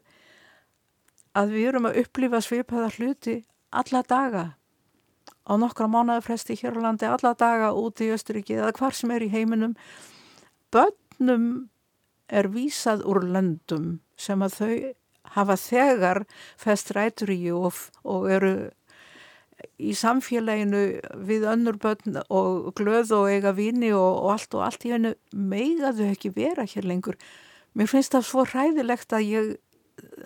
að 1.37 1.53
við 1.53 1.67
erum 1.71 1.89
að 1.89 1.99
upplifa 2.01 2.41
svipaða 2.41 2.89
hluti 2.97 3.37
alla 3.77 4.01
daga. 4.07 4.45
Á 5.47 5.53
nokkra 5.59 5.87
mánuðafresti 5.91 6.57
hér 6.57 6.79
á 6.81 6.85
landi, 6.87 7.05
alla 7.05 7.33
daga 7.37 7.71
út 7.77 8.01
í 8.01 8.09
Östuríki 8.11 8.57
eða 8.57 8.73
hvar 8.79 8.95
sem 8.97 9.11
er 9.13 9.23
í 9.23 9.31
heiminum. 9.31 9.75
Börnum 10.73 11.69
er 12.27 12.49
vísað 12.51 13.05
úr 13.07 13.21
löndum 13.27 13.99
sem 14.17 14.41
að 14.43 14.57
þau 14.57 14.73
hafa 15.35 15.57
þegar 15.59 16.23
fest 16.59 16.93
rætur 16.95 17.31
í 17.33 17.41
og, 17.51 17.75
og 18.07 18.29
eru 18.31 18.53
í 19.81 19.93
samfélaginu 19.97 20.83
við 21.27 21.45
önnur 21.49 21.77
börn 21.81 22.19
og 22.29 22.71
glöð 22.77 23.13
og 23.17 23.29
eiga 23.31 23.53
vini 23.57 23.89
og, 23.95 24.23
og 24.23 24.33
allt 24.35 24.57
og 24.57 24.65
allt 24.67 24.85
í 24.85 24.93
hennu 24.93 25.13
meigaðu 25.33 26.09
ekki 26.11 26.33
vera 26.35 26.65
hér 26.69 26.87
lengur. 26.87 27.17
Mér 27.77 27.89
finnst 27.89 28.13
það 28.13 28.27
svo 28.29 28.45
hræðilegt 28.45 29.13
að 29.13 29.27
ég, 29.27 29.51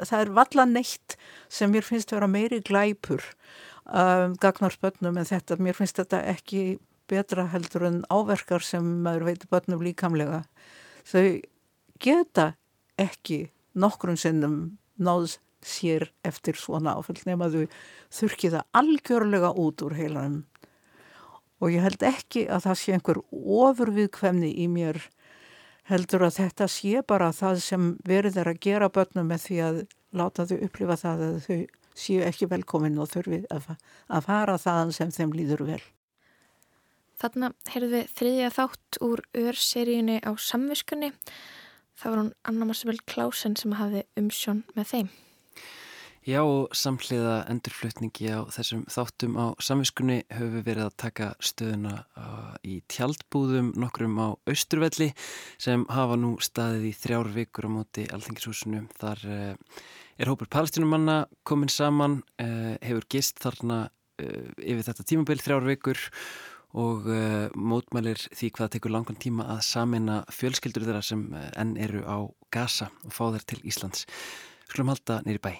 það 0.03 0.17
er 0.19 0.33
valla 0.35 0.67
neitt 0.67 1.17
sem 1.51 1.71
mér 1.71 1.87
finnst 1.87 2.11
vera 2.11 2.29
meiri 2.31 2.61
glæpur 2.63 3.23
um, 3.87 4.35
gagnar 4.39 4.75
börnum 4.83 5.19
en 5.19 5.27
þetta, 5.27 5.59
mér 5.59 5.79
finnst 5.79 5.99
þetta 5.99 6.23
ekki 6.31 6.79
betra 7.11 7.47
heldur 7.51 7.87
en 7.87 8.03
áverkar 8.11 8.63
sem 8.63 8.85
maður 9.03 9.27
veitir 9.31 9.51
börnum 9.51 9.83
líkamlega. 9.83 10.43
Þau 11.07 11.41
geta 12.01 12.53
ekki 12.99 13.45
nokkrum 13.75 14.19
sinnum 14.19 14.77
náðs 15.03 15.39
sér 15.61 16.07
eftir 16.25 16.57
svona 16.57 16.95
áfell 16.97 17.19
nema 17.27 17.51
þau 17.53 17.65
þurki 18.13 18.53
það 18.53 18.79
algjörlega 18.81 19.51
út 19.61 19.83
úr 19.85 19.97
heilanum 19.99 20.39
og 21.61 21.69
ég 21.69 21.85
held 21.85 22.05
ekki 22.05 22.47
að 22.49 22.65
það 22.65 22.79
sé 22.81 22.95
einhver 22.95 23.19
ofurviðkvemni 23.31 24.49
í 24.63 24.65
mér 24.71 24.97
heldur 25.89 26.25
að 26.25 26.39
þetta 26.39 26.67
sé 26.71 27.03
bara 27.07 27.29
það 27.35 27.61
sem 27.65 27.87
verið 28.07 28.39
er 28.41 28.49
að 28.51 28.61
gera 28.65 28.89
börnum 28.93 29.29
með 29.29 29.45
því 29.45 29.61
að 29.67 29.79
láta 30.17 30.47
þau 30.49 30.57
upplifa 30.65 30.97
það 30.99 31.23
að 31.27 31.39
þau 31.45 31.57
séu 32.01 32.21
ekki 32.25 32.49
velkomin 32.49 32.99
og 33.01 33.09
þurfi 33.11 33.41
að, 33.51 33.73
fara 34.25 34.57
þaðan 34.59 34.93
sem 34.95 35.11
þeim 35.11 35.33
líður 35.35 35.65
vel. 35.67 35.81
Þarna 37.21 37.51
heyrðum 37.69 37.93
við 37.93 38.13
þriðja 38.17 38.51
þátt 38.55 38.99
úr 39.05 39.23
ör-seríunni 39.37 40.21
á 40.25 40.31
samviskunni. 40.39 41.11
Það 41.99 42.11
var 42.11 42.23
hún 42.23 42.31
Anna 42.47 42.69
Marsabell 42.69 43.03
Klausen 43.09 43.57
sem 43.59 43.75
hafði 43.79 44.05
umsjón 44.19 44.63
með 44.77 44.93
þeim. 44.93 45.11
Já 46.21 46.43
og 46.45 46.75
samhliða 46.77 47.39
endurflutningi 47.49 48.27
á 48.29 48.45
þessum 48.53 48.83
þáttum 48.93 49.39
á 49.41 49.57
samviskunni 49.57 50.19
höfum 50.29 50.51
við 50.53 50.67
verið 50.67 50.83
að 50.85 50.97
taka 51.01 51.29
stöðuna 51.41 51.93
í 52.61 52.75
tjaldbúðum 52.93 53.71
nokkrum 53.81 54.19
á 54.21 54.37
Austurvelli 54.45 55.07
sem 55.57 55.87
hafa 55.89 56.19
nú 56.21 56.35
staðið 56.37 56.85
í 56.91 56.93
þrjár 56.99 57.31
vikur 57.33 57.65
á 57.65 57.69
móti 57.73 58.05
alþengishúsinu. 58.05 58.83
Þar 59.01 59.25
eh, 59.33 59.81
er 60.21 60.29
hópur 60.29 60.51
palestinumanna 60.53 61.23
komin 61.41 61.73
saman, 61.73 62.19
eh, 62.37 62.77
hefur 62.85 63.09
gist 63.09 63.41
þarna 63.41 63.87
eh, 64.21 64.45
yfir 64.61 64.85
þetta 64.91 65.07
tímabill 65.09 65.41
þrjár 65.41 65.65
vikur 65.71 65.97
og 65.97 66.11
mótmælir 67.57 68.21
því 68.31 68.51
hvað 68.55 68.71
tekur 68.75 68.93
langan 68.95 69.19
tíma 69.19 69.47
að 69.55 69.63
samina 69.67 70.21
fjölskyldur 70.31 70.87
þeirra 70.87 71.03
sem 71.03 71.25
enn 71.35 71.75
eru 71.75 72.05
á 72.07 72.17
Gaza 72.51 72.91
og 73.03 73.11
fá 73.15 73.25
þeir 73.35 73.47
til 73.51 73.61
Íslands. 73.67 74.05
Skulum 74.69 74.93
halda 74.93 75.19
nýri 75.27 75.41
bæ. 75.43 75.53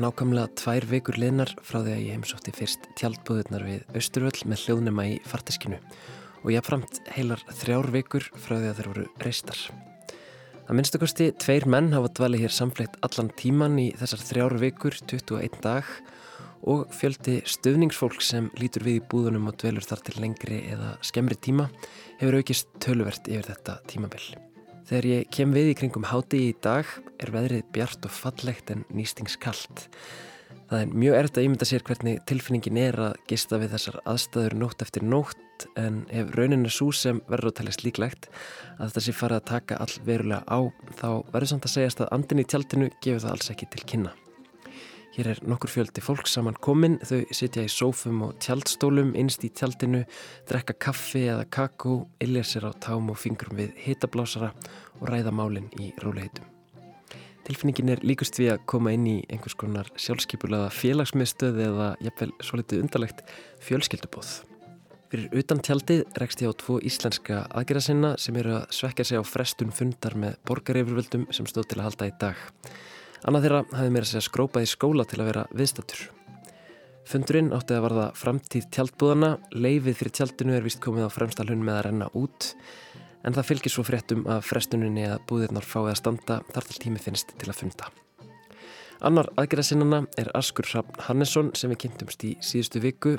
Nákvæmlega 0.00 0.50
tvær 0.58 0.84
vikur 0.90 1.16
liðnar 1.20 1.50
frá 1.62 1.78
því 1.80 1.92
að 1.94 2.02
ég 2.02 2.14
heimsótti 2.16 2.52
fyrst 2.56 2.86
tjaldbúðurnar 2.98 3.64
við 3.66 3.96
Östurvöll 3.98 4.46
með 4.50 4.62
hljóðnema 4.64 5.04
í 5.12 5.16
farteskinu 5.28 5.78
og 6.42 6.48
ég 6.52 6.60
hafðframt 6.60 7.00
heilar 7.14 7.42
þrjár 7.60 7.90
vikur 7.94 8.26
frá 8.34 8.56
því 8.56 8.70
að 8.70 8.78
þeir 8.78 8.88
voru 8.90 9.04
reistar. 9.24 9.60
Að 10.64 10.78
minnstakosti 10.78 11.28
tveir 11.40 11.68
menn 11.70 11.92
hafa 11.92 12.12
dvalið 12.18 12.46
hér 12.46 12.56
samfleytt 12.56 12.96
allan 13.06 13.30
tíman 13.36 13.76
í 13.82 13.90
þessar 14.00 14.24
þrjár 14.30 14.56
vikur, 14.62 14.96
21 15.12 15.60
dag 15.64 15.92
og 16.64 16.88
fjöldi 16.96 17.40
stöfningsfólk 17.48 18.24
sem 18.24 18.48
lítur 18.60 18.86
við 18.86 19.02
í 19.02 19.04
búðunum 19.12 19.52
og 19.52 19.60
dvelur 19.60 19.84
þar 19.84 20.06
til 20.06 20.16
lengri 20.22 20.64
eða 20.72 20.96
skemmri 21.04 21.36
tíma 21.36 21.68
hefur 22.22 22.40
aukist 22.40 22.72
töluvert 22.80 23.28
yfir 23.28 23.50
þetta 23.52 23.78
tímabill. 23.90 24.53
Þegar 24.84 25.06
ég 25.08 25.28
kem 25.32 25.54
við 25.56 25.70
í 25.70 25.76
kringum 25.78 26.04
háti 26.10 26.42
í 26.50 26.54
dag 26.64 26.88
er 27.16 27.32
veðrið 27.32 27.68
bjart 27.72 28.04
og 28.04 28.12
fallegt 28.12 28.72
en 28.74 28.84
nýstingskallt. 28.92 29.86
Það 30.68 30.82
er 30.82 30.92
mjög 30.92 31.16
erft 31.18 31.38
að 31.38 31.46
ímynda 31.46 31.68
sér 31.68 31.84
hvernig 31.86 32.20
tilfinningin 32.28 32.80
er 32.80 32.98
að 33.06 33.16
gista 33.30 33.60
við 33.60 33.74
þessar 33.76 33.98
aðstæður 34.10 34.56
nótt 34.60 34.84
eftir 34.84 35.06
nótt 35.06 35.66
en 35.80 36.02
ef 36.12 36.32
rauninni 36.36 36.72
svo 36.72 36.90
sem 36.92 37.20
verður 37.30 37.52
að 37.52 37.56
talast 37.60 37.84
líklegt 37.84 38.28
að 38.74 38.88
þetta 38.88 39.04
sé 39.06 39.16
farið 39.16 39.40
að 39.40 39.48
taka 39.52 39.80
all 39.84 39.94
verulega 40.08 40.42
á 40.50 40.58
þá 40.98 41.08
verður 41.30 41.52
samt 41.52 41.68
að 41.70 41.74
segjast 41.76 42.04
að 42.04 42.12
andin 42.18 42.44
í 42.44 42.48
tjaldinu 42.48 42.90
gefur 42.98 43.24
það 43.24 43.36
alls 43.36 43.52
ekki 43.54 43.70
til 43.72 43.88
kynna. 43.92 44.14
Hér 45.14 45.28
er 45.30 45.38
nokkur 45.46 45.70
fjöldi 45.70 46.02
fólk 46.02 46.26
saman 46.26 46.56
komin, 46.58 46.96
þau 47.06 47.20
sitja 47.30 47.62
í 47.62 47.68
sófum 47.70 48.24
og 48.26 48.32
tjaldstólum 48.42 49.12
innst 49.14 49.44
í 49.46 49.50
tjaldinu, 49.54 50.00
drekka 50.48 50.74
kaffi 50.88 51.28
eða 51.30 51.44
kakó, 51.54 51.92
illja 52.18 52.42
sér 52.42 52.66
á 52.66 52.72
tám 52.82 53.12
og 53.12 53.20
fingrum 53.22 53.54
við 53.60 53.76
hitablásara 53.84 54.48
og 54.98 55.04
ræða 55.06 55.30
málinn 55.30 55.68
í 55.78 55.92
róliheitum. 56.02 56.48
Tilfinningin 57.46 57.92
er 57.94 58.02
líkust 58.02 58.40
við 58.40 58.56
að 58.56 58.64
koma 58.72 58.90
inn 58.96 59.04
í 59.06 59.14
einhvers 59.28 59.54
konar 59.60 59.92
sjálfskeipulaða 59.94 60.72
félagsmiðstöð 60.74 61.60
eða 61.68 61.88
jafnvel 62.02 62.32
svo 62.40 62.58
litið 62.58 62.82
undarlegt 62.82 63.22
fjölskyldubóð. 63.62 64.32
Fyrir 65.12 65.38
utan 65.44 65.62
tjaldið 65.62 66.02
rekst 66.18 66.42
ég 66.42 66.50
á 66.50 66.58
tvo 66.58 66.80
íslenska 66.82 67.44
aðgerðasinna 67.54 68.16
sem 68.18 68.34
eru 68.42 68.56
að 68.58 68.66
svekja 68.74 69.06
sig 69.06 69.22
á 69.22 69.22
frestun 69.22 69.70
fundar 69.70 70.18
með 70.18 70.40
borgareifurvöldum 70.50 71.28
sem 71.30 71.46
stóð 71.46 71.70
til 71.70 71.78
að 71.78 71.90
halda 71.90 72.10
í 72.10 72.16
dag. 72.18 72.42
Annað 73.24 73.46
þeirra 73.46 73.88
mér 73.88 74.04
að 74.04 74.10
segja 74.10 74.26
skrópað 74.26 74.66
í 74.66 74.68
skóla 74.68 75.06
til 75.08 75.22
að 75.22 75.30
vera 75.30 75.46
viðstatur. 75.56 76.02
Fundurinn 77.08 77.52
átti 77.56 77.76
að 77.76 77.84
varða 77.84 78.04
framtíð 78.16 78.68
tjaldbúðana, 78.72 79.30
leifið 79.52 79.98
fyrir 79.98 80.14
tjaldinu 80.18 80.54
er 80.56 80.64
vist 80.64 80.80
komið 80.84 81.08
á 81.08 81.10
fremstalhun 81.12 81.64
með 81.64 81.78
að 81.78 81.84
renna 81.88 82.08
út, 82.16 82.52
en 83.24 83.36
það 83.36 83.48
fylgir 83.50 83.72
svo 83.72 83.84
fréttum 83.84 84.24
að 84.28 84.46
frestuninni 84.48 85.04
að 85.08 85.24
búðirnar 85.28 85.68
fáið 85.68 85.90
að 85.92 86.00
standa 86.00 86.38
þar 86.52 86.68
til 86.70 86.80
tími 86.84 87.00
finnst 87.00 87.36
til 87.40 87.50
að 87.52 87.60
funda. 87.60 87.90
Annar 89.04 89.28
aðgerðasinnana 89.40 90.04
er 90.20 90.30
Askur 90.36 90.68
Hrafn 90.68 91.00
Hannesson 91.08 91.52
sem 91.58 91.72
við 91.72 91.82
kynntumst 91.84 92.24
í 92.24 92.34
síðustu 92.44 92.80
viku. 92.84 93.18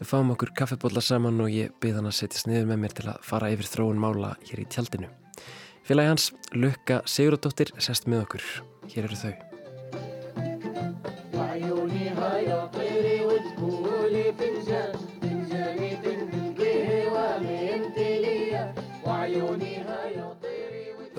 Við 0.00 0.08
fáum 0.08 0.32
okkur 0.32 0.54
kaffebólla 0.56 1.02
saman 1.04 1.40
og 1.44 1.52
ég 1.52 1.76
byrð 1.82 2.00
hann 2.00 2.08
að 2.12 2.18
setjast 2.22 2.48
niður 2.48 2.72
með 2.72 2.82
mér 2.86 2.96
til 2.96 3.08
að 3.12 3.22
fara 3.28 3.52
yfir 3.52 3.68
þróun 3.68 4.00
mála 4.00 4.34
hér 4.48 4.64
í 4.64 4.68
tjaldinu. 4.72 5.12
Félagi 5.84 6.14
hans, 6.14 6.32
Lukka 6.56 7.02
Siguradóttir, 7.04 7.74
sest 7.82 8.08
með 8.08 8.28
okkur. 8.28 8.69
Hér 8.90 9.06
eru 9.06 9.16
þau. 9.18 9.32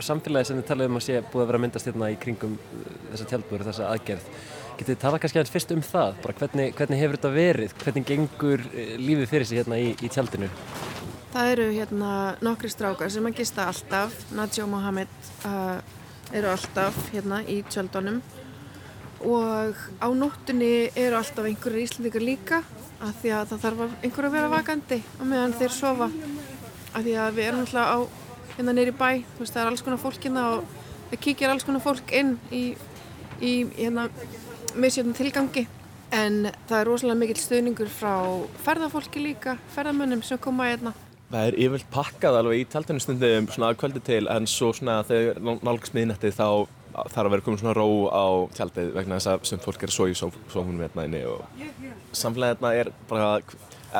Samfélagi 0.02 0.48
sem 0.50 0.58
þið 0.58 0.66
talaðum 0.66 0.98
að 0.98 1.04
sé 1.06 1.20
búið 1.30 1.44
að 1.44 1.50
vera 1.52 1.60
myndast 1.62 1.88
hérna 1.88 2.08
í 2.10 2.16
kringum 2.20 2.56
þessa 3.12 3.28
tjaldbúri, 3.30 3.68
þessa 3.68 3.90
aðgerð. 3.94 4.26
Getið 4.80 4.90
þið 4.90 5.00
talað 5.04 5.22
kannski 5.22 5.40
aðeins 5.40 5.54
fyrst 5.54 5.74
um 5.76 5.84
það? 5.86 6.16
Bara 6.24 6.36
hvernig, 6.40 6.74
hvernig 6.80 7.02
hefur 7.04 7.18
þetta 7.20 7.32
verið? 7.36 7.76
Hvernig 7.84 8.08
gengur 8.10 8.64
lífið 8.98 9.30
fyrir 9.30 9.48
sig 9.48 9.62
hérna 9.62 9.78
í, 9.78 9.92
í 9.94 10.10
tjaldinu? 10.12 10.50
Það 11.32 11.54
eru 11.54 11.68
hérna 11.78 12.12
nokkri 12.44 12.72
strákar 12.74 13.14
sem 13.14 13.30
að 13.30 13.38
gista 13.40 13.70
alltaf. 13.70 14.18
Nadja 14.36 14.66
og 14.66 14.72
Mohamed 14.74 15.14
uh, 15.46 16.01
eru 16.32 16.52
alltaf 16.52 16.98
hérna 17.12 17.42
í 17.44 17.62
tjöldunum 17.68 18.22
og 19.28 19.78
á 20.02 20.08
nóttunni 20.16 20.90
eru 20.96 21.18
alltaf 21.20 21.46
einhverju 21.46 21.84
íslendikar 21.86 22.24
líka 22.26 22.62
af 23.02 23.18
því 23.22 23.34
að 23.36 23.52
það 23.52 23.64
þarf 23.66 23.84
einhverju 24.06 24.30
að 24.30 24.38
vera 24.38 24.52
vakandi 24.52 25.00
á 25.02 25.24
meðan 25.26 25.58
þeir 25.60 25.76
sofa. 25.76 26.08
Af 26.92 27.04
því 27.04 27.14
að 27.24 27.36
við 27.38 27.50
erum 27.50 27.66
alltaf 27.66 27.92
á 27.92 28.00
hérna 28.56 28.76
neyri 28.78 28.96
bæ, 28.96 29.10
þú 29.36 29.44
veist 29.44 29.54
það 29.56 29.62
er 29.64 29.72
alls 29.72 29.86
konar 29.86 30.02
fólk 30.02 30.26
hérna 30.26 30.48
og 30.56 30.66
það 31.12 31.22
kíkir 31.28 31.54
alls 31.54 31.68
konar 31.68 31.84
fólk 31.86 32.16
inn 32.16 32.34
í, 32.52 32.64
í 33.42 33.54
hérna 33.78 34.08
misjöfnum 34.76 35.18
tilgangi. 35.18 35.68
En 36.12 36.50
það 36.68 36.78
er 36.80 36.90
rosalega 36.90 37.22
mikil 37.22 37.40
stuðningur 37.40 37.92
frá 37.92 38.16
ferðarfólki 38.66 39.24
líka, 39.24 39.56
ferðarmönnum 39.76 40.26
sem 40.28 40.42
koma 40.42 40.68
hérna 40.68 40.92
Það 41.32 41.48
er 41.48 41.58
yfirvilt 41.64 41.90
pakkað 41.94 42.38
alveg 42.42 42.62
í 42.62 42.68
tjaldinu 42.68 43.02
stundum 43.04 43.50
svona 43.52 43.72
að 43.72 43.78
kvöldi 43.80 44.04
til 44.04 44.26
en 44.32 44.48
svo 44.52 44.74
svona 44.76 44.98
þegar 45.08 45.40
nálgast 45.64 45.96
miðnætti 45.96 46.34
þá 46.36 46.48
þarf 46.92 47.22
að 47.22 47.32
vera 47.32 47.46
komið 47.46 47.62
svona 47.62 47.76
ró 47.78 47.86
á 48.12 48.26
tjaldið 48.58 48.90
vegna 48.98 49.20
þess 49.20 49.32
að 49.32 49.46
sem 49.48 49.62
fólk 49.64 49.86
er 49.86 49.94
svo 49.96 50.08
í 50.12 50.16
sófunum 50.18 50.82
hérna 50.84 51.06
inni 51.08 51.22
og 51.30 51.46
samfélagið 52.12 52.58
hérna 52.58 52.74
er 52.82 52.92
bara, 53.08 53.30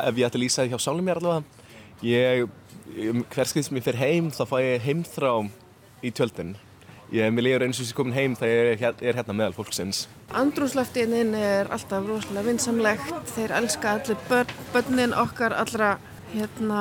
ef 0.02 0.20
ég 0.20 0.28
ætti 0.28 0.38
að 0.40 0.44
lýsa 0.44 0.66
því 0.66 0.74
hjá 0.74 0.84
sálum 0.84 1.08
mér 1.08 1.22
allavega, 1.22 1.62
ég 2.04 2.44
hverskið 3.32 3.66
sem 3.66 3.80
ég 3.80 3.86
fer 3.86 4.00
heim 4.00 4.28
þá 4.34 4.44
fæ 4.50 4.58
ég 4.60 4.84
heimþrá 4.86 5.32
í 6.02 6.12
tjöldin. 6.12 6.54
Ég 7.12 7.28
mér 7.32 7.44
líður 7.44 7.66
eins 7.66 7.80
og 7.80 7.88
sem 7.88 7.96
komin 7.96 8.16
heim 8.16 8.34
þegar 8.36 8.70
ég 8.70 8.84
er, 8.88 8.94
er 9.04 9.18
hérna 9.20 9.36
meðal 9.36 9.56
fólksins. 9.56 10.06
Andrúslöftiðinn 10.36 11.34
er 11.36 11.68
alltaf 11.72 12.06
rosalega 12.08 12.46
vinsamlegt, 12.48 13.12
þeir 13.34 13.52
elska 13.58 13.98
allir 13.98 14.22
börn, 14.30 14.54
börnin 14.72 15.16
okkar 15.20 15.56
allra 15.56 15.98
hérna 16.32 16.80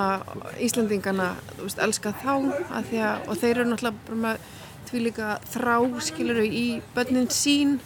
Íslandingana, 0.61 1.33
veist, 1.59 1.81
elska 1.81 2.13
þá 2.21 2.33
að 2.71 2.91
að, 2.91 3.27
og 3.27 3.39
þeir 3.41 3.55
eru 3.55 3.69
náttúrulega 3.71 4.07
bara 4.07 4.21
með 4.25 4.49
því 4.91 5.01
líka 5.05 5.33
þrá 5.53 5.75
skiluru 6.03 6.45
í 6.45 6.65
börnin 6.95 7.29
sín. 7.31 7.77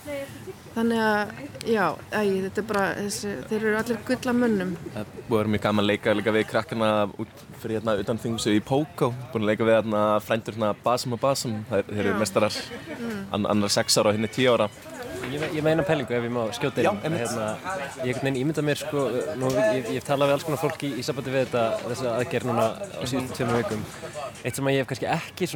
Þannig 0.75 0.99
að, 0.99 1.29
já, 1.71 1.83
æ, 2.11 2.19
þetta 2.45 2.59
er 2.59 2.65
bara 2.67 2.85
þessi, 2.97 3.29
þeir 3.47 3.61
eru 3.61 3.75
allir 3.79 3.99
gull 4.09 4.17
að 4.27 4.39
munnum 4.41 4.73
Það 4.91 5.13
vera 5.29 5.51
mjög 5.53 5.61
gaman 5.63 5.83
að 5.85 5.87
leika 5.87 6.15
líka 6.17 6.33
við 6.35 6.43
krakkana 6.49 6.89
út 7.15 7.43
fyrir 7.61 7.77
hérna 7.77 7.93
utan 8.01 8.19
þingusu 8.19 8.51
í 8.57 8.63
Póká 8.65 9.07
búin 9.31 9.45
að 9.45 9.53
leika 9.53 9.67
við 9.69 9.77
hérna 9.77 10.01
frændur 10.25 10.57
hérna 10.57 10.73
Basum 10.83 11.15
og 11.15 11.21
Basum, 11.23 11.55
þeir 11.69 12.01
eru 12.01 12.17
mestarar 12.19 12.59
mm. 12.97 13.45
annar 13.45 13.71
sex 13.71 13.95
ára 13.95 14.11
og 14.11 14.17
henni 14.17 14.27
tíu 14.35 14.51
ára 14.51 14.67
Ég, 15.31 15.43
ég 15.57 15.63
meina 15.65 15.83
pælingu 15.85 16.15
ef 16.15 16.25
ég 16.25 16.33
má 16.33 16.43
skjóta 16.55 16.81
inn. 16.81 16.87
Já, 16.87 16.93
hérna, 17.03 17.47
ég 18.05 18.19
ímynda 18.23 18.63
mér 18.65 18.79
sko, 18.79 19.05
nú, 19.39 19.49
ég, 19.75 19.89
ég 19.97 20.05
tala 20.05 20.27
við 20.29 20.35
alls 20.37 20.45
konar 20.47 20.61
fólki 20.61 20.89
í, 20.91 20.99
í 20.99 21.05
sambandi 21.05 21.33
við 21.33 21.45
þetta, 21.45 21.63
þessa 21.85 22.13
aðgerð 22.19 22.49
núna 22.49 22.67
á 22.75 23.03
síðan 23.03 23.29
tveimur 23.31 23.59
vikum. 23.61 23.85
Eitt 24.45 24.59
sem 24.59 24.69
ég 24.71 24.83
hef 24.83 24.89
kannski 24.91 25.09
ekki 25.09 25.49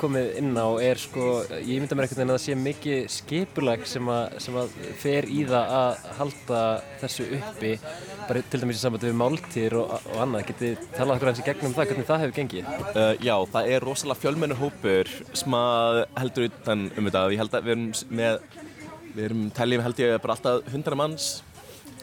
komið 0.00 0.30
inn 0.40 0.56
á 0.58 0.68
er 0.82 1.00
sko, 1.00 1.28
ég 1.60 1.76
ímynda 1.76 1.98
mér 1.98 2.08
einhvern 2.08 2.20
veginn 2.22 2.34
að 2.34 2.38
það 2.38 2.44
sé 2.46 2.58
mikið 2.64 3.00
skipulag 3.14 3.86
sem, 3.88 4.10
sem 4.42 4.58
að 4.58 4.74
fer 5.02 5.28
í 5.30 5.44
það 5.48 5.74
að 5.78 6.10
halda 6.18 6.62
þessu 7.02 7.28
uppi, 7.38 7.72
bara 8.28 8.44
til 8.50 8.62
dæmis 8.62 8.80
í 8.80 8.82
sambandi 8.82 9.10
við 9.10 9.18
máltýr 9.20 9.78
og, 9.80 9.96
og 10.14 10.20
annað. 10.24 10.46
Getið 10.50 10.84
talað 10.96 11.16
okkur 11.16 11.32
eins 11.32 11.42
í 11.42 11.48
gegnum 11.48 11.76
það, 11.76 11.90
hvernig 11.92 12.10
það 12.10 12.22
hefur 12.24 12.36
gengið? 12.40 12.70
Uh, 12.94 13.10
já, 13.24 13.34
það 13.54 13.72
er 13.74 13.88
rosalega 13.88 14.22
fjölmennu 14.24 14.58
hópur 14.60 15.10
sem 15.36 15.58
að 15.58 16.04
heldur 16.18 16.48
utan 16.50 16.86
um 16.94 17.08
þetta. 17.08 17.26
Ég 17.34 17.44
held 17.44 17.58
að 17.58 17.68
við 17.68 17.76
erum 17.76 17.88
með 18.20 18.38
Við 19.14 19.28
erum 19.28 19.42
teljum 19.54 19.82
held 19.84 20.00
ég 20.02 20.16
bara 20.22 20.34
alltaf 20.34 20.72
hundra 20.72 20.96
manns 20.98 21.28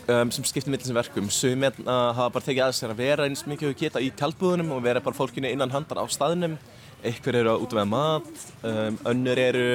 um, 0.07 0.29
sem 0.31 0.45
skiptir 0.47 0.71
mitt 0.71 0.83
þessum 0.83 0.99
verkum. 0.99 1.27
Sumir 1.33 1.75
uh, 1.83 2.11
hafa 2.15 2.29
bara 2.37 2.45
tekið 2.45 2.63
að 2.67 2.77
sér 2.77 2.93
að 2.93 3.01
vera 3.03 3.27
eins 3.27 3.43
mikið 3.47 3.73
við 3.73 3.81
geta 3.83 4.03
í 4.03 4.11
tjálpbúðunum 4.15 4.71
og 4.77 4.85
vera 4.85 5.03
bara 5.03 5.17
fólkinu 5.17 5.51
innan 5.51 5.73
handar 5.73 5.99
á 5.99 6.05
staðnum. 6.11 6.55
Einhver 7.01 7.39
eru 7.39 7.51
að 7.55 7.65
útvega 7.65 7.87
mat, 7.89 8.31
um, 8.63 8.99
önnur 9.11 9.41
eru 9.41 9.67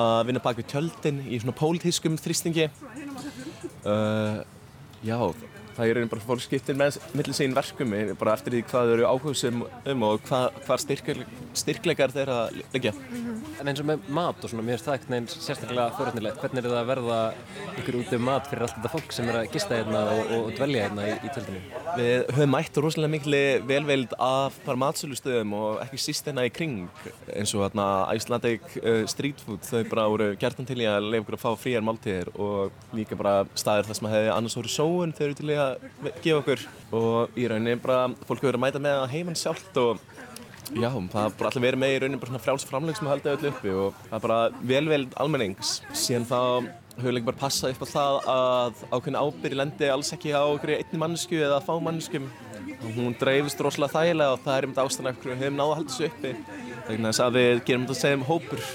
að 0.00 0.20
vinna 0.28 0.42
bak 0.44 0.60
við 0.60 0.68
tjöldin 0.74 1.22
í 1.26 1.40
svona 1.40 1.56
pólitískum 1.56 2.18
þrýstingi. 2.20 2.68
Uh, 3.82 4.44
já, 5.02 5.16
það 5.80 5.94
er 5.94 6.10
bara 6.12 6.26
fólk 6.28 6.44
skiptir 6.44 6.78
með 6.78 7.00
millir 7.16 7.36
sín 7.36 7.56
verkum 7.56 7.94
bara 8.20 8.36
eftir 8.36 8.56
því 8.56 8.62
hvað 8.70 8.90
þau 8.90 8.94
eru 8.96 9.08
áhugsum 9.10 9.64
um 9.92 10.06
og 10.08 10.24
hvað, 10.28 10.60
hvað 10.66 10.84
styrklegar 11.60 12.14
þeirra 12.14 12.40
leggja. 12.72 12.92
Mm 12.92 13.24
-hmm. 13.24 13.30
En 13.60 13.68
eins 13.68 13.80
og 13.82 13.86
með 13.90 14.06
mat 14.08 14.44
og 14.44 14.50
svona, 14.50 14.62
mér 14.64 14.78
finnst 14.78 14.86
það 14.88 14.94
ekkert 14.94 15.10
neins 15.12 15.34
sérstaklega 15.44 15.90
fóröldnilegt. 15.98 16.40
Hvernig 16.40 16.64
er 16.64 16.70
það 16.70 16.78
að 16.80 16.90
verða 16.90 17.18
ykkur 17.80 17.98
út 18.00 18.12
um 18.16 18.22
mat 18.24 18.46
fyrir 18.48 18.62
allt 18.62 18.76
þetta 18.76 18.92
fólk 18.94 19.12
sem 19.12 19.28
er 19.28 19.36
að 19.40 19.50
gista 19.52 19.76
hérna 19.76 20.00
og, 20.14 20.30
og 20.36 20.46
dvelja 20.56 20.86
hérna 20.86 21.02
í, 21.04 21.12
í 21.12 21.32
tjöldinu? 21.34 21.60
Við 21.98 22.30
höfum 22.36 22.54
mætt 22.54 22.80
rosalega 22.80 23.12
miklu 23.14 23.42
velveild 23.68 24.14
af 24.18 24.56
bara 24.64 24.80
matsölustöðum 24.84 25.52
og 25.58 25.82
ekki 25.84 26.00
síst 26.00 26.30
hérna 26.30 26.46
í 26.48 26.52
kring 26.54 26.88
eins 27.34 27.54
og 27.54 27.66
hérna 27.66 27.86
Icelandic 28.14 28.64
uh, 28.80 29.04
Street 29.10 29.44
Food. 29.44 29.60
Þau 29.68 29.84
bara 29.90 30.08
voru 30.08 30.30
gertan 30.40 30.68
til 30.68 30.80
í 30.80 30.88
að 30.88 31.10
lefa 31.10 31.26
okkur 31.26 31.38
að 31.38 31.44
fá 31.44 31.50
fríar 31.60 31.84
máltíðir 31.84 32.32
og 32.40 32.96
líka 32.96 33.18
bara 33.18 33.44
staðir 33.54 33.90
þar 33.90 34.00
sem 34.00 34.08
að 34.08 34.16
hefði 34.16 34.32
annars 34.38 34.56
voru 34.56 34.72
sóun 34.72 35.14
þau 35.16 35.24
eru 35.28 35.38
til 35.40 35.52
í 35.52 35.60
að 35.60 35.69
gefa 35.69 36.39
okkur 36.39 36.65
og 36.95 37.37
í 37.37 37.47
rauninni 37.49 37.77
bara 37.81 38.07
fólk 38.25 38.41
hefur 38.41 38.51
verið 38.51 38.59
að 38.59 38.63
mæta 38.65 38.81
með 38.85 39.01
að 39.01 39.11
heimann 39.13 39.39
sjálft 39.39 39.81
og 39.81 40.03
Já, 40.73 40.89
það 40.89 41.19
er 41.21 41.33
bara 41.37 41.49
allir 41.51 41.61
verið 41.61 41.81
með 41.81 41.91
í 41.93 41.97
rauninni 42.01 42.19
bara 42.21 42.31
svona 42.31 42.41
frjálsframleg 42.41 42.97
sem 42.97 43.05
við 43.05 43.11
haldið 43.13 43.35
öll 43.35 43.49
uppi 43.51 43.73
og 43.77 43.99
það 44.07 44.15
er 44.17 44.23
bara 44.23 44.39
velveld 44.71 45.13
almennings. 45.21 45.73
Síðan 45.93 46.25
þá 46.25 46.39
höfum 46.95 47.05
við 47.05 47.15
líka 47.19 47.29
bara 47.29 47.41
passað 47.43 47.75
upp 47.75 47.83
á 47.85 47.87
það 47.91 48.17
að 48.33 48.81
ákveðin 48.89 49.19
ábyrgi 49.19 49.59
lendi 49.59 49.91
alls 49.93 50.09
ekki 50.15 50.33
á 50.33 50.41
okkur 50.41 50.73
einni 50.79 51.01
mannesku 51.03 51.37
eða 51.37 51.61
fá 51.61 51.73
manneskum. 51.77 52.25
Hún 52.95 53.13
dreifist 53.21 53.61
rosalega 53.61 53.93
þægilega 53.93 54.39
og 54.39 54.41
það 54.47 54.57
er 54.57 54.67
um 54.67 54.73
þetta 54.73 54.87
ástæðan 54.89 55.11
eftir 55.13 55.31
við 55.31 55.43
höfum 55.43 55.61
náðu 55.61 55.75
að 55.75 55.79
halda 55.79 55.93
þessu 55.93 56.09
uppi. 56.09 56.33
Það 56.87 56.93
er 56.97 57.05
þess 57.05 57.25
að 57.27 57.37
við 57.37 57.63
gerum 57.69 57.85
þetta 57.85 57.97
að 57.97 58.01
segja 58.01 58.17
um 58.17 58.27
hópur. 58.31 58.65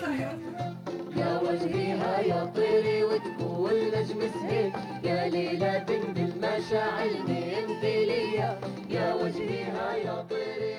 يا 1.16 1.40
وجهيها 1.42 2.20
يا 2.20 2.52
طيري 2.54 3.04
وتقول 3.04 3.76
نجم 3.94 4.20
سهيل 4.34 4.72
يا 5.04 5.28
ليلى 5.28 5.84
بنت 5.88 6.23
المشاعل 6.54 7.14
انت 7.60 7.84
ليا 7.84 8.60
يا 8.90 9.14
وجهيها 9.14 9.94
يا 9.94 10.26
طيري 10.30 10.70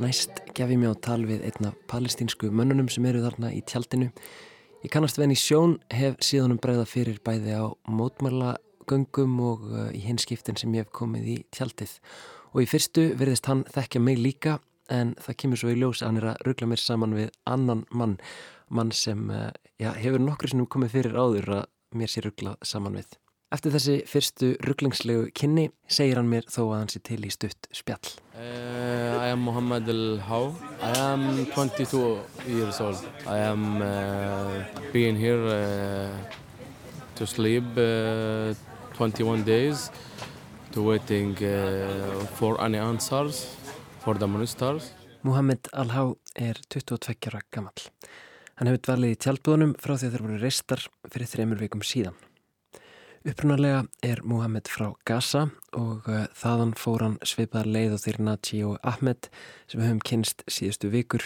Næst 0.00 0.30
gef 0.56 0.70
ég 0.72 0.78
mig 0.80 0.88
á 0.88 0.96
tal 0.96 1.26
við 1.28 1.42
einna 1.44 1.74
palestínsku 1.92 2.48
mönnunum 2.48 2.86
sem 2.88 3.04
eru 3.04 3.20
þarna 3.20 3.50
í 3.52 3.60
tjaldinu. 3.68 4.06
Ég 4.80 4.92
kannast 4.94 5.18
venni 5.20 5.36
sjón, 5.36 5.74
hef 5.92 6.16
síðanum 6.24 6.60
bregða 6.62 6.86
fyrir 6.88 7.18
bæði 7.26 7.58
á 7.60 7.68
mótmælagöngum 7.98 9.34
og 9.44 9.66
uh, 9.68 9.90
í 9.92 10.00
hinskiptin 10.06 10.56
sem 10.56 10.72
ég 10.72 10.86
hef 10.86 10.94
komið 10.96 11.26
í 11.34 11.36
tjaldið. 11.52 11.92
Og 12.54 12.64
í 12.64 12.70
fyrstu 12.70 13.10
verðist 13.20 13.50
hann 13.50 13.66
þekkja 13.74 14.00
mig 14.00 14.16
líka 14.24 14.56
en 14.88 15.12
það 15.20 15.38
kemur 15.42 15.60
svo 15.60 15.74
í 15.74 15.76
ljós 15.76 16.00
að 16.00 16.08
hann 16.08 16.22
er 16.22 16.28
að 16.32 16.46
ruggla 16.48 16.70
mér 16.72 16.84
saman 16.86 17.18
við 17.18 17.34
annan 17.44 17.84
mann, 17.92 18.16
mann 18.72 18.96
sem 18.96 19.28
uh, 19.28 19.50
já, 19.76 19.92
hefur 20.00 20.24
nokkru 20.24 20.54
sinnum 20.54 20.70
komið 20.70 20.96
fyrir 20.96 21.20
áður 21.20 21.58
að 21.58 21.68
mér 21.92 22.08
sé 22.08 22.24
rugglað 22.24 22.56
saman 22.64 22.96
við. 23.02 23.18
Eftir 23.55 23.71
þessi 23.71 23.93
fyrstu 24.09 24.47
rugglingslegu 24.67 25.29
kynni 25.37 25.69
segir 25.87 26.17
hann 26.19 26.27
mér 26.27 26.43
þó 26.51 26.65
að 26.65 26.73
hann 26.75 26.89
sé 26.91 26.99
til 27.07 27.21
í 27.23 27.29
stutt 27.31 27.69
spjall. 27.71 28.09
Uh, 28.35 29.15
I 29.15 29.29
am 29.31 29.45
Mohammed 29.47 29.87
El-Haw. 29.93 30.49
I 30.83 30.89
am 30.99 31.23
22 31.53 32.01
years 32.51 32.81
old. 32.83 32.99
I 33.23 33.37
am 33.45 33.79
uh, 33.79 34.59
being 34.91 35.15
here 35.15 35.39
uh, 35.39 36.11
to 37.15 37.25
sleep 37.25 37.79
21 38.99 39.47
days 39.47 39.87
to 40.73 40.83
waiting 40.83 41.31
for 42.35 42.59
any 42.59 42.77
answers 42.77 43.55
for 44.03 44.19
the 44.19 44.27
ministers. 44.27 44.91
Mohammed 45.23 45.71
Al-Haw 45.71 46.17
er 46.35 46.59
22 46.67 47.31
ára 47.31 47.45
gammal. 47.55 47.87
Hann 48.59 48.67
hefur 48.67 48.87
dvalið 48.89 49.15
í 49.15 49.23
tjálpúðunum 49.23 49.75
frá 49.79 49.95
því 49.95 50.09
að 50.09 50.15
þeir 50.15 50.27
voru 50.27 50.43
reistar 50.43 50.89
fyrir 51.07 51.31
þreymur 51.31 51.63
vikum 51.63 51.83
síðan. 51.87 52.19
Upprunarlega 53.25 53.87
er 54.05 54.19
Muhammed 54.21 54.67
frá 54.69 54.91
Gaza 55.09 55.47
og 55.73 56.05
uh, 56.05 56.27
þaðan 56.37 56.75
fór 56.77 57.01
hann 57.01 57.15
sveipaðar 57.25 57.71
leið 57.73 57.95
á 57.97 58.03
þeirri 58.03 58.25
Naji 58.27 58.59
og 58.67 58.75
Ahmed 58.85 59.29
sem 59.65 59.79
við 59.79 59.87
höfum 59.87 60.01
kynst 60.05 60.43
síðustu 60.45 60.91
vikur 60.93 61.25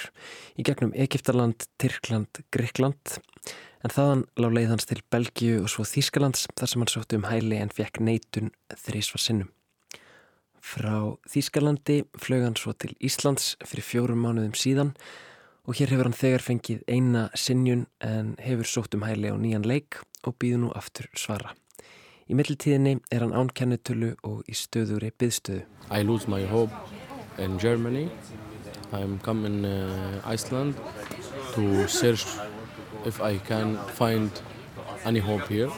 í 0.55 0.63
gegnum 0.63 0.93
Egiptaland, 0.95 1.67
Tyrkland, 1.75 2.39
Gríkland 2.55 3.19
en 3.83 3.91
þaðan 3.91 4.23
lág 4.39 4.55
leið 4.55 4.71
hans 4.71 4.87
til 4.87 5.01
Belgiu 5.11 5.59
og 5.65 5.67
svo 5.75 5.83
Þýskalands 5.91 6.47
þar 6.55 6.71
sem 6.71 6.85
hann 6.85 6.93
sótti 6.95 7.19
um 7.19 7.27
hæli 7.27 7.59
en 7.59 7.75
fekk 7.75 7.99
neitun 7.99 8.53
þrísvar 8.79 9.25
sinnum. 9.27 9.51
Frá 10.63 11.19
Þýskalandi 11.27 12.05
flög 12.15 12.47
hann 12.47 12.59
svo 12.59 12.79
til 12.79 12.95
Íslands 13.03 13.57
fyrir 13.67 13.91
fjórum 13.91 14.23
mánuðum 14.23 14.55
síðan 14.55 14.95
og 15.67 15.75
hér 15.75 15.91
hefur 15.91 16.07
hann 16.07 16.21
þegar 16.23 16.47
fengið 16.47 16.87
eina 16.87 17.27
sinnjun 17.35 17.89
en 17.99 18.37
hefur 18.39 18.71
sótt 18.71 18.95
um 18.95 19.03
hæli 19.03 19.31
á 19.31 19.35
nýjan 19.35 19.67
leik 19.67 19.99
og 20.23 20.39
býðu 20.39 20.63
nú 20.63 20.77
aftur 20.79 21.11
svara. 21.11 21.59
Í 22.29 22.35
mittiltíðinni 22.37 22.99
er 23.09 23.23
hann 23.25 23.31
ánkennitölu 23.33 24.11
og 24.21 24.45
í 24.45 24.53
stöðuri 24.53 25.07
byðstöðu. 25.17 25.63
I 25.89 26.03
lose 26.05 26.29
my 26.29 26.43
hope 26.45 26.69
in 27.41 27.57
Germany. 27.57 28.03
I'm 28.93 29.17
coming 29.25 29.65
uh, 29.65 30.21
Iceland 30.33 30.75
to 31.55 31.87
search 31.87 32.27
if 33.03 33.19
I 33.19 33.39
can 33.47 33.79
find 33.97 34.29
any 35.05 35.19
hope 35.19 35.47
here. 35.47 35.71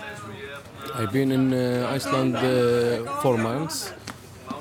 I've 0.94 1.14
been 1.14 1.32
in 1.32 1.54
uh, 1.54 1.88
Iceland 1.96 2.36
uh, 2.36 3.22
four 3.22 3.38
months. 3.38 3.94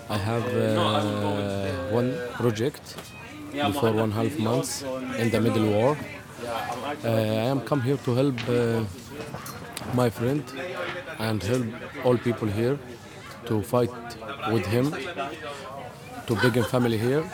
I 0.08 0.16
have 0.16 0.46
uh, 0.46 1.90
one 1.90 2.14
project 2.34 2.94
before 3.52 3.90
one 3.90 4.12
half 4.12 4.38
months 4.38 4.84
in 5.18 5.30
the 5.30 5.40
Middle 5.40 5.66
War. 5.74 5.96
Uh, 7.04 7.08
I 7.08 7.50
am 7.50 7.60
come 7.62 7.82
here 7.82 7.96
to 7.96 8.14
help 8.14 8.38
uh, 8.48 8.84
my 9.94 10.10
friend 10.10 10.44
and 11.18 11.42
help 11.42 11.66
all 12.04 12.16
people 12.16 12.48
here 12.48 12.78
to 13.46 13.62
fight 13.62 13.90
with 14.52 14.66
him, 14.66 14.94
to 16.26 16.34
begin 16.36 16.64
family 16.64 16.98
here. 16.98 17.24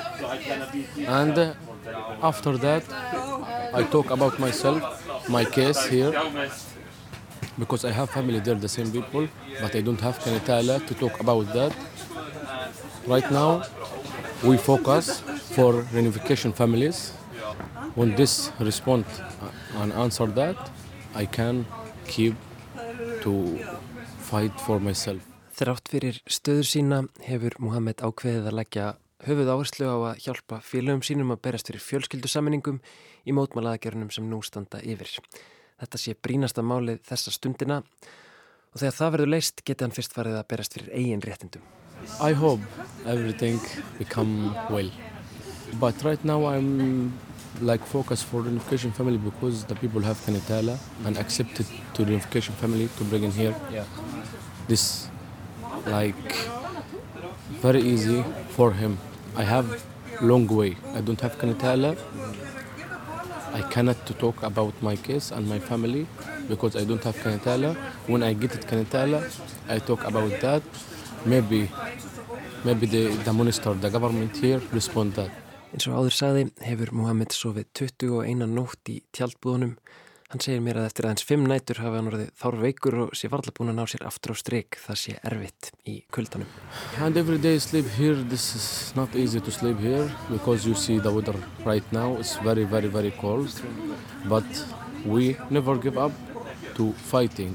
And 1.06 1.38
uh, 1.38 1.54
after 2.22 2.56
that, 2.58 2.84
I 3.74 3.82
talk 3.82 4.10
about 4.10 4.38
myself, 4.38 5.28
my 5.28 5.44
case 5.44 5.84
here, 5.86 6.12
because 7.58 7.84
I 7.84 7.90
have 7.90 8.10
family 8.10 8.40
there, 8.40 8.54
the 8.54 8.68
same 8.68 8.90
people, 8.90 9.28
but 9.60 9.74
I 9.74 9.80
don't 9.80 10.00
have 10.00 10.18
Kanitala 10.18 10.86
to 10.86 10.94
talk 10.94 11.20
about 11.20 11.52
that. 11.52 11.74
Right 13.06 13.30
now, 13.30 13.62
we 14.44 14.56
focus 14.56 15.20
for 15.54 15.82
reunification 15.94 16.54
families. 16.54 17.12
When 17.94 18.14
this 18.14 18.50
respond 18.60 19.04
and 19.74 19.92
answer 19.92 20.26
that, 20.26 20.70
I 21.14 21.24
can 21.24 21.64
keep 22.06 22.34
Þrátt 25.56 25.88
fyrir 25.88 26.20
stöður 26.28 26.68
sína 26.68 26.98
hefur 27.24 27.56
Muhammed 27.64 28.02
ákveðið 28.04 28.48
að 28.50 28.56
leggja 28.58 28.86
höfuð 29.26 29.50
áherslu 29.50 29.88
á 29.88 29.96
að 30.12 30.20
hjálpa 30.26 30.60
félögum 30.62 31.02
sínum 31.06 31.32
að 31.34 31.42
berast 31.46 31.70
fyrir 31.70 31.82
fjölskyldusammeningum 31.82 32.78
í 33.26 33.34
mótmálaðagjörnum 33.34 34.12
sem 34.14 34.28
nú 34.30 34.42
standa 34.46 34.78
yfir. 34.84 35.10
Þetta 35.80 36.00
sé 36.00 36.14
brínasta 36.14 36.62
málið 36.62 37.00
þessa 37.08 37.34
stundina 37.34 37.80
og 37.80 38.78
þegar 38.78 38.98
það 39.00 39.12
verður 39.16 39.32
leist 39.32 39.64
geti 39.66 39.86
hann 39.86 39.96
fyrst 39.96 40.14
farið 40.16 40.38
að 40.38 40.48
berast 40.52 40.76
fyrir 40.76 40.92
eigin 40.94 41.24
réttindum. 41.24 41.64
I 42.20 42.32
hope 42.36 42.62
everything 43.06 43.58
become 43.98 44.54
well. 44.70 44.90
But 45.80 46.04
right 46.04 46.22
now 46.24 46.46
I'm 46.46 47.16
like 47.62 47.84
focus 47.84 48.22
for 48.22 48.42
reunification 48.42 48.92
family 48.92 49.18
because 49.18 49.64
the 49.64 49.74
people 49.74 50.00
have 50.00 50.16
Kanitala 50.18 50.78
and 51.04 51.16
accepted 51.18 51.66
to 51.94 52.04
reunification 52.04 52.52
family 52.54 52.88
to 52.98 53.04
bring 53.04 53.24
in 53.24 53.30
here. 53.30 53.54
Yeah. 53.72 53.84
This 54.68 55.08
like 55.86 56.32
very 57.60 57.80
easy 57.80 58.24
for 58.50 58.72
him. 58.72 58.98
I 59.36 59.44
have 59.44 59.84
long 60.20 60.46
way. 60.46 60.76
I 60.94 61.00
don't 61.00 61.20
have 61.20 61.38
Kanitala. 61.38 61.96
I 63.52 63.62
cannot 63.70 64.04
to 64.06 64.14
talk 64.14 64.42
about 64.42 64.74
my 64.82 64.96
case 64.96 65.30
and 65.30 65.48
my 65.48 65.58
family 65.58 66.06
because 66.48 66.76
I 66.76 66.84
don't 66.84 67.02
have 67.04 67.16
Kanitala. 67.16 67.74
When 68.06 68.22
I 68.22 68.32
get 68.32 68.54
it 68.54 68.62
Kanitala, 68.66 69.24
I 69.68 69.78
talk 69.78 70.04
about 70.04 70.30
that. 70.40 70.62
Maybe 71.24 71.70
maybe 72.64 72.86
the, 72.86 73.06
the 73.24 73.32
minister, 73.32 73.74
the 73.74 73.90
government 73.90 74.36
here 74.36 74.60
respond 74.72 75.14
that. 75.14 75.30
Eins 75.76 75.90
og 75.90 75.98
áður 76.00 76.14
saði 76.16 76.42
hefur 76.64 76.88
Muhammed 76.96 77.34
sofið 77.36 77.66
21 77.76 78.46
nótt 78.48 78.88
í 78.88 78.94
tjaldbúðunum. 79.12 79.74
Hann 80.32 80.40
segir 80.40 80.62
mér 80.64 80.78
að 80.80 80.86
eftir 80.88 81.04
aðeins 81.04 81.26
5 81.28 81.44
nætur 81.50 81.80
hafi 81.84 81.98
hann 81.98 82.08
orðið 82.08 82.30
þár 82.40 82.56
veikur 82.62 82.96
og 83.02 83.10
sé 83.12 83.28
varlega 83.28 83.52
búin 83.58 83.74
að 83.74 83.76
ná 83.76 83.92
sér 83.92 84.06
aftur 84.08 84.32
á 84.32 84.36
stryk 84.40 84.78
það 84.80 84.98
sé 85.02 85.18
erfitt 85.20 85.68
í 85.84 85.98
kuldanum. 86.16 86.48
And 86.96 87.20
every 87.20 87.36
day 87.36 87.60
sleep 87.60 87.92
here, 87.98 88.16
this 88.24 88.56
is 88.56 88.96
not 88.96 89.12
easy 89.14 89.38
to 89.38 89.52
sleep 89.52 89.76
here 89.84 90.08
because 90.30 90.64
you 90.64 90.72
see 90.74 90.96
the 90.96 91.12
weather 91.12 91.36
right 91.66 91.84
now, 91.92 92.16
it's 92.16 92.38
very, 92.40 92.64
very, 92.64 92.88
very 92.88 93.12
cold. 93.20 93.52
But 94.24 94.48
we 95.04 95.36
never 95.50 95.76
give 95.76 95.98
up 95.98 96.16
to 96.80 96.94
fighting, 97.12 97.52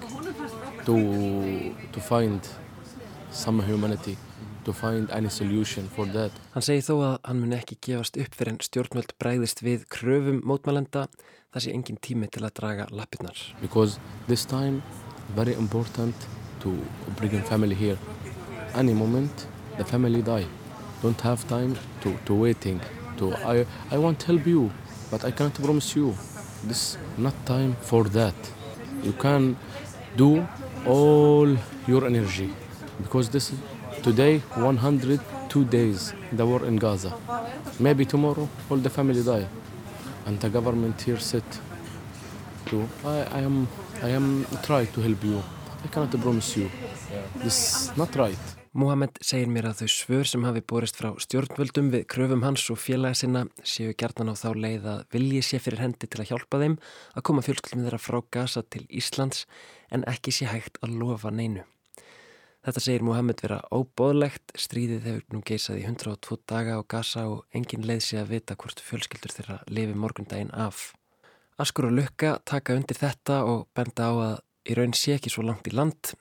to, 0.85 1.73
to 1.91 1.99
find 1.99 2.47
some 3.31 3.63
humanity. 3.65 4.15
To 4.65 4.73
find 4.73 5.09
any 5.11 5.29
solution 5.29 5.87
for 5.95 6.05
that. 6.13 6.31
Hann 6.53 6.65
segir 6.65 6.85
þó 6.85 6.95
að 7.07 7.15
hann 7.27 7.41
mun 7.41 7.55
ekki 7.57 7.77
gefast 7.87 8.17
upp 8.21 8.35
fyrir 8.37 8.53
en 8.55 8.63
stjórnvöld 8.65 9.13
bræðist 9.21 9.63
við 9.65 9.85
kröfum 9.91 10.41
mótmælenda 10.47 11.07
það 11.51 11.65
sé 11.65 11.73
engin 11.75 11.99
tími 12.01 12.29
til 12.31 12.45
að 12.47 12.55
draga 12.59 12.87
lappirnar. 12.91 13.37
Because 13.61 13.99
this 14.27 14.45
time 14.45 14.81
very 15.35 15.53
important 15.53 16.15
to 16.61 16.75
bring 17.17 17.33
in 17.33 17.43
family 17.43 17.75
here. 17.75 17.97
Any 18.75 18.93
moment 18.93 19.47
the 19.77 19.83
family 19.83 20.21
die. 20.21 20.47
Don't 21.01 21.21
have 21.21 21.47
time 21.47 21.75
to, 22.01 22.13
to 22.25 22.35
waiting. 22.35 22.79
To, 23.17 23.33
I, 23.45 23.65
I 23.91 23.97
want 23.97 24.19
to 24.19 24.27
help 24.27 24.47
you 24.47 24.71
but 25.09 25.25
I 25.25 25.31
can't 25.31 25.53
promise 25.61 25.95
you. 25.95 26.15
This 26.63 26.97
not 27.17 27.33
time 27.45 27.75
for 27.81 28.03
that. 28.09 28.35
You 29.03 29.13
can 29.13 29.57
do 30.15 30.47
all 30.85 31.57
your 31.87 32.05
energy 32.05 32.53
because 33.01 33.29
this 33.29 33.51
Today, 34.03 34.39
102 34.55 35.65
days 35.65 36.13
the 36.33 36.43
war 36.43 36.65
in 36.65 36.77
Gaza. 36.77 37.13
Maybe 37.79 38.03
tomorrow 38.03 38.49
all 38.69 38.77
the 38.77 38.89
family 38.89 39.21
die. 39.21 39.47
And 40.25 40.39
the 40.39 40.49
government 40.49 40.99
here 41.01 41.19
said 41.19 41.43
to 42.65 42.87
I, 43.05 43.27
I 43.31 43.41
am 43.41 43.67
I 44.01 44.09
am 44.09 44.47
try 44.63 44.85
to 44.85 45.01
help 45.01 45.23
you. 45.23 45.43
I 45.85 45.87
cannot 45.87 46.19
promise 46.19 46.57
you. 46.57 46.71
This 47.43 47.57
is 47.91 47.97
not 47.97 48.15
right. 48.15 48.41
Mohamed 48.73 49.19
segir 49.21 49.51
mér 49.51 49.67
að 49.69 49.83
þau 49.83 49.91
svör 49.93 50.29
sem 50.31 50.47
hafi 50.47 50.63
borist 50.65 50.97
frá 50.97 51.11
stjórnvöldum 51.21 51.91
við 51.93 52.07
kröfum 52.09 52.41
hans 52.41 52.63
og 52.73 52.79
félaga 52.81 53.19
sinna 53.19 53.43
séu 53.61 53.93
gertan 53.93 54.31
á 54.31 54.35
þá 54.39 54.49
leið 54.55 54.87
að 54.95 55.03
vilji 55.13 55.43
sé 55.45 55.59
fyrir 55.61 55.83
hendi 55.83 56.09
til 56.09 56.23
að 56.23 56.31
hjálpa 56.31 56.61
þeim 56.63 56.79
að 57.13 57.25
koma 57.29 57.45
fjölskyldum 57.45 57.85
þeirra 57.85 58.01
frá 58.01 58.17
Gaza 58.33 58.65
til 58.65 58.87
Íslands 58.89 59.45
en 59.91 60.07
ekki 60.09 60.33
sé 60.33 60.49
hægt 60.49 60.81
að 60.81 60.97
lofa 61.03 61.29
neinu. 61.29 61.67
Þetta 62.61 62.81
segir 62.83 63.01
Mohamed 63.01 63.39
vera 63.41 63.55
óbóðlegt, 63.73 64.51
stríðið 64.53 65.05
hefur 65.07 65.23
nú 65.33 65.39
geisað 65.49 65.79
í 65.79 65.85
102 65.87 66.35
daga 66.45 66.75
á 66.77 66.85
Gaza 66.85 67.23
og 67.25 67.57
engin 67.57 67.87
leið 67.89 68.03
sé 68.05 68.19
að 68.21 68.35
vita 68.35 68.53
hvort 68.53 68.83
fjölskyldur 68.85 69.33
þeirra 69.33 69.55
lifi 69.65 69.95
morgundaginn 69.97 70.53
af. 70.53 70.91
Askur 71.57 71.89
og 71.89 71.95
Lukka 71.97 72.35
taka 72.45 72.77
undir 72.77 72.99
þetta 73.01 73.39
og 73.49 73.63
benda 73.73 74.09
á 74.09 74.13
að 74.13 74.35
í 74.69 74.75
raun 74.77 74.93
sé 74.93 75.15
ekki 75.15 75.31
svo 75.33 75.41
langt 75.47 75.65
í 75.71 75.73
land. 75.73 76.11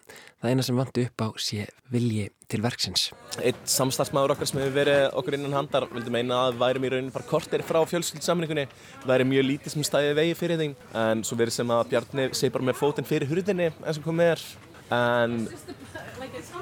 Það 0.41 0.55
eina 0.55 0.65
sem 0.65 0.81
vandi 0.81 1.05
upp 1.11 1.25
á 1.25 1.29
sé 1.37 1.67
vilji 1.93 2.31
til 2.49 2.63
verksins. 2.65 3.11
Eitt 3.45 3.61
samstarfsmaður 3.69 4.33
okkar 4.39 4.49
sem 4.49 4.63
hefur 4.63 4.79
verið 4.79 5.03
okkur 5.21 5.37
innan 5.37 5.59
handar 5.59 5.91
vildi 5.93 6.15
meina 6.15 6.41
að 6.47 6.57
værum 6.65 6.89
í 6.89 6.95
raunin 6.95 7.13
bara 7.13 7.29
kortir 7.29 7.67
frá 7.69 7.83
fjölskyldsamningunni. 7.93 8.65
Er 9.05 9.27
mjög 9.29 9.45
lítið 9.51 9.77
sem 9.77 9.85
stæði 9.85 10.17
vegi 10.17 10.41
fyrir 10.41 10.65
þeim 10.65 10.75
en 11.05 11.21
svo 11.21 11.37
verið 11.37 11.59
sem 11.61 11.77
að 11.77 11.87
Bjarni 11.93 12.29
segi 12.33 12.57
bara 12.57 12.71
með 12.71 12.81
fótinn 12.81 13.13
fyrir 13.13 13.29
hurðinni 13.29 13.69
eins 13.85 14.01
og 14.01 14.09
komið 14.09 14.33
er 14.39 14.49
en 14.91 15.49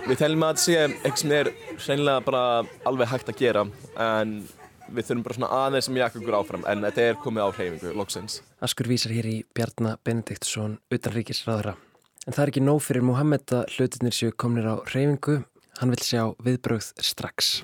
við 0.08 0.20
teljum 0.20 0.44
að 0.46 0.54
þetta 0.54 0.64
sé 0.64 0.78
eitthvað 0.84 1.20
sem 1.22 1.34
er 1.38 1.50
reynilega 1.86 2.24
bara 2.28 2.44
alveg 2.88 3.12
hægt 3.12 3.32
að 3.32 3.42
gera 3.42 3.66
en 4.04 4.38
við 4.88 5.08
þurfum 5.08 5.24
bara 5.26 5.36
svona 5.36 5.50
aðeins 5.64 5.88
sem 5.88 5.98
jakka 5.98 6.20
okkur 6.22 6.38
áfram 6.38 6.64
en 6.70 6.86
þetta 6.86 7.04
er 7.04 7.20
komið 7.22 7.44
á 7.44 7.48
hreyfingu, 7.56 7.92
loksins. 7.96 8.40
Askur 8.64 8.88
vísar 8.88 9.12
hér 9.12 9.28
í 9.28 9.36
Bjarnar 9.56 10.00
Benediktsson 10.04 10.78
utanríkisraðra. 10.94 11.76
En 12.26 12.36
það 12.36 12.42
er 12.42 12.52
ekki 12.52 12.64
nóg 12.64 12.82
fyrir 12.84 13.04
Mohamed 13.04 13.54
að 13.56 13.76
hlutinir 13.76 14.16
séu 14.16 14.32
komnir 14.36 14.68
á 14.68 14.74
hreyfingu. 14.88 15.42
Hann 15.78 15.94
vil 15.94 16.02
sjá 16.02 16.22
viðbröð 16.44 16.92
strax. 17.04 17.62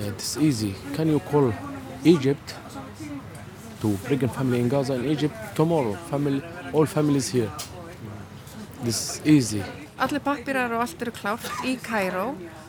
It's 0.00 0.36
easy. 0.36 0.74
Can 0.96 1.08
you 1.08 1.20
call 1.30 1.52
Egypt 2.04 2.56
to 3.80 3.94
bring 4.04 4.24
a 4.24 4.28
family 4.28 4.60
in 4.60 4.68
Gaza 4.68 4.94
in 4.94 5.06
Egypt 5.08 5.36
tomorrow? 5.56 5.94
Family, 6.10 6.42
all 6.72 6.86
families 6.86 7.28
here. 7.32 7.50
This 8.84 9.20
is 9.20 9.20
easy. 9.24 9.85
Allir 9.96 10.20
pappirar 10.20 10.74
og 10.76 10.82
allt 10.84 11.02
eru 11.06 11.12
klárt 11.16 11.62
í 11.64 11.76
Kæró. 11.80 12.26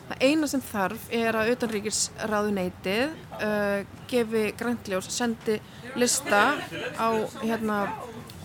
Það 0.08 0.22
eina 0.24 0.46
sem 0.48 0.62
þarf 0.64 1.02
er 1.12 1.36
að 1.36 1.50
utanríkisráðuneytið 1.52 3.02
uh, 3.36 3.82
gefi 4.08 4.44
grænljós, 4.56 5.10
sendi 5.12 5.58
lista 6.00 6.56
á, 6.96 7.08
hérna, 7.42 7.82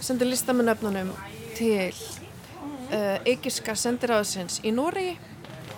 sendi 0.03 0.27
lista 0.27 0.51
með 0.51 0.73
nöfnunum 0.73 1.13
til 1.55 1.93
uh, 2.91 3.23
eigiska 3.23 3.77
sendiráðsins 3.79 4.59
í 4.67 4.73
Nóri. 4.75 5.13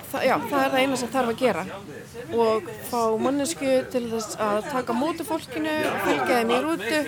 Þa, 0.10 0.24
já, 0.26 0.36
það 0.49 0.64
er 0.64 0.74
það 0.74 0.80
eina 0.82 0.97
sem 0.97 1.12
þarf 1.14 1.30
að 1.30 1.39
gera 1.43 1.64
og 2.34 2.68
fá 2.89 3.01
mannesku 3.22 3.72
til 3.93 4.03
þess 4.10 4.39
að 4.41 4.70
taka 4.72 4.95
mótu 4.97 5.26
fólkinu 5.28 5.76
og 5.91 5.99
fylgja 6.08 6.39
þeim 6.39 6.53
í 6.56 6.60
rútu 6.66 6.99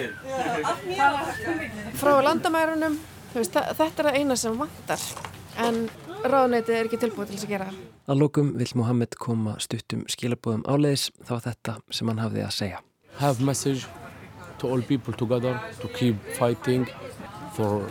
frá 1.97 2.13
landamærunum. 2.29 2.99
Veist, 3.33 3.57
þetta 3.57 3.89
er 4.03 4.09
það 4.11 4.21
eina 4.21 4.37
sem 4.37 4.61
vantar 4.61 5.01
en 5.57 5.87
ráðnætið 6.27 6.75
er 6.77 6.89
ekki 6.89 6.99
tilbúið 7.01 7.31
til 7.31 7.37
þess 7.37 7.47
að 7.47 7.53
gera. 7.55 7.69
Að 8.07 8.21
lókum 8.21 8.51
vil 8.57 8.69
Mohamed 8.79 9.17
koma 9.21 9.55
stuttum 9.63 10.05
skilabóðum 10.11 10.65
áleiðis 10.69 11.09
þá 11.27 11.33
þetta 11.49 11.77
sem 11.91 12.11
hann 12.11 12.21
hafði 12.23 12.43
að 12.45 12.53
segja. 12.55 12.83
Have 13.17 13.43
message 13.43 13.87
to 14.59 14.69
all 14.69 14.81
people 14.81 15.13
together 15.13 15.59
to 15.81 15.89
keep 15.97 16.15
fighting 16.37 16.87
for 17.53 17.87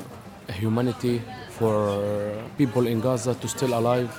humanity, 0.61 1.21
for 1.59 1.93
people 2.57 2.87
in 2.87 3.01
Gaza 3.01 3.35
to 3.35 3.49
still 3.49 3.75
alive 3.79 4.11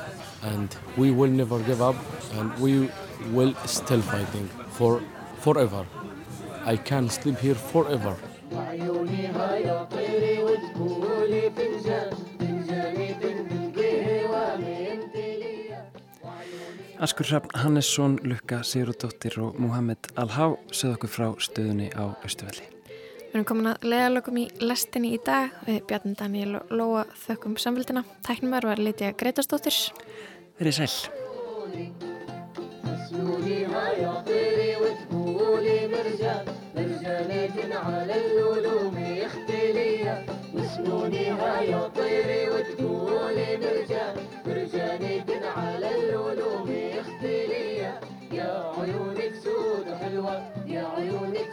and 0.43 0.75
we 0.97 1.11
will 1.11 1.31
never 1.31 1.59
give 1.63 1.81
up 1.81 1.95
and 2.37 2.53
we 2.59 2.89
will 3.31 3.53
still 3.65 4.01
fighting 4.01 4.47
for 4.71 5.01
forever. 5.39 5.85
I 6.65 6.77
can 6.77 7.09
sleep 7.09 7.37
here 7.39 7.55
forever. 7.55 8.15
Askur 16.99 17.27
Hrafn 17.29 17.51
Hannesson, 17.53 18.15
Lukka 18.25 18.63
Sigurðardóttir 18.65 19.35
og 19.43 19.59
Muhammed 19.61 20.07
Al-Há 20.17 20.55
sögðu 20.73 20.95
okkur 20.95 21.11
frá 21.13 21.27
stöðunni 21.45 21.91
á 21.93 22.09
Östuvelli. 22.25 22.65
Við 22.89 23.35
erum 23.35 23.45
komin 23.45 23.69
að 23.69 23.85
leiðalögum 23.91 24.39
í 24.41 24.47
lestinni 24.63 25.13
í 25.13 25.19
dag 25.21 25.53
við 25.67 25.83
Bjarni 25.91 26.17
Daniel 26.17 26.57
og 26.57 26.73
Lóa 26.73 27.05
þökkum 27.27 27.59
samfélgina. 27.61 28.01
Tæknum 28.25 28.57
var 28.57 28.65
að 28.71 28.81
litja 28.87 29.13
Greitastóttir. 29.13 29.77
Verið 30.57 30.81
sæl. 30.81 30.93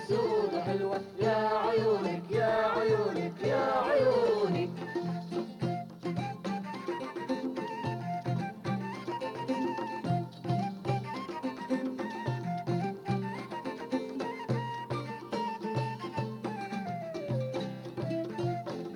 السود 0.05 0.61
حلوة. 0.67 1.01
يا 1.21 1.49
عيونك 1.67 2.23
يا 2.31 2.55
عيونك 2.77 3.33
يا 3.45 3.73
عيونك. 3.87 4.71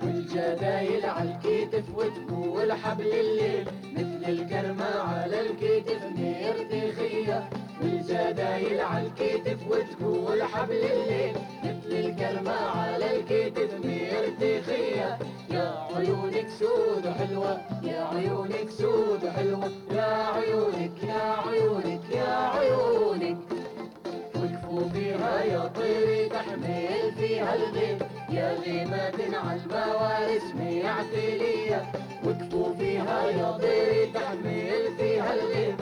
والجدايل 0.03 1.05
عالكتف 1.05 1.83
وتقول 1.95 2.73
حبل 2.73 3.07
الليل 3.07 3.67
مثل 3.93 4.31
الكرمة 4.31 4.99
على 4.99 5.41
الكتف 5.41 6.05
نير 6.05 6.55
تخية. 6.69 7.49
مرتخية 7.81 8.19
والجدايل 8.29 8.81
عالكتف 8.81 9.57
وتقول 9.69 10.43
حبل 10.43 10.71
الليل. 10.83 11.35
مثل 11.63 11.91
الكرمة 11.91 12.51
على 12.51 13.17
الكتف 13.17 13.73
مرتخية 13.85 15.17
يا 15.51 15.87
عيونك 15.95 16.47
سود 16.59 17.07
وحلوة 17.07 17.61
يا 17.83 18.03
عيونك 18.13 18.69
سود 18.69 19.23
وحلوة 19.25 19.71
يا 19.91 20.25
عيونك 20.35 21.03
يا 21.03 21.35
عيونك 21.47 22.01
يا 22.15 22.49
عيونك. 22.57 23.37
وقفوا 24.35 24.89
فيها 24.93 25.43
يا 25.43 25.67
طيري 25.67 26.29
تحمل 26.29 27.11
فيها 27.19 27.55
الغيم 27.55 27.99
يا 28.29 28.53
غيمة 28.53 29.37
على 29.37 29.59
الموارث 29.65 30.43
معتلية 30.55 31.91
وقفوا 32.25 32.73
فيها 32.79 33.29
يا 33.29 33.51
طيري 33.57 34.05
تحمل 34.05 34.95
فيها 34.97 35.33
الغيم 35.33 35.77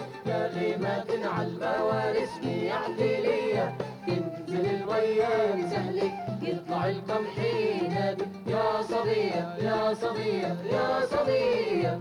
يا 8.48 8.82
صبية 8.82 9.56
يا 9.62 9.94
صبية 9.94 10.58
يا 10.72 11.06
صبية 11.06 12.00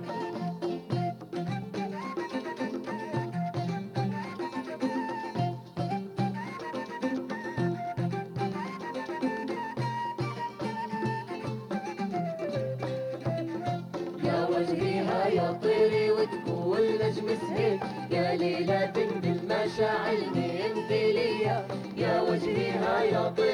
يا 14.25 14.47
وجهيها 14.51 15.27
يا 15.29 15.53
طيري 15.63 16.11
وتقول 16.11 16.87
نجم 17.03 17.29
سهيل 17.41 17.81
يا 18.11 18.35
ليلة 18.35 18.93
بالمشاعل 19.23 20.19
ممثلية 20.35 21.67
يا 21.97 22.21
وجهيها 22.21 23.03
يا 23.03 23.29
طيري 23.37 23.46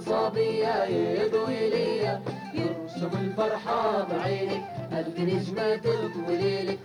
صبية 0.00 0.84
يضوي 0.84 1.70
ليا 1.70 2.20
يرسم 2.54 3.10
الفرحة 3.20 4.04
بعينك 4.10 4.62
ألف 4.92 5.20
نجمة 5.20 5.76
تطوي 5.76 6.36
ليلك 6.36 6.77